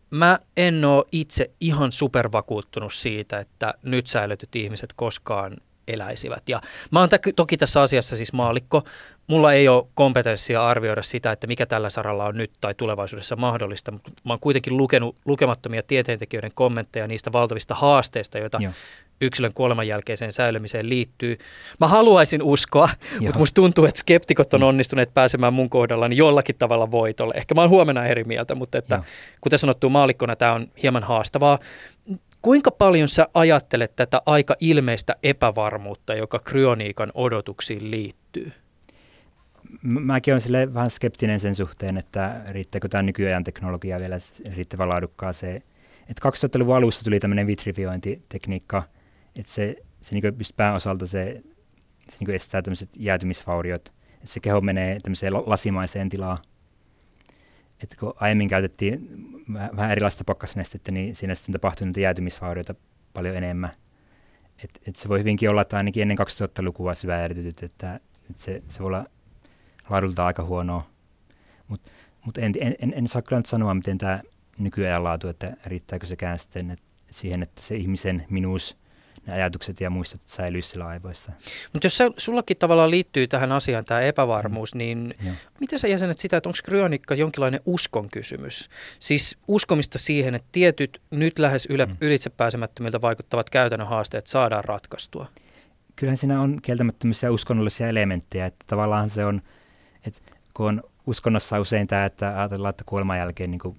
Mä 0.09 0.39
en 0.57 0.85
ole 0.85 1.05
itse 1.11 1.51
ihan 1.59 1.91
supervakuuttunut 1.91 2.93
siitä, 2.93 3.39
että 3.39 3.73
nyt 3.83 4.07
säilytyt 4.07 4.55
ihmiset 4.55 4.93
koskaan 4.95 5.57
eläisivät. 5.87 6.49
Ja 6.49 6.61
mä 6.91 6.99
oon 6.99 7.09
t- 7.09 7.35
toki 7.35 7.57
tässä 7.57 7.81
asiassa 7.81 8.15
siis 8.15 8.33
maalikko. 8.33 8.83
Mulla 9.27 9.53
ei 9.53 9.67
ole 9.67 9.87
kompetenssia 9.93 10.67
arvioida 10.67 11.01
sitä, 11.01 11.31
että 11.31 11.47
mikä 11.47 11.65
tällä 11.65 11.89
saralla 11.89 12.25
on 12.25 12.37
nyt 12.37 12.51
tai 12.61 12.73
tulevaisuudessa 12.73 13.35
mahdollista, 13.35 13.91
mutta 13.91 14.11
mä 14.23 14.33
oon 14.33 14.39
kuitenkin 14.39 14.77
lukenut 14.77 15.15
lukemattomia 15.25 15.83
tieteentekijöiden 15.83 16.51
kommentteja 16.53 17.07
niistä 17.07 17.31
valtavista 17.31 17.75
haasteista, 17.75 18.37
joita 18.37 18.57
Joo 18.61 18.73
yksilön 19.21 19.53
kuoleman 19.53 19.87
jälkeiseen 19.87 20.31
säilymiseen 20.31 20.89
liittyy. 20.89 21.37
Mä 21.79 21.87
haluaisin 21.87 22.43
uskoa, 22.43 22.89
Joo. 23.11 23.21
mutta 23.21 23.39
musta 23.39 23.55
tuntuu, 23.55 23.85
että 23.85 23.99
skeptikot 23.99 24.53
on 24.53 24.59
mm. 24.59 24.67
onnistuneet 24.67 25.13
pääsemään 25.13 25.53
mun 25.53 25.69
kohdallani 25.69 26.17
jollakin 26.17 26.55
tavalla 26.59 26.91
voitolle. 26.91 27.33
Ehkä 27.37 27.55
mä 27.55 27.61
oon 27.61 27.69
huomenna 27.69 28.05
eri 28.05 28.23
mieltä, 28.23 28.55
mutta 28.55 28.77
että, 28.77 29.03
kuten 29.41 29.59
sanottu, 29.59 29.89
maalikkona 29.89 30.35
tämä 30.35 30.53
on 30.53 30.67
hieman 30.83 31.03
haastavaa. 31.03 31.59
Kuinka 32.41 32.71
paljon 32.71 33.07
sä 33.07 33.27
ajattelet 33.33 33.95
tätä 33.95 34.21
aika 34.25 34.55
ilmeistä 34.59 35.15
epävarmuutta, 35.23 36.13
joka 36.13 36.39
kryoniikan 36.39 37.11
odotuksiin 37.13 37.91
liittyy? 37.91 38.51
Mäkin 39.81 40.33
olen 40.33 40.41
sille 40.41 40.73
vähän 40.73 40.89
skeptinen 40.89 41.39
sen 41.39 41.55
suhteen, 41.55 41.97
että 41.97 42.41
riittääkö 42.49 42.87
tämä 42.87 43.03
nykyajan 43.03 43.43
teknologia 43.43 43.99
vielä 43.99 44.19
riittävän 44.55 44.89
laadukkaaseen. 44.89 45.63
Että 46.09 46.29
2000-luvun 46.29 46.75
alussa 46.75 47.03
tuli 47.03 47.19
tämmöinen 47.19 47.47
vitrifiointitekniikka, 47.47 48.83
että 49.35 49.51
se, 49.51 49.75
se 50.01 50.15
niin 50.15 50.33
just 50.37 50.55
pääosalta 50.55 51.07
se, 51.07 51.41
se 52.09 52.17
niin 52.19 52.35
estää 52.35 52.61
tämmöiset 52.61 52.89
jäätymisvauriot, 52.97 53.93
että 54.13 54.27
se 54.27 54.39
keho 54.39 54.61
menee 54.61 54.97
tämmöiseen 55.03 55.33
lasimaiseen 55.33 56.09
tilaan. 56.09 56.37
Että 57.83 57.95
kun 57.99 58.13
aiemmin 58.15 58.49
käytettiin 58.49 59.09
vähän 59.53 59.91
erilaista 59.91 60.23
pakkasnestettä, 60.23 60.91
niin 60.91 61.15
siinä 61.15 61.35
sitten 61.35 61.53
tapahtui 61.53 61.85
näitä 61.85 61.99
jäätymisvaurioita 61.99 62.75
paljon 63.13 63.35
enemmän. 63.35 63.71
Et, 64.63 64.81
et 64.87 64.95
se 64.95 65.09
voi 65.09 65.19
hyvinkin 65.19 65.49
olla, 65.49 65.61
että 65.61 65.77
ainakin 65.77 66.01
ennen 66.01 66.17
2000-lukua 66.19 66.93
syväjärjetytyt, 66.93 67.63
että, 67.63 67.99
että 68.29 68.41
se, 68.41 68.63
se 68.67 68.79
voi 68.79 68.87
olla 68.87 69.05
laadulta 69.89 70.25
aika 70.25 70.43
huonoa. 70.43 70.87
Mutta 71.67 71.91
mut 72.25 72.37
en, 72.37 72.53
en, 72.59 72.75
en, 72.79 72.93
en 72.95 73.07
saa 73.07 73.21
kyllä 73.21 73.39
nyt 73.39 73.45
sanoa, 73.45 73.73
miten 73.73 73.97
tämä 73.97 74.21
nykyajan 74.59 75.03
laatu, 75.03 75.27
että 75.27 75.57
riittääkö 75.65 76.05
sekään 76.05 76.39
sitten 76.39 76.71
että 76.71 76.85
siihen, 77.11 77.43
että 77.43 77.61
se 77.61 77.75
ihmisen 77.75 78.25
minuus 78.29 78.77
ne 79.27 79.33
ajatukset 79.33 79.81
ja 79.81 79.89
muistot 79.89 80.21
säilyisi 80.25 80.69
siellä 80.69 80.87
aivoissa. 80.87 81.31
Mutta 81.73 81.85
jos 81.85 81.99
sullakin 82.17 82.57
tavallaan 82.57 82.91
liittyy 82.91 83.27
tähän 83.27 83.51
asiaan 83.51 83.85
tämä 83.85 84.01
epävarmuus, 84.01 84.73
mm. 84.73 84.77
niin 84.77 85.13
Joo. 85.25 85.35
miten 85.59 85.79
sä 85.79 85.87
jäsenet 85.87 86.19
sitä, 86.19 86.37
että 86.37 86.49
onko 86.49 86.59
kryonikka 86.63 87.15
jonkinlainen 87.15 87.61
uskon 87.65 88.09
kysymys? 88.09 88.69
Siis 88.99 89.37
uskomista 89.47 89.99
siihen, 89.99 90.35
että 90.35 90.47
tietyt 90.51 91.01
nyt 91.11 91.39
lähes 91.39 91.65
ylä, 91.65 91.85
mm. 91.85 91.95
ylitsepääsemättömiltä 92.01 93.01
vaikuttavat 93.01 93.49
käytännön 93.49 93.87
haasteet 93.87 94.27
saadaan 94.27 94.63
ratkaistua? 94.63 95.27
Kyllähän 95.95 96.17
siinä 96.17 96.41
on 96.41 96.59
kieltämättömyys 96.61 97.21
uskonnollisia 97.31 97.87
elementtejä, 97.87 98.45
että 98.45 98.65
tavallaan 98.67 99.09
se 99.09 99.25
on, 99.25 99.41
että 100.05 100.19
kun 100.53 100.67
on 100.67 100.83
uskonnossa 101.07 101.59
usein 101.59 101.87
tämä, 101.87 102.05
että 102.05 102.39
ajatellaan, 102.39 102.69
että 102.69 102.83
kuoleman 102.85 103.17
jälkeen 103.17 103.51
niin 103.51 103.59
kuin, 103.59 103.77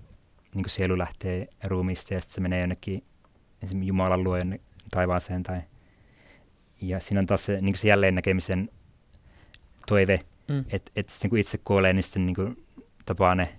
niin 0.55 0.64
kuin 0.64 0.70
sielu 0.70 0.99
lähtee 0.99 1.49
ruumiista 1.64 2.14
ja 2.14 2.20
sitten 2.20 2.34
se 2.34 2.40
menee 2.40 2.61
jonnekin 2.61 3.05
esimerkiksi 3.62 3.88
Jumalan 3.88 4.24
luo 4.24 4.36
taivaaseen. 4.95 5.42
Tai, 5.42 5.61
ja 6.80 7.01
siinä 7.01 7.20
on 7.20 7.26
taas 7.26 7.45
se, 7.45 7.59
niin 7.61 7.76
se 7.76 7.88
jälleen 7.88 8.14
näkemisen 8.14 8.70
toive, 9.86 10.20
mm. 10.49 10.64
että 10.68 10.92
et 10.97 11.09
sitten 11.09 11.30
kun 11.30 11.38
itse 11.38 11.59
kuolee, 11.59 11.92
niin 11.92 12.03
sitten 12.03 12.26
niin 12.26 12.66
tapaa 13.07 13.34
ne 13.34 13.55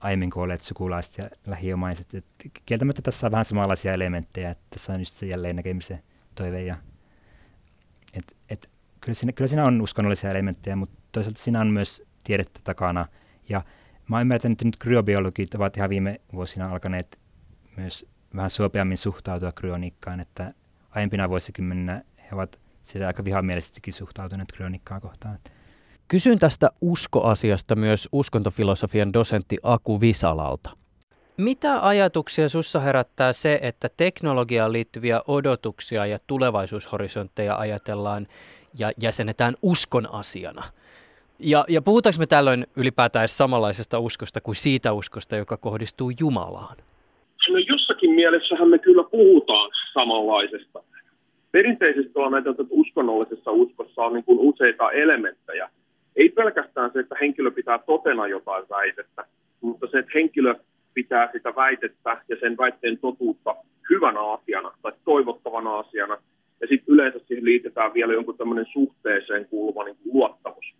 aiemmin 0.00 0.30
kuolleet 0.30 0.62
sukulaiset 0.62 1.18
ja 1.18 1.28
lähiomaiset. 1.46 2.14
Et 2.14 2.24
kieltämättä 2.66 3.02
tässä 3.02 3.26
on 3.26 3.30
vähän 3.30 3.44
samanlaisia 3.44 3.92
elementtejä, 3.92 4.50
että 4.50 4.64
tässä 4.70 4.92
on 4.92 5.00
just 5.00 5.14
se 5.14 5.26
jälleen 5.26 5.56
näkemisen 5.56 6.02
toive. 6.34 6.62
Ja, 6.62 6.76
et, 8.14 8.36
et, 8.48 8.70
kyllä, 9.00 9.14
siinä, 9.14 9.32
kyllä 9.32 9.48
siinä 9.48 9.64
on 9.64 9.80
uskonnollisia 9.80 10.30
elementtejä, 10.30 10.76
mutta 10.76 11.00
toisaalta 11.12 11.40
siinä 11.40 11.60
on 11.60 11.66
myös 11.66 12.02
tiedettä 12.24 12.60
takana. 12.64 13.06
Ja 13.48 13.64
mä 14.08 14.16
oon 14.16 14.20
ymmärtänyt, 14.20 14.56
että 14.56 14.64
nyt 14.64 14.76
kryobiologit 14.76 15.54
ovat 15.54 15.76
ihan 15.76 15.90
viime 15.90 16.20
vuosina 16.32 16.72
alkaneet 16.72 17.18
myös 17.76 18.06
vähän 18.36 18.50
suopeammin 18.50 18.96
suhtautua 18.96 19.52
kryoniikkaan, 19.52 20.20
että 20.20 20.54
aiempina 20.90 21.28
vuosikymmeninä 21.28 22.02
he 22.18 22.28
ovat 22.32 22.60
sitä 22.82 23.06
aika 23.06 23.24
vihamielisestikin 23.24 23.94
suhtautuneet 23.94 24.52
kryonikkaa 24.52 25.00
kohtaan. 25.00 25.38
Kysyn 26.08 26.38
tästä 26.38 26.70
uskoasiasta 26.80 27.76
myös 27.76 28.08
uskontofilosofian 28.12 29.12
dosentti 29.12 29.58
Aku 29.62 30.00
Visalalta. 30.00 30.70
Mitä 31.36 31.86
ajatuksia 31.86 32.48
sussa 32.48 32.80
herättää 32.80 33.32
se, 33.32 33.58
että 33.62 33.88
teknologiaan 33.96 34.72
liittyviä 34.72 35.22
odotuksia 35.28 36.06
ja 36.06 36.18
tulevaisuushorisontteja 36.26 37.56
ajatellaan 37.56 38.26
ja 38.78 38.92
jäsenetään 39.00 39.54
uskon 39.62 40.14
asiana? 40.14 40.64
Ja, 41.38 41.64
ja 41.68 41.82
puhutaanko 41.82 42.18
me 42.18 42.26
tällöin 42.26 42.66
ylipäätään 42.76 43.28
samanlaisesta 43.28 43.98
uskosta 43.98 44.40
kuin 44.40 44.56
siitä 44.56 44.92
uskosta, 44.92 45.36
joka 45.36 45.56
kohdistuu 45.56 46.12
Jumalaan? 46.20 46.76
No 47.48 47.58
jossakin 48.02 48.14
mielessähän 48.14 48.68
me 48.68 48.78
kyllä 48.78 49.04
puhutaan 49.04 49.70
samanlaisesta. 49.92 50.82
Perinteisesti 51.52 52.12
on 52.14 52.32
näitä, 52.32 52.50
että 52.50 52.64
uskonnollisessa 52.70 53.50
uskossa 53.50 54.02
on 54.02 54.12
niin 54.12 54.24
kuin 54.24 54.38
useita 54.38 54.90
elementtejä. 54.90 55.70
Ei 56.16 56.28
pelkästään 56.28 56.90
se, 56.92 57.00
että 57.00 57.16
henkilö 57.20 57.50
pitää 57.50 57.78
totena 57.78 58.26
jotain 58.26 58.64
väitettä, 58.70 59.24
mutta 59.60 59.86
se, 59.86 59.98
että 59.98 60.12
henkilö 60.14 60.54
pitää 60.94 61.30
sitä 61.32 61.52
väitettä 61.56 62.22
ja 62.28 62.36
sen 62.40 62.56
väitteen 62.56 62.98
totuutta 62.98 63.56
hyvänä 63.90 64.20
asiana 64.20 64.72
tai 64.82 64.92
toivottavana 65.04 65.78
asiana. 65.78 66.18
Ja 66.60 66.66
sitten 66.66 66.94
yleensä 66.94 67.18
siihen 67.26 67.44
liitetään 67.44 67.94
vielä 67.94 68.12
jonkun 68.12 68.38
tämmöinen 68.38 68.66
suhteeseen 68.72 69.46
kuuluva 69.46 69.84
niin 69.84 69.96
kuin 70.02 70.14
luottamus. 70.14 70.74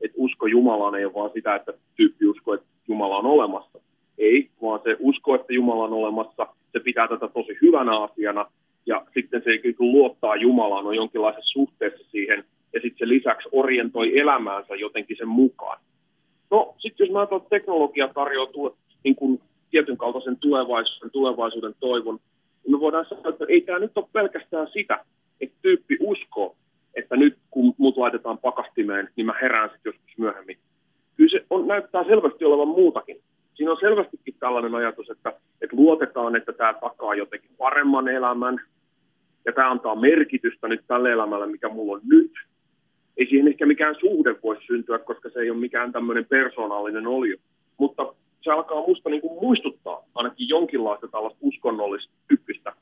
Että 0.00 0.16
usko 0.16 0.46
Jumalaan 0.46 0.94
ei 0.94 1.04
ole 1.04 1.14
vaan 1.14 1.30
sitä, 1.34 1.54
että 1.54 1.72
tyyppi 1.96 2.26
uskoo, 2.26 2.54
että 2.54 2.66
Jumala 2.88 3.18
on 3.18 3.26
olemassa, 3.26 3.78
ei, 4.20 4.50
vaan 4.62 4.80
se 4.84 4.96
usko, 4.98 5.34
että 5.34 5.52
Jumala 5.52 5.84
on 5.84 5.92
olemassa, 5.92 6.46
se 6.72 6.80
pitää 6.80 7.08
tätä 7.08 7.28
tosi 7.28 7.58
hyvänä 7.62 7.98
asiana, 7.98 8.46
ja 8.86 9.06
sitten 9.14 9.42
se 9.44 9.50
luottaa 9.78 10.36
Jumalaan, 10.36 10.86
on 10.86 10.96
jonkinlaisessa 10.96 11.52
suhteessa 11.52 12.10
siihen, 12.10 12.44
ja 12.72 12.80
sitten 12.80 12.98
se 12.98 13.08
lisäksi 13.08 13.48
orientoi 13.52 14.18
elämäänsä 14.18 14.74
jotenkin 14.74 15.16
sen 15.16 15.28
mukaan. 15.28 15.80
No 16.50 16.74
sitten 16.78 17.04
jos 17.04 17.12
mä 17.12 17.22
että 17.22 17.48
teknologia 17.50 18.08
tarjoaa 18.08 18.76
niin 19.04 19.16
kuin 19.16 19.40
tietyn 19.70 19.96
kaltaisen 19.96 20.36
tulevaisuuden, 20.36 21.10
tulevaisuuden 21.10 21.74
toivon, 21.80 22.18
niin 22.64 22.72
me 22.72 22.80
voidaan 22.80 23.06
sanoa, 23.08 23.28
että 23.28 23.44
ei 23.48 23.60
tämä 23.60 23.78
nyt 23.78 23.98
ole 23.98 24.06
pelkästään 24.12 24.68
sitä, 24.72 25.04
että 25.40 25.56
tyyppi 25.62 25.96
uskoo, 26.00 26.56
että 26.94 27.16
nyt 27.16 27.38
kun 27.50 27.74
mut 27.78 27.96
laitetaan 27.96 28.38
pakastimeen, 28.38 29.08
niin 29.16 29.26
mä 29.26 29.34
herään 29.42 29.70
sitten 29.70 29.90
joskus 29.90 30.18
myöhemmin. 30.18 30.58
Kyllä 31.16 31.30
se 31.30 31.46
on, 31.50 31.66
näyttää 31.66 32.04
selvästi 32.04 32.44
olevan 32.44 32.68
muutakin. 32.68 33.20
Siinä 33.60 33.72
on 33.72 33.80
selvästikin 33.80 34.34
tällainen 34.40 34.74
ajatus, 34.74 35.10
että, 35.10 35.32
että 35.62 35.76
luotetaan, 35.76 36.36
että 36.36 36.52
tämä 36.52 36.74
takaa 36.74 37.14
jotenkin 37.14 37.50
paremman 37.58 38.08
elämän, 38.08 38.60
ja 39.44 39.52
tämä 39.52 39.70
antaa 39.70 39.94
merkitystä 39.94 40.68
nyt 40.68 40.80
tälle 40.86 41.12
elämälle, 41.12 41.46
mikä 41.46 41.68
mulla 41.68 41.92
on 41.92 42.00
nyt. 42.04 42.32
Ei 43.16 43.26
siihen 43.26 43.48
ehkä 43.48 43.66
mikään 43.66 43.94
suhde 44.00 44.36
voi 44.42 44.56
syntyä, 44.66 44.98
koska 44.98 45.30
se 45.30 45.40
ei 45.40 45.50
ole 45.50 45.58
mikään 45.58 45.92
tämmöinen 45.92 46.24
persoonallinen 46.24 47.06
olio. 47.06 47.36
Mutta 47.78 48.14
se 48.42 48.50
alkaa 48.50 48.86
musta 48.86 49.10
niin 49.10 49.20
kuin 49.20 49.40
muistuttaa 49.42 50.04
ainakin 50.14 50.48
jonkinlaista 50.48 51.08
tällaista 51.08 51.38
uskonnollista 51.40 52.12
tyyppistä 52.28 52.72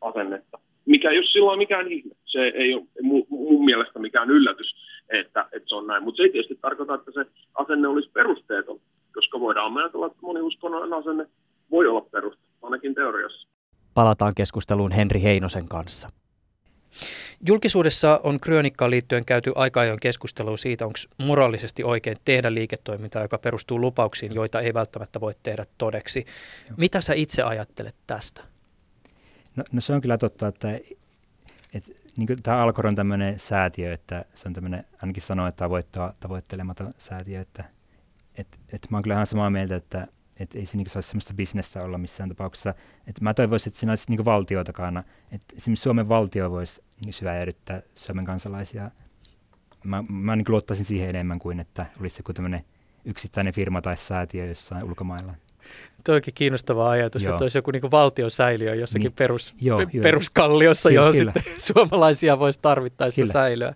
asennetta, 0.00 0.58
mikä 0.86 1.12
jos 1.12 1.32
silloin 1.32 1.58
mikään 1.58 1.92
ihme. 1.92 2.14
Se 2.24 2.52
ei 2.54 2.74
ole 2.74 2.84
mun, 3.02 3.26
mun 3.28 3.64
mielestä 3.64 3.98
mikään 3.98 4.30
yllätys, 4.30 4.76
että, 5.08 5.48
että 5.52 5.68
se 5.68 5.74
on 5.74 5.86
näin. 5.86 6.02
Mutta 6.02 6.16
se 6.16 6.22
ei 6.22 6.30
tietysti 6.30 6.58
tarkoita, 6.60 6.94
että 6.94 7.10
se 7.12 7.26
asenne 7.54 7.88
olisi 7.88 8.10
perusteeton, 8.12 8.80
koska 9.14 9.40
voidaan 9.40 9.78
ajatella, 9.78 10.06
että 10.06 10.18
moni 10.22 10.40
uskonnollinen 10.40 10.98
asenne 10.98 11.26
voi 11.70 11.86
olla 11.86 12.00
peruste, 12.00 12.42
ainakin 12.62 12.94
teoriassa. 12.94 13.48
Palataan 13.94 14.34
keskusteluun 14.34 14.92
Henri 14.92 15.22
Heinosen 15.22 15.68
kanssa. 15.68 16.10
Julkisuudessa 17.46 18.20
on 18.22 18.40
kryonikkaan 18.40 18.90
liittyen 18.90 19.24
käyty 19.24 19.52
aika 19.54 19.80
ajoin 19.80 20.00
keskustelua 20.00 20.56
siitä, 20.56 20.86
onko 20.86 20.98
moraalisesti 21.18 21.84
oikein 21.84 22.16
tehdä 22.24 22.54
liiketoimintaa, 22.54 23.22
joka 23.22 23.38
perustuu 23.38 23.80
lupauksiin, 23.80 24.34
joita 24.34 24.60
ei 24.60 24.74
välttämättä 24.74 25.20
voi 25.20 25.34
tehdä 25.42 25.66
todeksi. 25.78 26.26
Joo. 26.68 26.74
Mitä 26.76 27.00
sä 27.00 27.14
itse 27.14 27.42
ajattelet 27.42 27.96
tästä? 28.06 28.42
No, 29.56 29.64
no 29.72 29.80
se 29.80 29.92
on 29.92 30.00
kyllä 30.00 30.18
totta, 30.18 30.48
että, 30.48 30.68
että 31.74 31.92
niin 32.16 32.42
tämä 32.42 32.58
Alkor 32.58 32.86
on 32.86 32.94
tämmöinen 32.94 33.38
säätiö, 33.38 33.92
että 33.92 34.24
se 34.34 34.48
on 34.48 34.54
tämmöinen, 34.54 34.84
ainakin 35.02 35.22
sanoo, 35.22 35.46
että 35.46 35.64
tavoittaa, 35.64 36.12
tavoittelematon 36.20 36.94
säätiö, 36.98 37.40
että, 37.40 37.64
että, 38.38 38.58
että 38.72 38.88
mä 38.90 38.96
oon 38.96 39.02
kyllä 39.02 39.14
ihan 39.14 39.26
samaa 39.26 39.50
mieltä, 39.50 39.76
että 39.76 40.06
että 40.40 40.58
ei 40.58 40.66
se 40.66 40.76
niin 40.76 40.90
saisi 40.90 41.08
sellaista 41.08 41.34
bisnestä 41.34 41.82
olla 41.82 41.98
missään 41.98 42.28
tapauksessa. 42.28 42.74
Et 43.06 43.20
mä 43.20 43.34
toivoisin, 43.34 43.70
että 43.70 43.80
siinä 43.80 43.92
olisi 43.92 44.04
niin 44.08 44.24
valtio 44.24 44.64
takana. 44.64 45.04
Että 45.32 45.56
esimerkiksi 45.56 45.82
Suomen 45.82 46.08
valtio 46.08 46.50
voisi 46.50 46.82
niin 47.04 47.12
syväjäädyttää 47.12 47.82
Suomen 47.94 48.24
kansalaisia. 48.24 48.90
Mä, 49.84 50.04
mä 50.08 50.36
niin 50.36 50.44
luottaisin 50.48 50.84
siihen 50.84 51.08
enemmän 51.08 51.38
kuin, 51.38 51.60
että 51.60 51.86
olisi 52.00 52.20
joku 52.20 52.32
tämmöinen 52.32 52.64
yksittäinen 53.04 53.52
firma 53.52 53.82
tai 53.82 53.96
säätiö 53.96 54.46
jossain 54.46 54.84
ulkomailla. 54.84 55.34
Toikin 56.04 56.34
kiinnostava 56.34 56.90
ajatus, 56.90 57.24
Joo. 57.24 57.34
että 57.34 57.44
olisi 57.44 57.58
joku 57.58 57.70
niin 57.70 57.90
valtion 57.90 58.30
säiliö 58.30 58.74
jossakin 58.74 59.08
niin. 59.08 59.12
perus, 59.12 59.54
Joo, 59.60 59.78
pe- 59.78 60.00
peruskalliossa, 60.02 60.88
kyllä, 60.88 61.00
johon 61.00 61.14
kyllä. 61.14 61.32
sitten 61.32 61.60
suomalaisia 61.74 62.38
voisi 62.38 62.60
tarvittaessa 62.62 63.22
kyllä. 63.22 63.32
säilyä. 63.32 63.74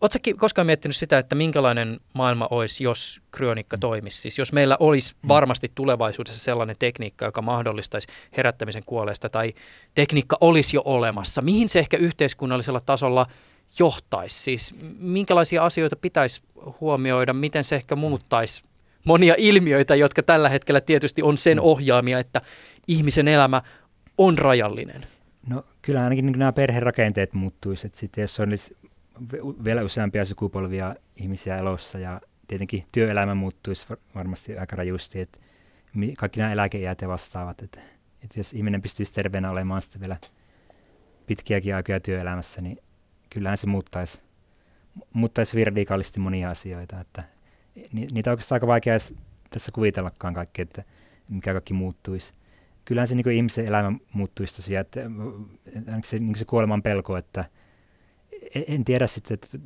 Oletko 0.00 0.18
koskaan 0.36 0.66
miettinyt 0.66 0.96
sitä, 0.96 1.18
että 1.18 1.34
minkälainen 1.34 2.00
maailma 2.12 2.48
olisi, 2.50 2.84
jos 2.84 3.22
kryonikka 3.30 3.78
toimisi? 3.78 4.20
Siis 4.20 4.38
jos 4.38 4.52
meillä 4.52 4.76
olisi 4.80 5.14
mm. 5.22 5.28
varmasti 5.28 5.70
tulevaisuudessa 5.74 6.40
sellainen 6.40 6.76
tekniikka, 6.78 7.24
joka 7.24 7.42
mahdollistaisi 7.42 8.08
herättämisen 8.36 8.82
kuolleesta, 8.86 9.28
tai 9.28 9.52
tekniikka 9.94 10.36
olisi 10.40 10.76
jo 10.76 10.82
olemassa, 10.84 11.42
mihin 11.42 11.68
se 11.68 11.78
ehkä 11.78 11.96
yhteiskunnallisella 11.96 12.80
tasolla 12.80 13.26
johtaisi? 13.78 14.42
Siis 14.42 14.74
minkälaisia 14.98 15.64
asioita 15.64 15.96
pitäisi 15.96 16.42
huomioida, 16.80 17.32
miten 17.32 17.64
se 17.64 17.76
ehkä 17.76 17.96
muuttaisi 17.96 18.62
monia 19.04 19.34
ilmiöitä, 19.38 19.94
jotka 19.94 20.22
tällä 20.22 20.48
hetkellä 20.48 20.80
tietysti 20.80 21.22
on 21.22 21.38
sen 21.38 21.58
mm. 21.58 21.64
ohjaamia, 21.64 22.18
että 22.18 22.40
ihmisen 22.88 23.28
elämä 23.28 23.62
on 24.18 24.38
rajallinen? 24.38 25.06
No 25.46 25.64
kyllä 25.82 26.02
ainakin 26.02 26.26
niin 26.26 26.38
nämä 26.38 26.52
perherakenteet 26.52 27.32
muuttuisivat. 27.32 27.94
Sitten 27.94 28.22
jos 28.22 28.40
olisi 28.40 28.76
vielä 29.64 29.82
useampia 29.82 30.24
sukupolvia 30.24 30.94
ihmisiä 31.16 31.56
elossa 31.56 31.98
ja 31.98 32.20
tietenkin 32.48 32.86
työelämä 32.92 33.34
muuttuisi 33.34 33.86
varmasti 34.14 34.58
aika 34.58 34.76
rajusti, 34.76 35.20
että 35.20 35.38
kaikki 36.18 36.40
nämä 36.40 36.52
eläkeiät 36.52 37.02
ja 37.02 37.08
vastaavat, 37.08 37.62
että, 37.62 37.80
että 38.24 38.40
jos 38.40 38.52
ihminen 38.52 38.82
pystyisi 38.82 39.12
terveenä 39.12 39.50
olemaan 39.50 39.82
sitten 39.82 40.00
vielä 40.00 40.16
pitkiäkin 41.26 41.74
aikoja 41.74 42.00
työelämässä, 42.00 42.60
niin 42.60 42.78
kyllähän 43.30 43.58
se 43.58 43.66
muuttaisi, 43.66 44.20
muuttaisi 45.12 45.56
virdiikaalisti 45.56 46.20
monia 46.20 46.50
asioita, 46.50 47.00
että 47.00 47.24
niitä 47.92 48.30
on 48.30 48.32
oikeastaan 48.32 48.56
aika 48.56 48.66
vaikea 48.66 48.98
tässä 49.50 49.72
kuvitellakaan 49.72 50.34
kaikki, 50.34 50.62
että 50.62 50.84
mikä 51.28 51.52
kaikki 51.52 51.74
muuttuisi. 51.74 52.32
Kyllähän 52.84 53.08
se 53.08 53.14
niin 53.14 53.30
ihmisen 53.30 53.66
elämä 53.66 53.98
muuttuisi 54.12 54.56
tosiaan, 54.56 54.80
että 54.80 55.00
se, 56.04 56.18
niin 56.18 56.36
se 56.36 56.44
kuoleman 56.44 56.82
pelko, 56.82 57.16
että– 57.16 57.44
en 58.68 58.84
tiedä 58.84 59.06
sitten, 59.06 59.34
että 59.34 59.58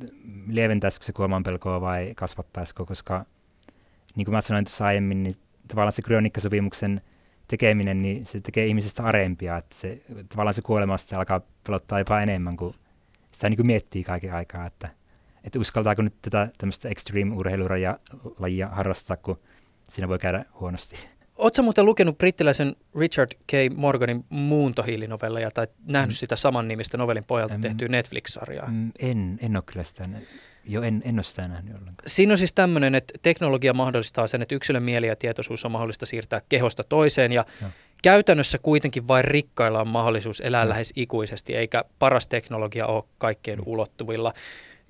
lieventäisikö 0.47 1.05
se 1.05 1.13
kuoleman 1.13 1.43
pelkoa 1.43 1.81
vai 1.81 2.13
kasvattaisiko, 2.15 2.85
koska 2.85 3.25
niin 4.15 4.25
kuin 4.25 4.33
mä 4.33 4.41
sanoin 4.41 4.65
tuossa 4.65 4.85
aiemmin, 4.85 5.23
niin 5.23 5.35
tavallaan 5.67 5.91
se 5.91 6.01
kryonikkasopimuksen 6.01 7.01
tekeminen, 7.47 8.01
niin 8.01 8.25
se 8.25 8.41
tekee 8.41 8.65
ihmisestä 8.65 9.03
arempia, 9.03 9.57
että 9.57 9.75
se, 9.75 10.01
tavallaan 10.29 10.53
se 10.53 10.61
kuolemasta 10.61 11.17
alkaa 11.17 11.41
pelottaa 11.63 11.99
jopa 11.99 12.21
enemmän, 12.21 12.57
kuin 12.57 12.73
sitä 13.31 13.49
niin 13.49 13.57
kuin 13.57 13.67
miettii 13.67 14.03
kaiken 14.03 14.33
aikaa, 14.33 14.65
että, 14.65 14.89
että 15.43 15.59
uskaltaako 15.59 16.01
nyt 16.01 16.15
tätä 16.21 16.49
tämmöistä 16.57 16.89
extreme-urheilulajia 16.89 18.69
harrastaa, 18.71 19.17
kun 19.17 19.39
siinä 19.89 20.07
voi 20.07 20.19
käydä 20.19 20.45
huonosti. 20.59 21.16
Oletko 21.37 21.61
muuten 21.61 21.85
lukenut 21.85 22.17
brittiläisen 22.17 22.75
Richard 22.99 23.31
K. 23.47 23.53
Morganin 23.75 24.25
muuntohiilinovelleja 24.29 25.51
tai 25.51 25.67
nähnyt 25.85 26.15
mm. 26.15 26.17
sitä 26.17 26.35
saman 26.35 26.67
nimistä 26.67 26.97
novellin 26.97 27.23
pojalta 27.23 27.55
mm. 27.55 27.61
tehtyä 27.61 27.87
Netflix-sarjaa? 27.87 28.67
Mm, 28.67 28.91
en, 28.99 29.39
en 29.41 29.55
ole 29.55 29.63
kyllä 29.65 29.83
sitä, 29.83 30.09
jo 30.65 30.81
en, 30.81 31.01
en 31.05 31.15
ole 31.15 31.23
sitä 31.23 31.47
nähnyt 31.47 31.75
ollenkaan. 31.75 32.03
Siinä 32.07 32.33
on 32.33 32.37
siis 32.37 32.53
tämmöinen, 32.53 32.95
että 32.95 33.13
teknologia 33.21 33.73
mahdollistaa 33.73 34.27
sen, 34.27 34.41
että 34.41 34.55
yksilön 34.55 34.83
mieli 34.83 35.07
ja 35.07 35.15
tietoisuus 35.15 35.65
on 35.65 35.71
mahdollista 35.71 36.05
siirtää 36.05 36.41
kehosta 36.49 36.83
toiseen 36.83 37.31
ja 37.31 37.45
ja. 37.61 37.69
käytännössä 38.03 38.57
kuitenkin 38.57 39.07
vain 39.07 39.25
rikkailla 39.25 39.81
on 39.81 39.87
mahdollisuus 39.87 40.39
elää 40.39 40.63
ja. 40.63 40.69
lähes 40.69 40.93
ikuisesti, 40.95 41.55
eikä 41.55 41.85
paras 41.99 42.27
teknologia 42.27 42.87
ole 42.87 43.03
kaikkien 43.17 43.59
mm. 43.59 43.63
ulottuvilla. 43.65 44.33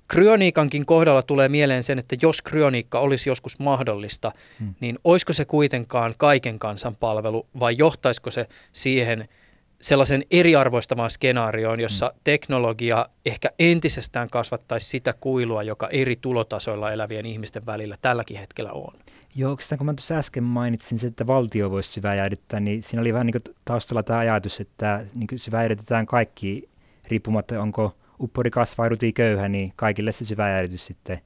Kryoniikankin 0.08 0.86
kohdalla 0.86 1.22
tulee 1.22 1.48
mieleen 1.48 1.82
sen, 1.82 1.98
että 1.98 2.16
jos 2.22 2.42
kryoniikka 2.42 2.98
olisi 2.98 3.30
joskus 3.30 3.58
mahdollista, 3.58 4.32
hmm. 4.58 4.74
niin 4.80 4.98
olisiko 5.04 5.32
se 5.32 5.44
kuitenkaan 5.44 6.14
kaiken 6.16 6.58
kansan 6.58 6.96
palvelu 6.96 7.46
vai 7.60 7.74
johtaisiko 7.78 8.30
se 8.30 8.46
siihen 8.72 9.28
sellaisen 9.80 10.24
eriarvoistamaan 10.30 11.10
skenaarioon, 11.10 11.80
jossa 11.80 12.06
hmm. 12.06 12.20
teknologia 12.24 13.06
ehkä 13.26 13.50
entisestään 13.58 14.30
kasvattaisi 14.30 14.86
sitä 14.86 15.14
kuilua, 15.20 15.62
joka 15.62 15.88
eri 15.88 16.16
tulotasoilla 16.16 16.92
elävien 16.92 17.26
ihmisten 17.26 17.66
välillä 17.66 17.96
tälläkin 18.02 18.38
hetkellä 18.38 18.72
on? 18.72 18.94
Joo, 19.34 19.50
oikeastaan 19.50 19.78
kun 19.78 19.86
mä 19.86 19.94
tuossa 19.94 20.14
äsken 20.14 20.44
mainitsin, 20.44 21.06
että 21.06 21.26
valtio 21.26 21.70
voisi 21.70 21.92
syväjäädyttää, 21.92 22.60
niin 22.60 22.82
siinä 22.82 23.00
oli 23.00 23.12
vähän 23.12 23.26
niin 23.26 23.42
taustalla 23.64 24.02
tämä 24.02 24.18
ajatus, 24.18 24.60
että 24.60 25.04
niin 25.14 25.38
syväjäädytetään 25.38 26.06
kaikki 26.06 26.68
riippumatta 27.08 27.62
onko– 27.62 27.94
uppori 28.20 28.50
kasvaa 28.50 28.88
ruti 28.88 29.12
köyhä, 29.12 29.48
niin 29.48 29.72
kaikille 29.76 30.12
se 30.12 30.24
syvä 30.24 30.48
jäädytys 30.48 30.86
sitten 30.86 31.20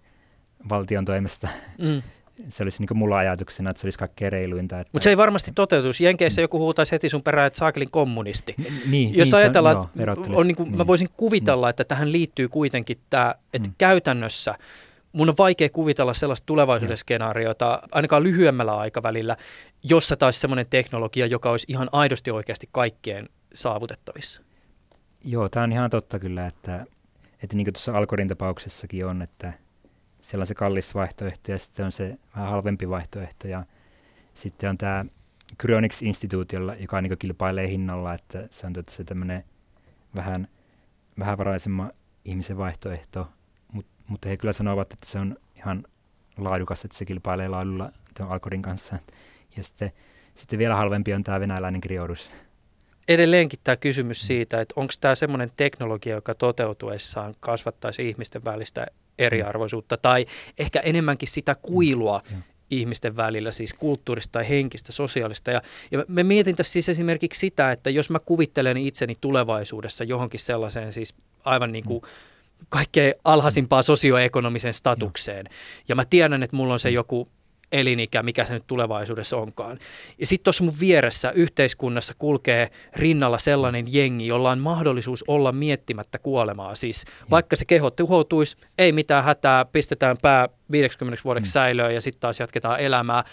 valtion 0.69 1.05
toimesta. 1.05 1.49
Mm. 1.79 2.03
Se 2.49 2.63
olisi 2.63 2.83
niin 2.83 2.99
mulla 2.99 3.19
ajatuksena, 3.19 3.71
että 3.71 3.81
se 3.81 3.87
olisi 3.87 3.99
kaikkein 3.99 4.33
reiluinta. 4.33 4.81
Että... 4.81 4.91
Mutta 4.93 5.05
se 5.05 5.11
ei 5.11 5.17
varmasti 5.17 5.53
toteutuisi. 5.55 6.05
Jenkeissä 6.05 6.41
mm. 6.41 6.45
joku 6.45 6.59
huutaisi 6.59 6.93
heti 6.93 7.09
sun 7.09 7.23
perään, 7.23 7.47
että 7.47 7.59
saakelin 7.59 7.91
kommunisti. 7.91 8.55
Niin, 8.91 9.15
Jos 9.15 9.29
niin 9.29 9.37
ajatellaan, 9.37 9.77
on, 9.77 9.85
joo, 9.97 10.13
että 10.13 10.37
on 10.37 10.47
niin 10.47 10.57
kuin, 10.57 10.69
niin. 10.69 10.77
mä 10.77 10.87
voisin 10.87 11.09
kuvitella, 11.17 11.67
mm. 11.67 11.71
että 11.71 11.85
tähän 11.85 12.13
liittyy 12.13 12.49
kuitenkin 12.49 12.99
tämä, 13.11 13.35
että 13.55 13.69
mm. 13.69 13.75
käytännössä 13.79 14.55
mun 15.13 15.29
on 15.29 15.35
vaikea 15.39 15.69
kuvitella 15.69 16.15
sellaista 16.15 16.47
tulevaisuuden 16.47 16.97
skenaariota, 16.97 17.83
ainakaan 17.91 18.23
lyhyemmällä 18.23 18.77
aikavälillä, 18.77 19.37
jossa 19.83 20.17
taisi 20.17 20.41
semmoinen 20.41 20.67
teknologia, 20.71 21.27
joka 21.27 21.51
olisi 21.51 21.67
ihan 21.69 21.89
aidosti 21.93 22.31
oikeasti 22.31 22.69
kaikkien 22.73 23.29
saavutettavissa. 23.55 24.43
Joo, 25.25 25.49
tämä 25.49 25.65
on 25.65 25.73
ihan 25.73 25.91
totta 25.91 26.19
kyllä, 26.19 26.47
että, 26.47 26.87
että 27.43 27.57
niin 27.57 27.65
kuin 27.65 27.75
tuossa 27.75 27.99
Alkorin 27.99 28.29
tapauksessakin 28.29 29.07
on, 29.07 29.23
että 29.23 29.53
siellä 30.21 30.43
on 30.43 30.47
se 30.47 30.55
kallis 30.55 30.95
vaihtoehto 30.95 31.53
ja 31.53 31.59
sitten 31.59 31.87
on 31.87 31.93
se 31.93 32.19
vähän 32.37 32.51
halvempi 32.51 32.89
vaihtoehto 32.89 33.49
ja 33.49 33.65
sitten 34.35 34.71
on 34.71 34.79
tämä 34.79 35.05
Cryonics 35.61 36.03
Instituutiolla, 36.03 36.75
joka 36.75 37.03
niin 37.03 37.19
kilpailee 37.19 37.69
hinnalla, 37.69 38.15
että 38.15 38.49
se 38.51 38.67
on 38.67 38.73
se 38.91 39.05
tämmöinen 39.05 39.45
vähän 40.17 40.49
vähävaraisemman 41.19 41.93
ihmisen 42.25 42.59
vaihtoehto, 42.59 43.29
Mut, 43.73 43.87
mutta 44.07 44.29
he 44.29 44.37
kyllä 44.37 44.53
sanovat, 44.53 44.93
että 44.93 45.07
se 45.07 45.19
on 45.19 45.37
ihan 45.57 45.85
laadukas, 46.37 46.85
että 46.85 46.97
se 46.97 47.05
kilpailee 47.05 47.49
laadulla 47.49 47.93
tuon 48.17 48.31
Alkorin 48.31 48.63
kanssa. 48.63 48.99
Ja 49.57 49.65
sitten, 49.65 49.93
sitten 50.35 50.59
vielä 50.59 50.77
halvempi 50.77 51.15
on 51.15 51.25
tämä 51.25 51.41
venäläinen 51.41 51.81
Kriorus, 51.81 52.31
edelleenkin 53.09 53.59
tämä 53.65 53.77
kysymys 53.77 54.27
siitä, 54.27 54.61
että 54.61 54.75
onko 54.77 54.93
tämä 55.01 55.15
semmoinen 55.15 55.53
teknologia, 55.57 56.15
joka 56.15 56.35
toteutuessaan 56.35 57.35
kasvattaisi 57.41 58.09
ihmisten 58.09 58.45
välistä 58.45 58.87
eriarvoisuutta 59.19 59.97
tai 59.97 60.27
ehkä 60.59 60.81
enemmänkin 60.81 61.29
sitä 61.29 61.57
kuilua 61.63 62.23
mm. 62.31 62.43
ihmisten 62.71 63.17
välillä, 63.17 63.51
siis 63.51 63.75
kulttuurista 63.75 64.33
tai 64.33 64.49
henkistä, 64.49 64.93
sosiaalista. 64.93 65.51
Ja, 65.51 65.63
ja 65.91 66.05
me 66.09 66.23
mietin 66.23 66.57
tässä 66.57 66.73
siis 66.73 66.89
esimerkiksi 66.89 67.41
sitä, 67.41 67.73
että 67.73 67.91
jos 67.91 68.11
mä 68.11 68.19
kuvittelen 68.19 68.77
itseni 68.77 69.17
tulevaisuudessa 69.21 70.05
johonkin 70.05 70.41
sellaiseen 70.41 70.93
siis 70.93 71.15
aivan 71.45 71.73
niin 71.73 71.85
kuin 71.85 72.03
kaikkein 72.69 73.15
alhaisimpaan 73.25 73.85
sosioekonomiseen 73.85 74.75
statukseen, 74.75 75.47
ja 75.89 75.95
mä 75.95 76.05
tiedän, 76.05 76.43
että 76.43 76.57
mulla 76.57 76.73
on 76.73 76.79
se 76.79 76.91
joku 76.91 77.29
elinikä, 77.73 78.23
mikä 78.23 78.45
se 78.45 78.55
nyt 78.55 78.67
tulevaisuudessa 78.67 79.37
onkaan. 79.37 79.79
Ja 80.19 80.27
sitten 80.27 80.45
tuossa 80.45 80.65
mun 80.65 80.75
vieressä 80.81 81.31
yhteiskunnassa 81.31 82.15
kulkee 82.19 82.71
rinnalla 82.97 83.39
sellainen 83.39 83.85
jengi, 83.89 84.27
jolla 84.27 84.51
on 84.51 84.59
mahdollisuus 84.59 85.25
olla 85.29 85.53
miettimättä 85.53 86.19
kuolemaa. 86.19 86.75
Siis 86.75 87.05
vaikka 87.31 87.57
se 87.57 87.65
keho 87.65 87.91
tuhoutuisi, 87.91 88.57
ei 88.79 88.93
mitään 88.93 89.25
hätää, 89.25 89.65
pistetään 89.65 90.17
pää 90.23 90.49
50 90.71 91.23
vuodeksi 91.25 91.51
mm. 91.51 91.53
säilöön 91.53 91.95
ja 91.95 92.01
sitten 92.01 92.21
taas 92.21 92.41
jatketaan 92.41 92.81
elämää. 92.81 93.25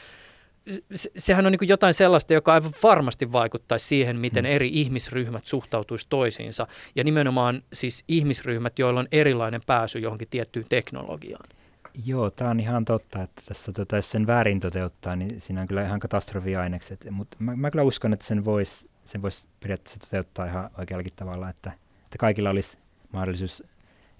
Sehän 1.18 1.46
on 1.46 1.52
niin 1.52 1.70
jotain 1.70 1.94
sellaista, 1.94 2.34
joka 2.34 2.54
aivan 2.54 2.72
varmasti 2.84 3.32
vaikuttaisi 3.32 3.88
siihen, 3.88 4.18
miten 4.18 4.46
mm. 4.46 4.52
eri 4.52 4.70
ihmisryhmät 4.74 5.48
suhtautuisi 5.48 6.08
toisiinsa. 6.10 6.68
Ja 6.96 7.04
nimenomaan 7.04 7.64
siis 7.74 8.04
ihmisryhmät, 8.08 8.80
joilla 8.80 9.00
on 9.00 9.08
erilainen 9.12 9.62
pääsy 9.66 10.00
johonkin 10.00 10.28
tiettyyn 10.32 10.66
teknologiaan. 10.70 11.59
Joo, 12.06 12.30
tämä 12.30 12.50
on 12.50 12.60
ihan 12.60 12.86
totta, 12.86 13.24
että 13.24 13.42
tässä 13.46 13.72
tota, 13.72 13.96
jos 13.96 14.12
sen 14.12 14.28
väärin 14.28 14.60
toteuttaa, 14.60 15.16
niin 15.16 15.42
siinä 15.42 15.62
on 15.62 15.68
kyllä 15.68 15.84
ihan 15.84 16.00
katastrofiainekset. 16.00 17.08
Mutta 17.12 17.38
mä, 17.40 17.56
mä 17.56 17.72
kyllä 17.72 17.84
uskon, 17.84 18.14
että 18.14 18.26
sen 18.26 18.46
voisi 18.46 18.90
sen 19.06 19.22
vois 19.22 19.48
periaatteessa 19.60 20.00
toteuttaa 20.00 20.46
ihan 20.46 20.70
oikeallakin 20.78 21.14
tavalla, 21.16 21.50
että, 21.50 21.72
että 22.04 22.18
kaikilla 22.20 22.50
olisi 22.50 22.78
mahdollisuus 23.12 23.64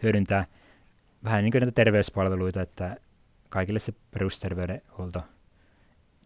hyödyntää 0.04 0.46
vähän 1.24 1.44
niin 1.44 1.52
kuin 1.52 1.62
näitä 1.62 1.76
terveyspalveluita, 1.76 2.62
että 2.62 2.98
kaikille 3.50 3.80
se 3.80 3.94
perusterveydenhuolto 4.12 5.24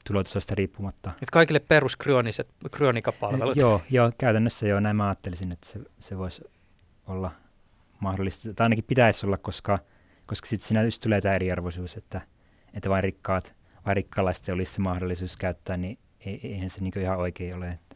tulotasosta 0.08 0.56
riippumatta. 0.56 1.10
Että 1.10 1.32
kaikille 1.32 1.60
peruskryoniset 1.60 2.50
kryonikapalvelut. 2.72 3.56
Joo, 3.56 3.82
joo, 3.90 4.12
käytännössä 4.18 4.68
joo, 4.68 4.80
näin 4.80 4.96
mä 4.96 5.06
ajattelisin, 5.06 5.52
että 5.52 5.68
se, 5.68 5.80
se 6.00 6.18
voisi 6.18 6.42
olla 7.08 7.32
mahdollista, 8.00 8.54
tai 8.54 8.66
ainakin 8.66 8.84
pitäisi 8.88 9.26
olla, 9.26 9.38
koska– 9.38 9.80
koska 10.26 10.48
sitten 10.48 10.68
siinä 10.68 10.84
just 10.84 11.02
tulee 11.02 11.22
tämä 11.22 11.36
eriarvoisuus, 11.36 11.98
että, 11.98 12.22
että 12.74 12.90
vain 12.90 13.04
rikkaat, 13.04 13.56
vain 13.86 13.96
rikkaalaiset 13.96 14.50
olisi 14.50 14.74
se 14.74 14.82
mahdollisuus 14.82 15.38
käyttää, 15.38 15.78
niin 15.78 15.98
eihän 16.26 16.70
se 16.70 16.82
niin 16.82 17.00
ihan 17.00 17.18
oikein 17.18 17.56
ole. 17.56 17.70
Että, 17.70 17.96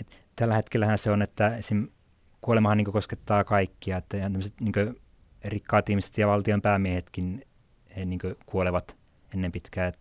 et 0.00 0.26
tällä 0.36 0.54
hetkellähän 0.54 0.98
se 0.98 1.10
on, 1.10 1.22
että 1.22 1.56
esim. 1.56 1.88
kuolemahan 2.40 2.76
niin 2.76 2.92
koskettaa 2.92 3.44
kaikkia, 3.44 3.96
että 3.96 4.16
niin 4.60 4.96
rikkaat 5.44 5.90
ihmiset 5.90 6.18
ja 6.18 6.26
valtion 6.26 6.62
päämiehetkin 6.62 7.46
he 7.96 8.04
niin 8.04 8.20
kuolevat 8.46 8.96
ennen 9.34 9.52
pitkää. 9.52 9.92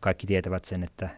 Kaikki 0.00 0.26
tietävät 0.26 0.64
sen, 0.64 0.84
että, 0.84 1.08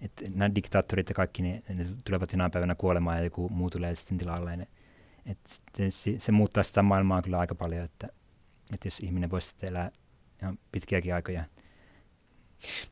että 0.00 0.24
nämä 0.34 0.54
diktaattorit 0.54 1.08
ja 1.08 1.14
kaikki 1.14 1.42
ne, 1.42 1.62
ne 1.68 1.86
tulevat 2.04 2.32
jonain 2.32 2.50
päivänä 2.50 2.74
kuolemaan 2.74 3.18
ja 3.18 3.24
joku 3.24 3.48
muu 3.48 3.70
tulee 3.70 3.94
sitten 3.94 4.18
tilalle. 4.18 4.68
että 5.26 5.50
se, 5.90 6.18
se 6.18 6.32
muuttaa 6.32 6.62
sitä 6.62 6.82
maailmaa 6.82 7.22
kyllä 7.22 7.38
aika 7.38 7.54
paljon, 7.54 7.84
että, 7.84 8.08
että 8.74 8.86
jos 8.86 9.00
ihminen 9.00 9.30
voisi 9.30 9.48
sitten 9.48 9.68
elää 9.68 9.90
ihan 10.42 10.58
pitkiäkin 10.72 11.14
aikoja. 11.14 11.44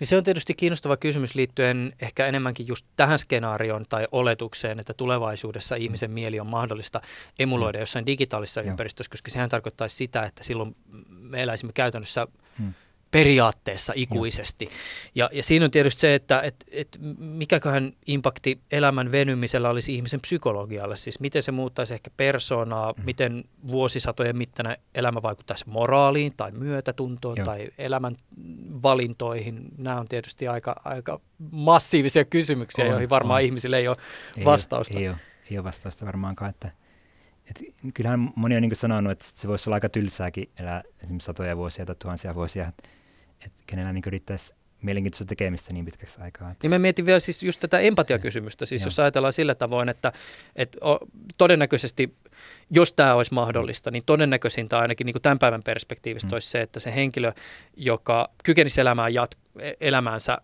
Niin 0.01 0.09
se 0.09 0.17
on 0.17 0.25
tietysti 0.25 0.55
kiinnostava 0.55 0.97
kysymys 0.97 1.35
liittyen 1.35 1.93
ehkä 2.01 2.27
enemmänkin 2.27 2.67
just 2.67 2.87
tähän 2.97 3.19
skenaarioon 3.19 3.85
tai 3.89 4.09
oletukseen, 4.13 4.81
että 4.81 4.95
tulevaisuudessa 4.95 5.75
mm. 5.75 5.83
ihmisen 5.83 6.11
mieli 6.11 6.41
on 6.41 6.47
mahdollista 6.47 7.01
emuloida 7.39 7.79
mm. 7.79 7.83
jossain 7.83 8.07
digitaalisessa 8.07 8.63
ympäristössä, 8.63 9.11
koska 9.11 9.31
sehän 9.31 9.49
tarkoittaisi 9.49 9.97
sitä, 9.97 10.23
että 10.23 10.45
silloin 10.45 10.77
me 11.09 11.43
eläisimme 11.43 11.73
käytännössä 11.73 12.27
periaatteessa 13.11 13.93
ikuisesti. 13.97 14.69
Ja, 15.15 15.31
ja 15.33 15.43
siinä 15.43 15.65
on 15.65 15.71
tietysti 15.71 16.01
se, 16.01 16.15
että 16.15 16.41
et, 16.41 16.65
et 16.73 16.99
mikäköhän 17.19 17.93
impakti 18.07 18.61
elämän 18.73 19.13
venymisellä 19.13 19.71
olisi 19.71 19.95
ihmisen 19.95 20.21
psykologialle, 20.21 20.97
siis 20.97 21.21
miten 21.21 21.43
se 21.43 21.53
muuttaisi 21.53 21.95
ehkä 21.95 22.11
persoonaa, 22.17 22.93
mm. 22.93 23.05
miten 23.05 23.45
vuosisatojen 23.67 24.37
mittana 24.37 24.77
elämä 24.95 25.23
vaikuttaisi 25.23 25.65
moraaliin 25.69 26.33
tai 26.37 26.53
myötätuntoon 26.53 27.37
Joo. 27.37 27.45
tai 27.45 27.69
elämän 27.79 28.17
valintoihin. 28.83 29.69
Nämä 29.79 30.01
on 30.01 30.09
tietysti 30.09 30.49
aika, 30.49 30.81
aika 30.85 31.21
massiivisia 31.51 32.25
kysymyksiä, 32.25 32.85
on, 32.85 32.91
joihin 32.91 33.11
varmaan 33.11 33.43
on. 33.43 33.47
ihmisille 33.47 33.79
ei 33.79 33.89
ole 33.89 33.97
ei 34.37 34.45
vastausta. 34.45 34.99
Ole, 34.99 35.03
ei, 35.03 35.09
ole, 35.09 35.19
ei 35.51 35.59
ole 35.59 35.65
vastausta 35.65 36.07
varmaankaan, 36.07 36.51
että 36.51 36.71
et 37.51 37.63
kyllähän 37.95 38.33
moni 38.37 38.57
on 38.57 38.63
niin 38.63 38.77
sanonut, 38.77 39.13
että 39.13 39.27
se 39.35 39.49
voisi 39.49 39.69
olla 39.69 39.77
aika 39.77 39.89
tylsääkin 39.89 40.51
elää 40.59 40.83
esimerkiksi 41.03 41.27
satoja 41.27 41.57
vuosia 41.57 41.87
tai 41.87 41.95
tuhansia 41.99 42.35
vuosia, 42.35 42.69
että 42.69 42.89
et 43.41 43.53
kenellä 43.67 43.93
niin 43.93 44.05
riittäisi 44.07 44.55
mielenkiintoista 44.83 45.25
tekemistä 45.25 45.73
niin 45.73 45.85
pitkäksi 45.85 46.21
aikaa. 46.21 46.55
Niin 46.63 46.71
mä 46.71 46.79
mietin 46.79 47.07
vielä 47.07 47.21
siis 47.21 47.43
just 47.43 47.61
tätä 47.61 47.79
empatiakysymystä, 47.79 48.67
siis 48.67 48.85
jos 48.85 48.99
ajatellaan 48.99 49.33
sillä 49.33 49.55
tavoin, 49.55 49.89
että, 49.89 50.13
että 50.57 50.79
todennäköisesti 51.39 52.15
jos 52.71 52.93
tämä 52.93 53.15
olisi 53.15 53.35
mahdollista, 53.35 53.91
niin 53.91 54.03
todennäköisintä 54.07 54.79
ainakin 54.79 55.05
niin 55.05 55.15
kuin 55.15 55.23
tämän 55.23 55.39
päivän 55.39 55.63
perspektiivistä 55.63 56.29
mm. 56.29 56.33
olisi 56.33 56.51
se, 56.51 56.61
että 56.61 56.81
se 56.81 56.95
henkilö, 56.95 57.33
joka 57.77 58.29
kykenisi 58.45 58.81
elämään 58.81 59.13
jat- 59.13 59.63
e-, 59.63 59.73
elämäänsä 59.81 60.39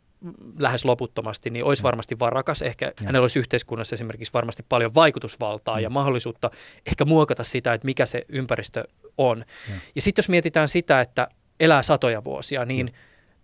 lähes 0.59 0.84
loputtomasti, 0.84 1.51
niin 1.51 1.64
olisi 1.64 1.82
varmasti 1.82 2.18
varakas. 2.18 2.62
Ehkä 2.62 2.86
ja. 2.86 2.92
hänellä 3.07 3.24
olisi 3.24 3.38
yhteiskunnassa 3.38 3.95
esimerkiksi 3.95 4.32
varmasti 4.32 4.64
paljon 4.68 4.95
vaikutusvaltaa 4.95 5.76
mm. 5.76 5.82
ja 5.82 5.90
mahdollisuutta 5.90 6.51
ehkä 6.86 7.05
muokata 7.05 7.45
sitä, 7.45 7.74
että 7.74 7.84
mikä 7.84 8.07
se 8.07 8.24
ympäristö 8.28 8.84
on. 9.18 9.45
Ja, 9.68 9.74
ja 9.95 10.03
sitten 10.03 10.22
jos 10.22 10.28
mietitään 10.28 10.68
sitä, 10.68 11.01
että 11.01 11.28
elää 11.61 11.82
satoja 11.82 12.24
vuosia, 12.24 12.64
niin 12.64 12.86
mm. 12.86 12.92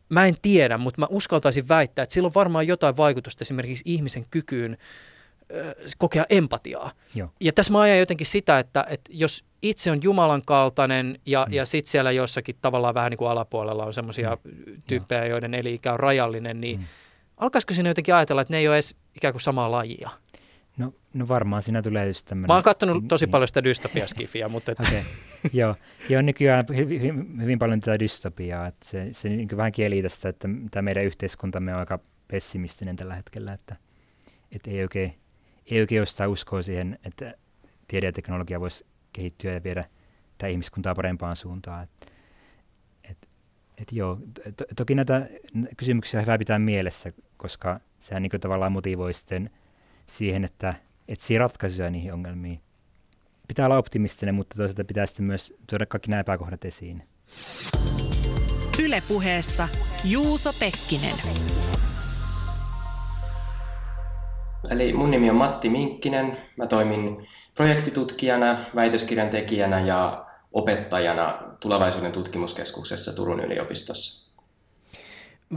mä 0.08 0.26
en 0.26 0.34
tiedä, 0.42 0.78
mutta 0.78 1.00
mä 1.00 1.06
uskaltaisin 1.10 1.68
väittää, 1.68 2.02
että 2.02 2.12
sillä 2.12 2.26
on 2.26 2.34
varmaan 2.34 2.66
jotain 2.66 2.96
vaikutusta 2.96 3.42
esimerkiksi 3.42 3.84
ihmisen 3.86 4.24
kykyyn 4.30 4.76
kokea 5.98 6.24
empatiaa. 6.30 6.90
Joo. 7.14 7.28
Ja 7.40 7.52
tässä 7.52 7.72
mä 7.72 7.80
ajan 7.80 7.98
jotenkin 7.98 8.26
sitä, 8.26 8.58
että, 8.58 8.86
että 8.90 9.10
jos 9.14 9.44
itse 9.62 9.90
on 9.90 10.02
Jumalan 10.02 10.42
kaltainen 10.44 11.18
ja, 11.26 11.46
mm. 11.48 11.54
ja 11.54 11.66
sitten 11.66 11.90
siellä 11.90 12.10
jossakin 12.10 12.56
tavallaan 12.62 12.94
vähän 12.94 13.10
niin 13.10 13.18
kuin 13.18 13.30
alapuolella 13.30 13.84
on 13.84 13.92
semmoisia 13.92 14.36
mm. 14.44 14.82
tyyppejä, 14.86 15.26
joiden 15.26 15.54
eli-ikä 15.54 15.92
on 15.92 16.00
rajallinen, 16.00 16.60
niin 16.60 16.78
mm. 16.78 16.84
alkaisiko 17.36 17.74
siinä 17.74 17.90
jotenkin 17.90 18.14
ajatella, 18.14 18.42
että 18.42 18.54
ne 18.54 18.58
ei 18.58 18.68
ole 18.68 18.76
edes 18.76 18.94
ikään 19.16 19.34
kuin 19.34 19.42
samaa 19.42 19.70
lajia? 19.70 20.10
No, 20.80 20.94
no 21.14 21.28
varmaan 21.28 21.62
siinä 21.62 21.82
tulee 21.82 22.06
just 22.06 22.26
tämmöinen... 22.26 22.48
Mä 22.48 22.54
oon 22.54 22.62
katsonut 22.62 23.08
tosi 23.08 23.24
niin. 23.24 23.30
paljon 23.30 23.48
sitä 23.48 23.64
dystopiaskifiä, 23.64 24.48
mutta... 24.48 24.72
Että... 24.72 24.82
Okay. 24.88 25.02
Joo, 25.52 25.76
joo, 26.08 26.22
nykyään 26.22 26.64
hyvin, 26.76 27.00
hyvin 27.40 27.58
paljon 27.58 27.80
tätä 27.80 27.98
dystopiaa, 27.98 28.66
että 28.66 28.88
se, 28.88 29.08
se 29.12 29.28
niin 29.28 29.56
vähän 29.56 29.72
kieli 29.72 30.02
tästä, 30.02 30.28
että 30.28 30.48
tämä 30.70 30.82
meidän 30.82 31.04
yhteiskuntamme 31.04 31.74
on 31.74 31.80
aika 31.80 31.98
pessimistinen 32.28 32.96
tällä 32.96 33.14
hetkellä, 33.14 33.52
että, 33.52 33.76
että 34.52 34.70
ei 34.70 34.82
oikein, 34.82 35.14
ei 35.66 35.80
oikein 35.80 36.00
ole 36.00 36.06
sitä 36.06 36.28
uskoa 36.28 36.62
siihen, 36.62 36.98
että 37.04 37.34
tiede 37.88 38.06
ja 38.06 38.12
teknologia 38.12 38.60
voisi 38.60 38.86
kehittyä 39.12 39.52
ja 39.52 39.62
viedä 39.62 39.84
tämä 40.38 40.50
ihmiskuntaa 40.50 40.94
parempaan 40.94 41.36
suuntaan. 41.36 41.82
Et, 41.82 42.12
et, 43.10 43.28
et 43.78 43.92
joo, 43.92 44.18
to, 44.56 44.64
toki 44.76 44.94
näitä 44.94 45.28
kysymyksiä 45.76 46.20
on 46.20 46.26
hyvä 46.26 46.38
pitää 46.38 46.58
mielessä, 46.58 47.12
koska 47.36 47.80
sehän 47.98 48.22
niin 48.22 48.40
tavallaan 48.40 48.72
motivoi 48.72 49.12
sitten 49.12 49.50
siihen, 50.10 50.44
että 50.44 50.74
etsii 51.08 51.38
ratkaisuja 51.38 51.90
niihin 51.90 52.12
ongelmiin. 52.12 52.60
Pitää 53.48 53.66
olla 53.66 53.78
optimistinen, 53.78 54.34
mutta 54.34 54.56
toisaalta 54.56 54.84
pitää 54.84 55.06
sitten 55.06 55.26
myös 55.26 55.54
tuoda 55.66 55.86
kaikki 55.86 56.10
nämä 56.10 56.20
epäkohdat 56.20 56.64
esiin. 56.64 57.02
Ylepuheessa 58.82 59.68
Juuso 60.04 60.52
Pekkinen. 60.60 61.16
Eli 64.70 64.92
mun 64.92 65.10
nimi 65.10 65.30
on 65.30 65.36
Matti 65.36 65.68
Minkkinen. 65.68 66.36
Mä 66.56 66.66
toimin 66.66 67.26
projektitutkijana, 67.54 68.64
väitöskirjan 68.74 69.30
tekijänä 69.30 69.80
ja 69.80 70.26
opettajana 70.52 71.38
tulevaisuuden 71.60 72.12
tutkimuskeskuksessa 72.12 73.12
Turun 73.12 73.40
yliopistossa. 73.40 74.29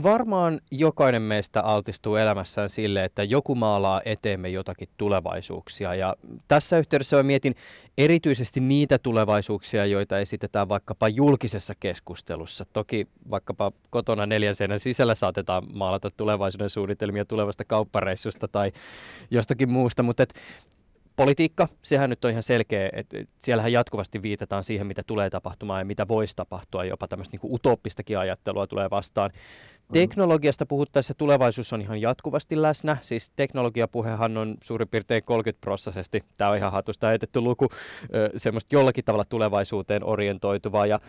Varmaan 0.02 0.60
jokainen 0.70 1.22
meistä 1.22 1.60
altistuu 1.62 2.16
elämässään 2.16 2.70
sille, 2.70 3.04
että 3.04 3.24
joku 3.24 3.54
maalaa 3.54 4.02
eteemme 4.04 4.48
jotakin 4.48 4.88
tulevaisuuksia. 4.96 5.94
Ja 5.94 6.16
tässä 6.48 6.78
yhteydessä 6.78 7.16
mä 7.16 7.22
mietin 7.22 7.54
erityisesti 7.98 8.60
niitä 8.60 8.98
tulevaisuuksia, 8.98 9.86
joita 9.86 10.18
esitetään 10.18 10.68
vaikkapa 10.68 11.08
julkisessa 11.08 11.74
keskustelussa. 11.80 12.66
Toki 12.72 13.06
vaikkapa 13.30 13.72
kotona 13.90 14.26
neljän 14.26 14.54
seinän 14.54 14.80
sisällä 14.80 15.14
saatetaan 15.14 15.62
maalata 15.72 16.10
tulevaisuuden 16.10 16.70
suunnitelmia 16.70 17.24
tulevasta 17.24 17.64
kauppareissusta 17.64 18.48
tai 18.48 18.72
jostakin 19.30 19.70
muusta, 19.70 20.02
mutta 20.02 20.22
et 20.22 20.34
politiikka, 21.16 21.68
sehän 21.82 22.10
nyt 22.10 22.24
on 22.24 22.30
ihan 22.30 22.42
selkeä, 22.42 22.90
että 22.92 23.16
siellähän 23.38 23.72
jatkuvasti 23.72 24.22
viitataan 24.22 24.64
siihen, 24.64 24.86
mitä 24.86 25.02
tulee 25.06 25.30
tapahtumaan 25.30 25.80
ja 25.80 25.84
mitä 25.84 26.08
voisi 26.08 26.36
tapahtua, 26.36 26.84
jopa 26.84 27.08
tämmöistä 27.08 27.36
niin 27.36 27.54
utoppistakin 27.54 28.18
ajattelua 28.18 28.66
tulee 28.66 28.90
vastaan. 28.90 29.30
Teknologiasta 29.92 30.66
puhuttaessa 30.66 31.14
tulevaisuus 31.14 31.72
on 31.72 31.80
ihan 31.80 32.00
jatkuvasti 32.00 32.62
läsnä, 32.62 32.96
siis 33.02 33.30
teknologiapuhehan 33.30 34.36
on 34.36 34.56
suurin 34.62 34.88
piirtein 34.88 35.22
30 35.24 35.60
prosessisesti, 35.60 36.24
tämä 36.36 36.50
on 36.50 36.56
ihan 36.56 36.72
hatusta 36.72 37.08
ajatettu 37.08 37.44
luku, 37.44 37.68
semmoista 38.36 38.74
jollakin 38.74 39.04
tavalla 39.04 39.24
tulevaisuuteen 39.28 40.04
orientoituvaa. 40.04 40.86
Ja 40.86 41.00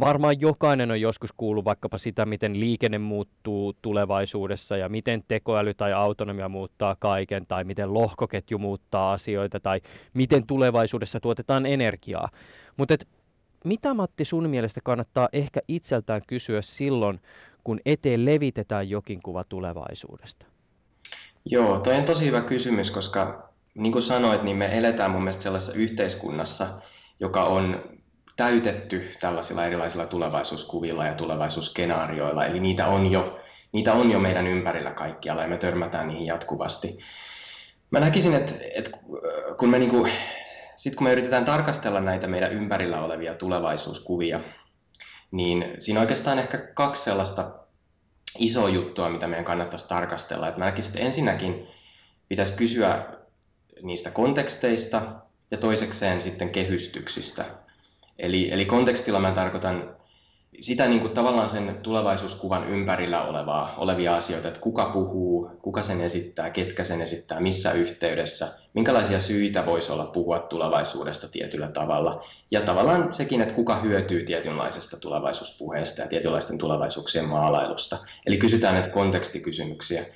varmaan 0.00 0.40
jokainen 0.40 0.90
on 0.90 1.00
joskus 1.00 1.32
kuullut 1.36 1.64
vaikkapa 1.64 1.98
sitä, 1.98 2.26
miten 2.26 2.60
liikenne 2.60 2.98
muuttuu 2.98 3.72
tulevaisuudessa 3.82 4.76
ja 4.76 4.88
miten 4.88 5.24
tekoäly 5.28 5.74
tai 5.74 5.92
autonomia 5.92 6.48
muuttaa 6.48 6.96
kaiken 6.98 7.46
tai 7.46 7.64
miten 7.64 7.94
lohkoketju 7.94 8.58
muuttaa 8.58 9.12
asioita 9.12 9.60
tai 9.60 9.80
miten 10.14 10.46
tulevaisuudessa 10.46 11.20
tuotetaan 11.20 11.66
energiaa. 11.66 12.28
Mutta 12.76 12.94
mitä 13.64 13.94
Matti 13.94 14.24
sun 14.24 14.50
mielestä 14.50 14.80
kannattaa 14.84 15.28
ehkä 15.32 15.60
itseltään 15.68 16.20
kysyä 16.26 16.62
silloin, 16.62 17.20
kun 17.64 17.80
eteen 17.86 18.24
levitetään 18.24 18.90
jokin 18.90 19.22
kuva 19.22 19.44
tulevaisuudesta? 19.44 20.46
Joo, 21.44 21.78
toi 21.78 21.96
on 21.96 22.04
tosi 22.04 22.26
hyvä 22.26 22.40
kysymys, 22.40 22.90
koska 22.90 23.52
niin 23.74 23.92
kuin 23.92 24.02
sanoit, 24.02 24.42
niin 24.42 24.56
me 24.56 24.78
eletään 24.78 25.10
mun 25.10 25.22
mielestä 25.22 25.42
sellaisessa 25.42 25.72
yhteiskunnassa, 25.72 26.68
joka 27.20 27.44
on 27.44 27.92
täytetty 28.36 29.10
tällaisilla 29.20 29.66
erilaisilla 29.66 30.06
tulevaisuuskuvilla 30.06 31.06
ja 31.06 31.14
tulevaisuusskenaarioilla, 31.14 32.46
eli 32.46 32.60
niitä 32.60 32.86
on 32.86 33.12
jo, 33.12 33.40
niitä 33.72 33.92
on 33.92 34.10
jo 34.10 34.18
meidän 34.18 34.46
ympärillä 34.46 34.90
kaikkialla 34.90 35.42
ja 35.42 35.48
me 35.48 35.56
törmätään 35.56 36.08
niihin 36.08 36.26
jatkuvasti. 36.26 36.98
Mä 37.90 38.00
näkisin, 38.00 38.34
että, 38.34 38.54
että 38.74 38.90
kun 39.58 39.70
me 39.70 39.78
niinku, 39.78 40.08
sit 40.76 40.96
kun 40.96 41.04
me 41.04 41.12
yritetään 41.12 41.44
tarkastella 41.44 42.00
näitä 42.00 42.26
meidän 42.26 42.52
ympärillä 42.52 43.02
olevia 43.04 43.34
tulevaisuuskuvia, 43.34 44.40
niin 45.30 45.74
siinä 45.78 46.00
on 46.00 46.02
oikeastaan 46.02 46.38
ehkä 46.38 46.58
kaksi 46.58 47.02
sellaista 47.02 47.54
isoa 48.38 48.68
juttua, 48.68 49.08
mitä 49.08 49.28
meidän 49.28 49.44
kannattaisi 49.44 49.88
tarkastella. 49.88 50.48
Että 50.48 50.58
mä 50.58 50.64
näkisin, 50.64 50.90
että 50.90 51.06
ensinnäkin 51.06 51.68
pitäisi 52.28 52.52
kysyä 52.52 53.06
niistä 53.82 54.10
konteksteista 54.10 55.02
ja 55.50 55.58
toisekseen 55.58 56.22
sitten 56.22 56.50
kehystyksistä. 56.50 57.44
Eli, 58.22 58.52
eli 58.52 58.64
kontekstilla 58.64 59.20
mä 59.20 59.30
tarkoitan 59.30 59.96
sitä 60.60 60.88
niin 60.88 61.00
kuin 61.00 61.12
tavallaan 61.12 61.48
sen 61.48 61.78
tulevaisuuskuvan 61.82 62.68
ympärillä 62.68 63.24
olevaa, 63.24 63.74
olevia 63.76 64.14
asioita, 64.14 64.48
että 64.48 64.60
kuka 64.60 64.84
puhuu, 64.84 65.50
kuka 65.62 65.82
sen 65.82 66.00
esittää, 66.00 66.50
ketkä 66.50 66.84
sen 66.84 67.00
esittää, 67.02 67.40
missä 67.40 67.72
yhteydessä, 67.72 68.48
minkälaisia 68.74 69.18
syitä 69.18 69.66
voisi 69.66 69.92
olla 69.92 70.04
puhua 70.04 70.38
tulevaisuudesta 70.38 71.28
tietyllä 71.28 71.68
tavalla. 71.68 72.24
Ja 72.50 72.60
tavallaan 72.60 73.14
sekin, 73.14 73.40
että 73.40 73.54
kuka 73.54 73.80
hyötyy 73.80 74.24
tietynlaisesta 74.24 74.96
tulevaisuuspuheesta 74.96 76.02
ja 76.02 76.08
tietynlaisten 76.08 76.58
tulevaisuuksien 76.58 77.28
maalailusta. 77.28 77.98
Eli 78.26 78.36
kysytään 78.36 78.74
näitä 78.74 78.88
kontekstikysymyksiä. 78.88 80.06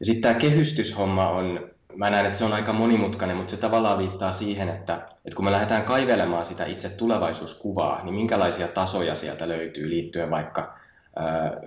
Ja 0.00 0.06
sitten 0.06 0.22
tämä 0.22 0.34
kehystyshomma 0.34 1.28
on 1.28 1.70
mä 1.96 2.10
näen, 2.10 2.26
että 2.26 2.38
se 2.38 2.44
on 2.44 2.52
aika 2.52 2.72
monimutkainen, 2.72 3.36
mutta 3.36 3.50
se 3.50 3.56
tavallaan 3.56 3.98
viittaa 3.98 4.32
siihen, 4.32 4.68
että, 4.68 4.94
että 4.94 5.36
kun 5.36 5.44
me 5.44 5.52
lähdetään 5.52 5.84
kaivelemaan 5.84 6.46
sitä 6.46 6.66
itse 6.66 6.88
tulevaisuuskuvaa, 6.88 8.04
niin 8.04 8.14
minkälaisia 8.14 8.68
tasoja 8.68 9.14
sieltä 9.14 9.48
löytyy 9.48 9.90
liittyen 9.90 10.30
vaikka, 10.30 10.74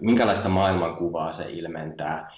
minkälaista 0.02 0.50
maailmankuvaa 0.50 1.34
se 1.34 1.46
ilmentää, 1.50 2.32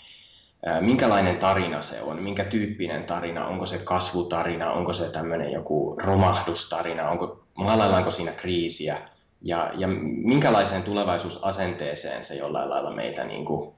minkälainen 0.79 1.37
tarina 1.37 1.81
se 1.81 2.01
on, 2.01 2.23
minkä 2.23 2.43
tyyppinen 2.43 3.03
tarina, 3.03 3.47
onko 3.47 3.65
se 3.65 3.77
kasvutarina, 3.77 4.71
onko 4.71 4.93
se 4.93 5.09
tämmöinen 5.09 5.51
joku 5.51 5.95
romahdustarina, 6.03 7.09
onko, 7.09 7.43
maalaillaanko 7.57 8.11
siinä 8.11 8.31
kriisiä, 8.31 8.97
ja, 9.41 9.71
ja 9.77 9.87
minkälaiseen 10.23 10.83
tulevaisuusasenteeseen 10.83 12.25
se 12.25 12.35
jollain 12.35 12.69
lailla 12.69 12.91
meitä 12.91 13.23
niin 13.23 13.45
kuin 13.45 13.73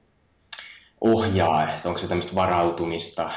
ohjaa, 1.00 1.68
että 1.74 1.88
onko 1.88 1.98
se 1.98 2.08
tämmöistä 2.08 2.34
varautumista, 2.34 3.30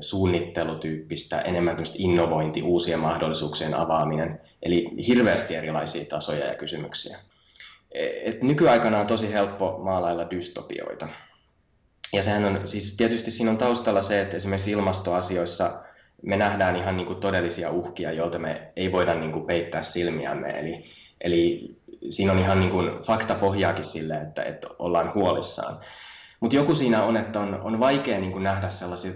suunnittelutyyppistä, 0.00 1.40
enemmän 1.40 1.76
innovointi, 1.94 2.62
uusien 2.62 3.00
mahdollisuuksien 3.00 3.74
avaaminen, 3.74 4.40
eli 4.62 4.88
hirveästi 5.06 5.54
erilaisia 5.54 6.04
tasoja 6.04 6.46
ja 6.46 6.54
kysymyksiä. 6.54 7.18
Et 8.24 8.42
nykyaikana 8.42 9.00
on 9.00 9.06
tosi 9.06 9.32
helppo 9.32 9.78
maalailla 9.84 10.30
dystopioita. 10.30 11.08
Ja 12.12 12.22
sehän 12.22 12.44
on, 12.44 12.68
siis 12.68 12.96
tietysti 12.96 13.30
siinä 13.30 13.50
on 13.50 13.58
taustalla 13.58 14.02
se, 14.02 14.20
että 14.20 14.36
esimerkiksi 14.36 14.70
ilmastoasioissa 14.70 15.82
me 16.22 16.36
nähdään 16.36 16.76
ihan 16.76 16.96
niin 16.96 17.06
kuin 17.06 17.20
todellisia 17.20 17.70
uhkia, 17.70 18.12
joilta 18.12 18.38
me 18.38 18.72
ei 18.76 18.92
voida 18.92 19.14
niin 19.14 19.32
kuin 19.32 19.46
peittää 19.46 19.82
silmiämme. 19.82 20.60
Eli, 20.60 20.84
eli 21.20 21.74
siinä 22.10 22.32
on 22.32 22.38
ihan 22.38 22.60
niin 22.60 22.70
kuin 22.70 23.02
faktapohjaakin 23.02 23.84
sille, 23.84 24.14
että, 24.14 24.42
että 24.42 24.68
ollaan 24.78 25.14
huolissaan. 25.14 25.80
Mutta 26.40 26.56
joku 26.56 26.74
siinä 26.74 27.04
on, 27.04 27.16
että 27.16 27.40
on, 27.40 27.60
on 27.60 27.80
vaikea 27.80 28.18
niin 28.18 28.32
kuin 28.32 28.44
nähdä 28.44 28.70
sellaisia 28.70 29.12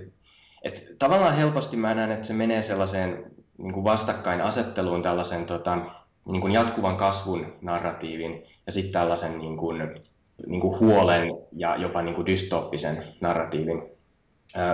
et 0.66 0.86
tavallaan 0.98 1.36
helposti 1.36 1.76
mä 1.76 1.94
näen, 1.94 2.12
että 2.12 2.26
se 2.26 2.32
menee 2.32 2.62
sellaiseen 2.62 3.24
niin 3.58 3.72
kuin 3.72 3.84
vastakkainasetteluun 3.84 5.02
tällaisen 5.02 5.46
tota, 5.46 5.78
niin 6.28 6.40
kuin 6.40 6.52
jatkuvan 6.52 6.96
kasvun 6.96 7.52
narratiivin 7.62 8.42
ja 8.66 8.72
sitten 8.72 8.92
tällaisen 8.92 9.38
niin 9.38 9.56
kuin, 9.56 10.02
niin 10.46 10.60
kuin 10.60 10.80
huolen 10.80 11.30
ja 11.52 11.76
jopa 11.76 12.02
niin 12.02 12.14
kuin 12.14 12.26
dystooppisen 12.26 13.04
narratiivin 13.20 13.82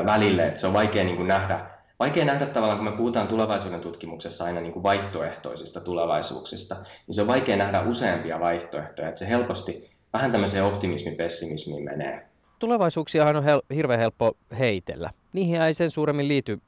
välille. 0.06 0.46
Et 0.46 0.58
se 0.58 0.66
on 0.66 0.72
vaikea 0.72 1.04
niin 1.04 1.16
kuin 1.16 1.28
nähdä, 1.28 1.66
vaikea 1.98 2.24
nähdä 2.24 2.46
tavallaan, 2.46 2.78
kun 2.78 2.90
me 2.90 2.96
puhutaan 2.96 3.28
tulevaisuuden 3.28 3.80
tutkimuksessa 3.80 4.44
aina 4.44 4.60
niin 4.60 4.72
kuin 4.72 4.82
vaihtoehtoisista 4.82 5.80
tulevaisuuksista, 5.80 6.76
niin 7.06 7.14
se 7.14 7.20
on 7.20 7.26
vaikea 7.26 7.56
nähdä 7.56 7.80
useampia 7.80 8.40
vaihtoehtoja. 8.40 9.08
Et 9.08 9.16
se 9.16 9.28
helposti 9.28 9.90
vähän 10.12 10.32
tämmöiseen 10.32 10.64
optimismi-pessimismiin 10.64 11.84
menee 11.84 12.31
tulevaisuuksiahan 12.62 13.36
on 13.36 13.44
hel- 13.44 13.74
hirveän 13.74 14.00
helppo 14.00 14.36
heitellä. 14.58 15.10
Niihin 15.32 15.62
ei 15.62 15.74
sen 15.74 15.90
suuremmin 15.90 16.28
liity 16.28 16.60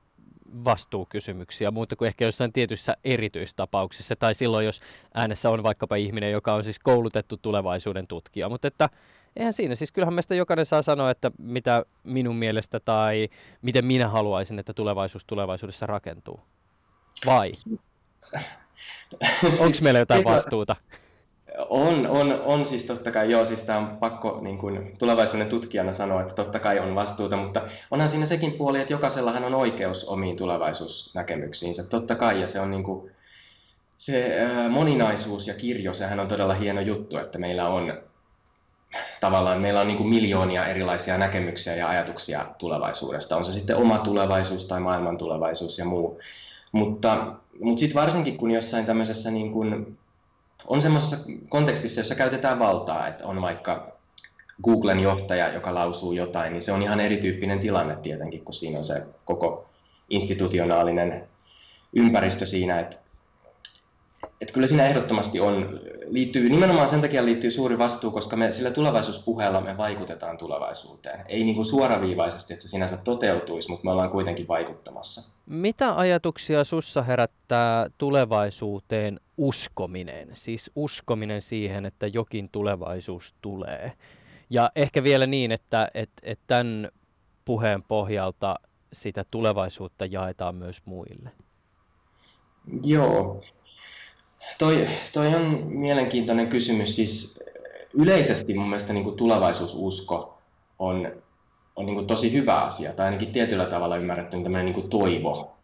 vastuukysymyksiä, 0.64 1.70
muuta 1.70 1.97
kuin 1.97 2.07
ehkä 2.07 2.24
jossain 2.24 2.53
tietyissä 2.53 2.97
erityistapauksissa, 3.05 4.16
tai 4.16 4.34
silloin, 4.34 4.66
jos 4.66 4.80
äänessä 5.14 5.51
on 5.51 5.62
vaikkapa 5.62 5.97
ihminen, 5.97 6.32
joka 6.32 6.55
on 6.55 6.64
siis 6.64 6.78
koulutettu 6.78 7.36
tulevaisuuden 7.36 8.07
tutkija. 8.07 8.49
Mutta 8.49 8.68
että 8.68 8.88
eihän 9.36 9.53
siinä, 9.53 9.74
siis 9.74 9.92
kyllähän 9.92 10.14
meistä 10.14 10.34
jokainen 10.34 10.66
saa 10.66 10.82
sanoa, 10.82 11.11
että 11.11 11.30
mitä 11.38 11.84
minun 12.05 12.36
mielestä 12.36 12.80
tai 12.80 13.28
miten 13.62 13.84
minä 13.84 14.09
haluaisin, 14.09 14.59
että 14.59 14.72
tulevaisuus 14.74 15.24
tulevaisuudessa 15.24 15.86
rakentuu. 15.86 16.40
Vai? 17.26 17.53
Onko 19.59 19.78
meillä 19.82 20.01
jotain 20.01 20.24
vastuuta? 20.24 20.76
On, 21.68 22.07
on, 22.07 22.40
on 22.44 22.66
siis 22.66 22.84
totta 22.84 23.11
kai, 23.11 23.30
joo, 23.30 23.44
siis 23.44 23.62
tämä 23.62 23.78
on 23.78 23.96
pakko 23.96 24.38
niin 24.42 24.59
kuin 24.59 24.96
tulevaisuuden 24.98 25.48
tutkijana 25.48 25.92
sanoa, 25.92 26.20
että 26.20 26.34
totta 26.34 26.59
kai 26.59 26.78
on 26.78 26.94
vastuuta, 26.94 27.36
mutta 27.36 27.62
onhan 27.90 28.09
siinä 28.09 28.26
sekin 28.26 28.52
puoli, 28.52 28.80
että 28.80 28.92
jokaisellahan 28.92 29.44
on 29.44 29.55
oikeus 29.55 30.05
omiin 30.05 30.36
tulevaisuusnäkemyksiinsä, 30.36 31.84
totta 31.84 32.14
kai, 32.14 32.40
ja 32.40 32.46
se 32.46 32.61
on 32.61 32.70
niin 32.70 32.84
kuin, 32.84 33.11
se 33.96 34.38
äh, 34.42 34.70
moninaisuus 34.70 35.46
ja 35.46 35.55
kirjo, 35.55 35.94
sehän 35.94 36.20
on 36.20 36.28
todella 36.28 36.55
hieno 36.55 36.80
juttu, 36.80 37.18
että 37.18 37.38
meillä 37.38 37.68
on 37.68 37.98
tavallaan, 39.20 39.61
meillä 39.61 39.80
on 39.80 39.86
niin 39.86 39.96
kuin 39.96 40.09
miljoonia 40.09 40.66
erilaisia 40.66 41.18
näkemyksiä 41.18 41.76
ja 41.76 41.88
ajatuksia 41.88 42.46
tulevaisuudesta, 42.59 43.36
on 43.36 43.44
se 43.44 43.52
sitten 43.52 43.76
oma 43.76 43.98
tulevaisuus 43.98 44.64
tai 44.64 44.80
maailman 44.80 45.18
tulevaisuus 45.18 45.78
ja 45.78 45.84
muu, 45.84 46.20
mutta, 46.72 47.34
mutta 47.61 47.80
sitten 47.80 48.00
varsinkin 48.00 48.36
kun 48.36 48.50
jossain 48.50 48.86
tämmöisessä 48.86 49.30
niin 49.30 49.52
kuin 49.52 49.98
on 50.67 50.83
semmoisessa 50.83 51.17
kontekstissa, 51.49 52.01
jossa 52.01 52.15
käytetään 52.15 52.59
valtaa, 52.59 53.09
että 53.09 53.27
on 53.27 53.43
vaikka 53.43 53.95
Googlen 54.65 55.01
johtaja, 55.01 55.53
joka 55.53 55.75
lausuu 55.75 56.12
jotain, 56.12 56.53
niin 56.53 56.62
se 56.62 56.73
on 56.73 56.83
ihan 56.83 57.01
erityyppinen 57.01 57.61
tilanne 57.61 57.97
tietenkin, 57.97 58.45
kun 58.45 58.55
siinä 58.55 58.79
on 58.79 58.85
se 58.85 59.03
koko 59.25 59.67
institutionaalinen 60.11 61.29
ympäristö 61.93 62.47
siinä, 62.47 62.81
että, 62.81 62.97
että 64.41 64.55
kyllä 64.55 64.69
siinä 64.69 64.87
ehdottomasti 64.87 65.41
on, 65.41 65.81
liittyy, 66.07 66.49
nimenomaan 66.49 66.89
sen 66.89 67.01
takia 67.01 67.25
liittyy 67.25 67.51
suuri 67.51 67.79
vastuu, 67.79 68.11
koska 68.11 68.37
me 68.37 68.53
sillä 68.53 68.71
tulevaisuuspuheella 68.71 69.61
me 69.61 69.77
vaikutetaan 69.77 70.39
tulevaisuuteen. 70.39 71.25
Ei 71.29 71.45
niin 71.45 71.55
kuin 71.55 71.65
suoraviivaisesti, 71.65 72.53
että 72.53 72.62
se 72.62 72.69
sinänsä 72.69 72.97
toteutuisi, 72.97 73.71
mutta 73.71 73.85
me 73.85 73.91
ollaan 73.91 74.11
kuitenkin 74.11 74.49
vaikuttamassa. 74.49 75.39
Mitä 75.47 75.97
ajatuksia 75.97 76.65
sussa 76.65 77.03
herättää 77.03 77.87
tulevaisuuteen 77.99 79.21
uskominen? 79.37 80.28
Siis 80.32 80.70
uskominen 80.76 81.43
siihen, 81.43 81.87
että 81.87 82.07
jokin 82.07 82.49
tulevaisuus 82.53 83.35
tulee. 83.41 83.93
Ja 84.51 84.70
ehkä 84.76 85.03
vielä 85.03 85.26
niin, 85.26 85.53
että, 85.53 85.89
että, 85.95 86.22
että 86.22 86.45
tämän 86.47 86.89
puheen 87.45 87.82
pohjalta 87.82 88.55
sitä 88.93 89.24
tulevaisuutta 89.30 90.07
jaetaan 90.07 90.55
myös 90.55 90.82
muille. 90.85 91.30
Joo, 92.82 93.43
Toi, 94.59 94.87
toi 95.12 95.35
on 95.35 95.66
mielenkiintoinen 95.66 96.49
kysymys. 96.49 96.97
Siis 96.97 97.45
yleisesti 97.95 98.55
mun 98.55 98.68
mielestä 98.68 98.93
niin 98.93 99.05
kuin 99.05 99.16
tulevaisuususko 99.16 100.39
on, 100.78 101.12
on 101.76 101.87
niin 101.87 101.95
kuin 101.95 102.07
tosi 102.07 102.32
hyvä 102.32 102.55
asia, 102.55 102.93
tai 102.93 103.07
ainakin 103.07 103.32
tietyllä 103.32 103.66
tavalla 103.66 103.97
ymmärretty 103.97 104.43
tämmöinen 104.43 104.64
niin 104.64 104.74
kuin 104.74 104.91
toivo. 104.91 105.57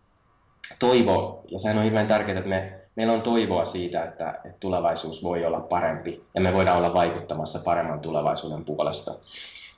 toivo, 0.78 1.44
ja 1.48 1.60
sehän 1.60 1.78
on 1.78 1.84
hirveän 1.84 2.06
tärkeää, 2.06 2.38
että 2.38 2.48
me, 2.48 2.79
meillä 2.96 3.12
on 3.12 3.22
toivoa 3.22 3.64
siitä, 3.64 4.04
että, 4.04 4.40
tulevaisuus 4.60 5.22
voi 5.22 5.44
olla 5.44 5.60
parempi 5.60 6.22
ja 6.34 6.40
me 6.40 6.54
voidaan 6.54 6.78
olla 6.78 6.94
vaikuttamassa 6.94 7.58
paremman 7.64 8.00
tulevaisuuden 8.00 8.64
puolesta. 8.64 9.14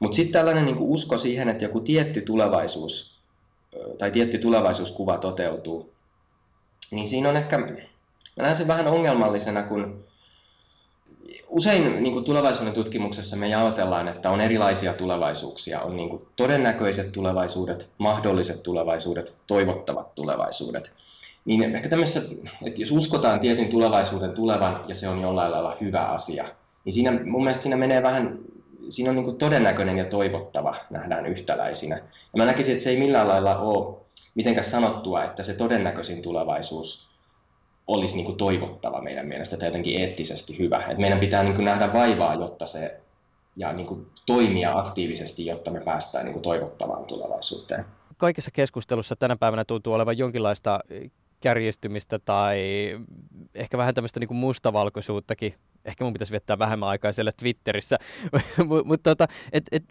Mutta 0.00 0.14
sitten 0.14 0.32
tällainen 0.32 0.64
niin 0.64 0.78
usko 0.78 1.18
siihen, 1.18 1.48
että 1.48 1.64
joku 1.64 1.80
tietty 1.80 2.20
tulevaisuus 2.20 3.18
tai 3.98 4.10
tietty 4.10 4.38
tulevaisuuskuva 4.38 5.18
toteutuu, 5.18 5.92
niin 6.90 7.06
siinä 7.06 7.28
on 7.28 7.36
ehkä, 7.36 7.58
mä 7.58 7.66
näen 8.36 8.56
sen 8.56 8.68
vähän 8.68 8.86
ongelmallisena, 8.86 9.62
kun 9.62 10.04
usein 11.48 12.02
niin 12.02 12.12
kuin 12.12 12.24
tulevaisuuden 12.24 12.72
tutkimuksessa 12.72 13.36
me 13.36 13.48
jaotellaan, 13.48 14.08
että 14.08 14.30
on 14.30 14.40
erilaisia 14.40 14.94
tulevaisuuksia. 14.94 15.80
On 15.82 15.96
niin 15.96 16.08
kuin 16.08 16.26
todennäköiset 16.36 17.12
tulevaisuudet, 17.12 17.88
mahdolliset 17.98 18.62
tulevaisuudet, 18.62 19.32
toivottavat 19.46 20.14
tulevaisuudet. 20.14 20.92
Niin 21.44 21.76
ehkä 21.76 21.88
tämmöisessä, 21.88 22.34
että 22.64 22.80
jos 22.80 22.90
uskotaan 22.90 23.40
tietyn 23.40 23.68
tulevaisuuden 23.68 24.32
tulevan 24.32 24.84
ja 24.88 24.94
se 24.94 25.08
on 25.08 25.20
jollain 25.20 25.52
lailla 25.52 25.76
hyvä 25.80 26.04
asia, 26.04 26.44
niin 26.84 26.92
siinä 26.92 27.12
mun 27.24 27.44
mielestä 27.44 27.62
siinä 27.62 27.76
menee 27.76 28.02
vähän, 28.02 28.38
siinä 28.88 29.10
on 29.10 29.16
niin 29.16 29.36
todennäköinen 29.36 29.98
ja 29.98 30.04
toivottava 30.04 30.76
nähdään 30.90 31.26
yhtäläisinä. 31.26 31.96
Ja 31.96 32.36
mä 32.36 32.44
näkisin, 32.44 32.72
että 32.72 32.84
se 32.84 32.90
ei 32.90 32.98
millään 32.98 33.28
lailla 33.28 33.58
ole 33.58 33.96
mitenkään 34.34 34.64
sanottua, 34.64 35.24
että 35.24 35.42
se 35.42 35.54
todennäköisin 35.54 36.22
tulevaisuus 36.22 37.08
olisi 37.86 38.16
niin 38.16 38.36
toivottava 38.36 39.02
meidän 39.02 39.26
mielestä 39.26 39.56
tai 39.56 39.68
jotenkin 39.68 40.00
eettisesti 40.00 40.58
hyvä. 40.58 40.86
Et 40.88 40.98
meidän 40.98 41.20
pitää 41.20 41.42
niin 41.42 41.64
nähdä 41.64 41.92
vaivaa, 41.92 42.34
jotta 42.34 42.66
se 42.66 43.00
ja 43.56 43.72
niin 43.72 43.86
kuin 43.86 44.06
toimia 44.26 44.78
aktiivisesti, 44.78 45.46
jotta 45.46 45.70
me 45.70 45.80
päästään 45.80 46.24
niin 46.24 46.32
kuin 46.32 46.42
toivottavaan 46.42 47.04
tulevaisuuteen. 47.04 47.84
Kaikessa 48.16 48.50
keskustelussa 48.50 49.16
tänä 49.16 49.36
päivänä 49.36 49.64
tuntuu 49.64 49.92
olevan 49.92 50.18
jonkinlaista 50.18 50.80
kärjistymistä 51.42 52.18
tai 52.18 52.58
ehkä 53.54 53.78
vähän 53.78 53.94
tämmöistä 53.94 54.20
niin 54.20 54.36
mustavalkoisuuttakin. 54.36 55.54
Ehkä 55.84 56.04
mun 56.04 56.12
pitäisi 56.12 56.30
viettää 56.30 56.58
vähemmän 56.58 56.88
aikaa 56.88 57.12
siellä 57.12 57.32
Twitterissä. 57.32 57.98
Mutta 58.84 59.10
tota, 59.10 59.26
et, 59.52 59.64
et, 59.72 59.84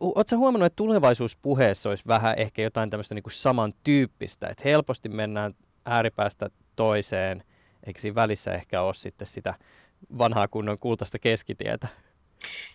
ootko 0.00 0.36
huomannut, 0.36 0.66
että 0.66 0.76
tulevaisuuspuheessa 0.76 1.88
olisi 1.88 2.04
vähän 2.06 2.38
ehkä 2.38 2.62
jotain 2.62 2.90
tämmöistä 2.90 3.14
niin 3.14 3.24
samantyyppistä, 3.28 4.48
että 4.48 4.62
helposti 4.64 5.08
mennään 5.08 5.54
ääripäästä 5.86 6.50
toiseen, 6.76 7.42
eikö 7.86 8.00
siinä 8.00 8.14
välissä 8.14 8.52
ehkä 8.52 8.82
ole 8.82 8.94
sitten 8.94 9.26
sitä 9.26 9.54
vanhaa 10.18 10.48
kunnon 10.48 10.76
kultaista 10.80 11.18
keskitietä? 11.18 11.88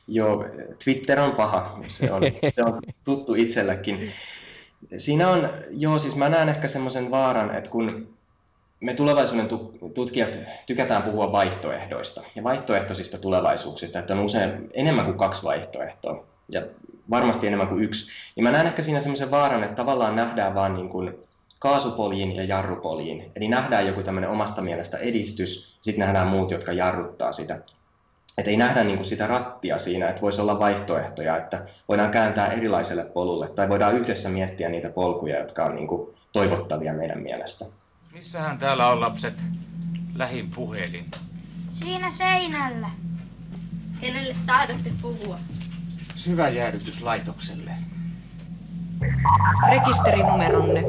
Joo, 0.08 0.46
Twitter 0.84 1.20
on 1.20 1.36
paha, 1.36 1.80
se 1.88 2.12
on, 2.12 2.22
se 2.54 2.64
on 2.64 2.82
tuttu 3.04 3.36
itselläkin. 3.36 4.12
Siinä 4.98 5.30
on, 5.30 5.50
joo, 5.70 6.00
siis 6.00 6.16
mä 6.16 6.30
näen 6.30 6.50
ehkä 6.50 6.68
semmoisen 6.68 7.12
vaaran, 7.12 7.56
että 7.56 7.70
kun 7.70 8.08
me 8.80 8.94
tulevaisuuden 8.94 9.48
tutkijat 9.94 10.40
tykätään 10.66 11.04
puhua 11.04 11.32
vaihtoehdoista 11.32 12.22
ja 12.36 12.44
vaihtoehtoisista 12.44 13.18
tulevaisuuksista, 13.18 14.00
että 14.00 14.14
on 14.14 14.20
usein 14.20 14.70
enemmän 14.74 15.06
kuin 15.06 15.18
kaksi 15.18 15.44
vaihtoehtoa 15.44 16.26
ja 16.52 16.62
varmasti 17.10 17.48
enemmän 17.48 17.68
kuin 17.68 17.84
yksi, 17.84 18.12
niin 18.36 18.44
mä 18.44 18.52
näen 18.52 18.68
ehkä 18.68 18.82
siinä 18.82 19.00
semmoisen 19.00 19.32
vaaran, 19.32 19.64
että 19.64 19.76
tavallaan 19.76 20.16
nähdään 20.16 20.56
vaan 20.56 20.74
niin 20.74 20.90
kuin 20.90 21.14
kaasupoliin 21.60 22.36
ja 22.36 22.44
jarrupoliin. 22.44 23.32
Eli 23.36 23.48
nähdään 23.48 23.88
joku 23.88 24.04
tämmöinen 24.04 24.30
omasta 24.30 24.62
mielestä 24.62 24.98
edistys, 24.98 25.78
sitten 25.82 26.06
nähdään 26.06 26.28
muut, 26.28 26.52
jotka 26.52 26.74
jarruttaa 26.74 27.34
sitä. 27.34 27.60
Että 28.38 28.52
ei 28.52 28.58
nähdä 28.58 28.84
niin 28.84 28.98
kuin 28.98 29.06
sitä 29.06 29.28
rattia 29.28 29.78
siinä, 29.78 30.10
että 30.10 30.22
voisi 30.22 30.42
olla 30.42 30.60
vaihtoehtoja, 30.60 31.38
että 31.38 31.66
voidaan 31.88 32.12
kääntää 32.12 32.48
erilaiselle 32.48 33.06
polulle 33.06 33.48
tai 33.48 33.70
voidaan 33.70 33.98
yhdessä 33.98 34.30
miettiä 34.30 34.70
niitä 34.70 34.90
polkuja, 34.90 35.40
jotka 35.40 35.66
on 35.66 35.76
niin 35.76 35.88
kuin 35.88 36.16
toivottavia 36.32 36.94
meidän 36.94 37.20
mielestä. 37.20 37.66
Missähän 38.14 38.58
täällä 38.58 38.88
on 38.88 39.02
lapset 39.02 39.34
lähin 40.16 40.52
puhelin? 40.56 41.06
Siinä 41.70 42.12
seinällä. 42.12 42.90
Kenelle 44.02 44.36
tahdotte 44.46 44.92
puhua? 45.02 45.40
Syväjäädytyslaitokselle. 46.16 47.72
Rekisterinumeronne. 49.72 50.84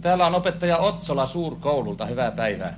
Täällä 0.00 0.26
on 0.26 0.34
opettaja 0.34 0.78
Otsola 0.78 1.26
suurkoululta. 1.26 2.06
Hyvää 2.06 2.30
päivää. 2.30 2.76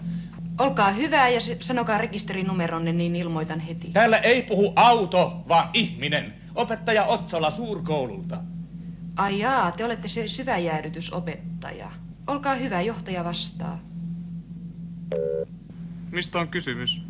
Olkaa 0.58 0.90
hyvä 0.90 1.28
ja 1.28 1.40
sanokaa 1.60 1.98
rekisterinumeronne, 1.98 2.92
niin 2.92 3.16
ilmoitan 3.16 3.60
heti. 3.60 3.90
Täällä 3.92 4.18
ei 4.18 4.42
puhu 4.42 4.72
auto, 4.76 5.44
vaan 5.48 5.70
ihminen. 5.72 6.34
Opettaja 6.54 7.04
Otsola 7.04 7.50
suurkoululta. 7.50 8.38
Ai 9.16 9.38
jaa, 9.38 9.72
te 9.72 9.84
olette 9.84 10.08
se 10.08 10.28
syväjäädytysopettaja. 10.28 11.90
Olkaa 12.26 12.54
hyvä, 12.54 12.80
johtaja 12.80 13.24
vastaa. 13.24 13.78
Mistä 16.10 16.38
on 16.38 16.48
kysymys? 16.48 17.00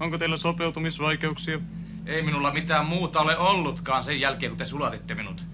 Onko 0.00 0.18
teillä 0.18 0.36
sopeutumisvaikeuksia? 0.36 1.60
Ei 2.06 2.22
minulla 2.22 2.52
mitään 2.52 2.86
muuta 2.86 3.20
ole 3.20 3.38
ollutkaan 3.38 4.04
sen 4.04 4.20
jälkeen, 4.20 4.50
kun 4.50 4.58
te 4.58 4.64
sulatitte 4.64 5.14
minut. 5.14 5.44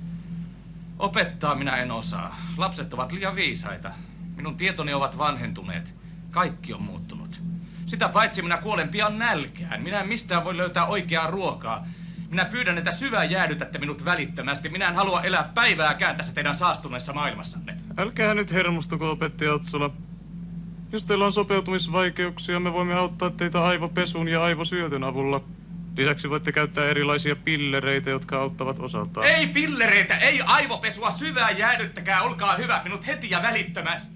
Opettaa 0.98 1.54
minä 1.54 1.76
en 1.76 1.90
osaa. 1.90 2.40
Lapset 2.56 2.94
ovat 2.94 3.12
liian 3.12 3.34
viisaita. 3.36 3.90
Minun 4.36 4.56
tietoni 4.56 4.94
ovat 4.94 5.18
vanhentuneet. 5.18 5.94
Kaikki 6.37 6.72
on 6.72 6.82
muuttunut. 6.82 7.41
Sitä 7.87 8.09
paitsi 8.09 8.43
minä 8.43 8.57
kuolen 8.57 8.89
pian 8.89 9.18
nälkään. 9.18 9.82
Minä 9.82 10.01
en 10.01 10.09
mistään 10.09 10.45
voi 10.45 10.57
löytää 10.57 10.87
oikeaa 10.87 11.26
ruokaa. 11.26 11.87
Minä 12.30 12.45
pyydän, 12.45 12.78
että 12.78 12.93
syvää 12.93 13.24
jäädytätte 13.24 13.78
minut 13.78 14.05
välittömästi. 14.05 14.68
Minä 14.68 14.89
en 14.89 14.95
halua 14.95 15.22
elää 15.22 15.51
päivääkään 15.55 16.16
tässä 16.16 16.34
teidän 16.34 16.55
saastuneessa 16.55 17.12
maailmassanne. 17.12 17.76
Älkää 17.99 18.34
nyt 18.34 18.53
hermostuko, 18.53 19.11
opettaja 19.11 19.53
Otsola. 19.53 19.91
Jos 20.93 21.05
teillä 21.05 21.26
on 21.26 21.32
sopeutumisvaikeuksia, 21.32 22.61
me 22.61 22.72
voimme 22.72 22.95
auttaa 22.95 23.30
teitä 23.30 23.64
aivopesun 23.64 24.28
ja 24.28 24.43
aivosyötön 24.43 25.05
avulla. 25.05 25.41
Lisäksi 25.97 26.30
voitte 26.30 26.53
käyttää 26.53 26.84
erilaisia 26.84 27.37
pillereitä, 27.37 28.11
jotka 28.11 28.39
auttavat 28.39 28.80
osaltaan. 28.80 29.26
Ei 29.26 29.47
pillereitä, 29.47 30.16
ei 30.16 30.41
aivopesua, 30.41 31.11
syvää 31.11 31.51
jäädyttäkää, 31.51 32.22
olkaa 32.22 32.57
hyvä, 32.57 32.80
minut 32.84 33.07
heti 33.07 33.30
ja 33.30 33.43
välittömästi. 33.43 34.15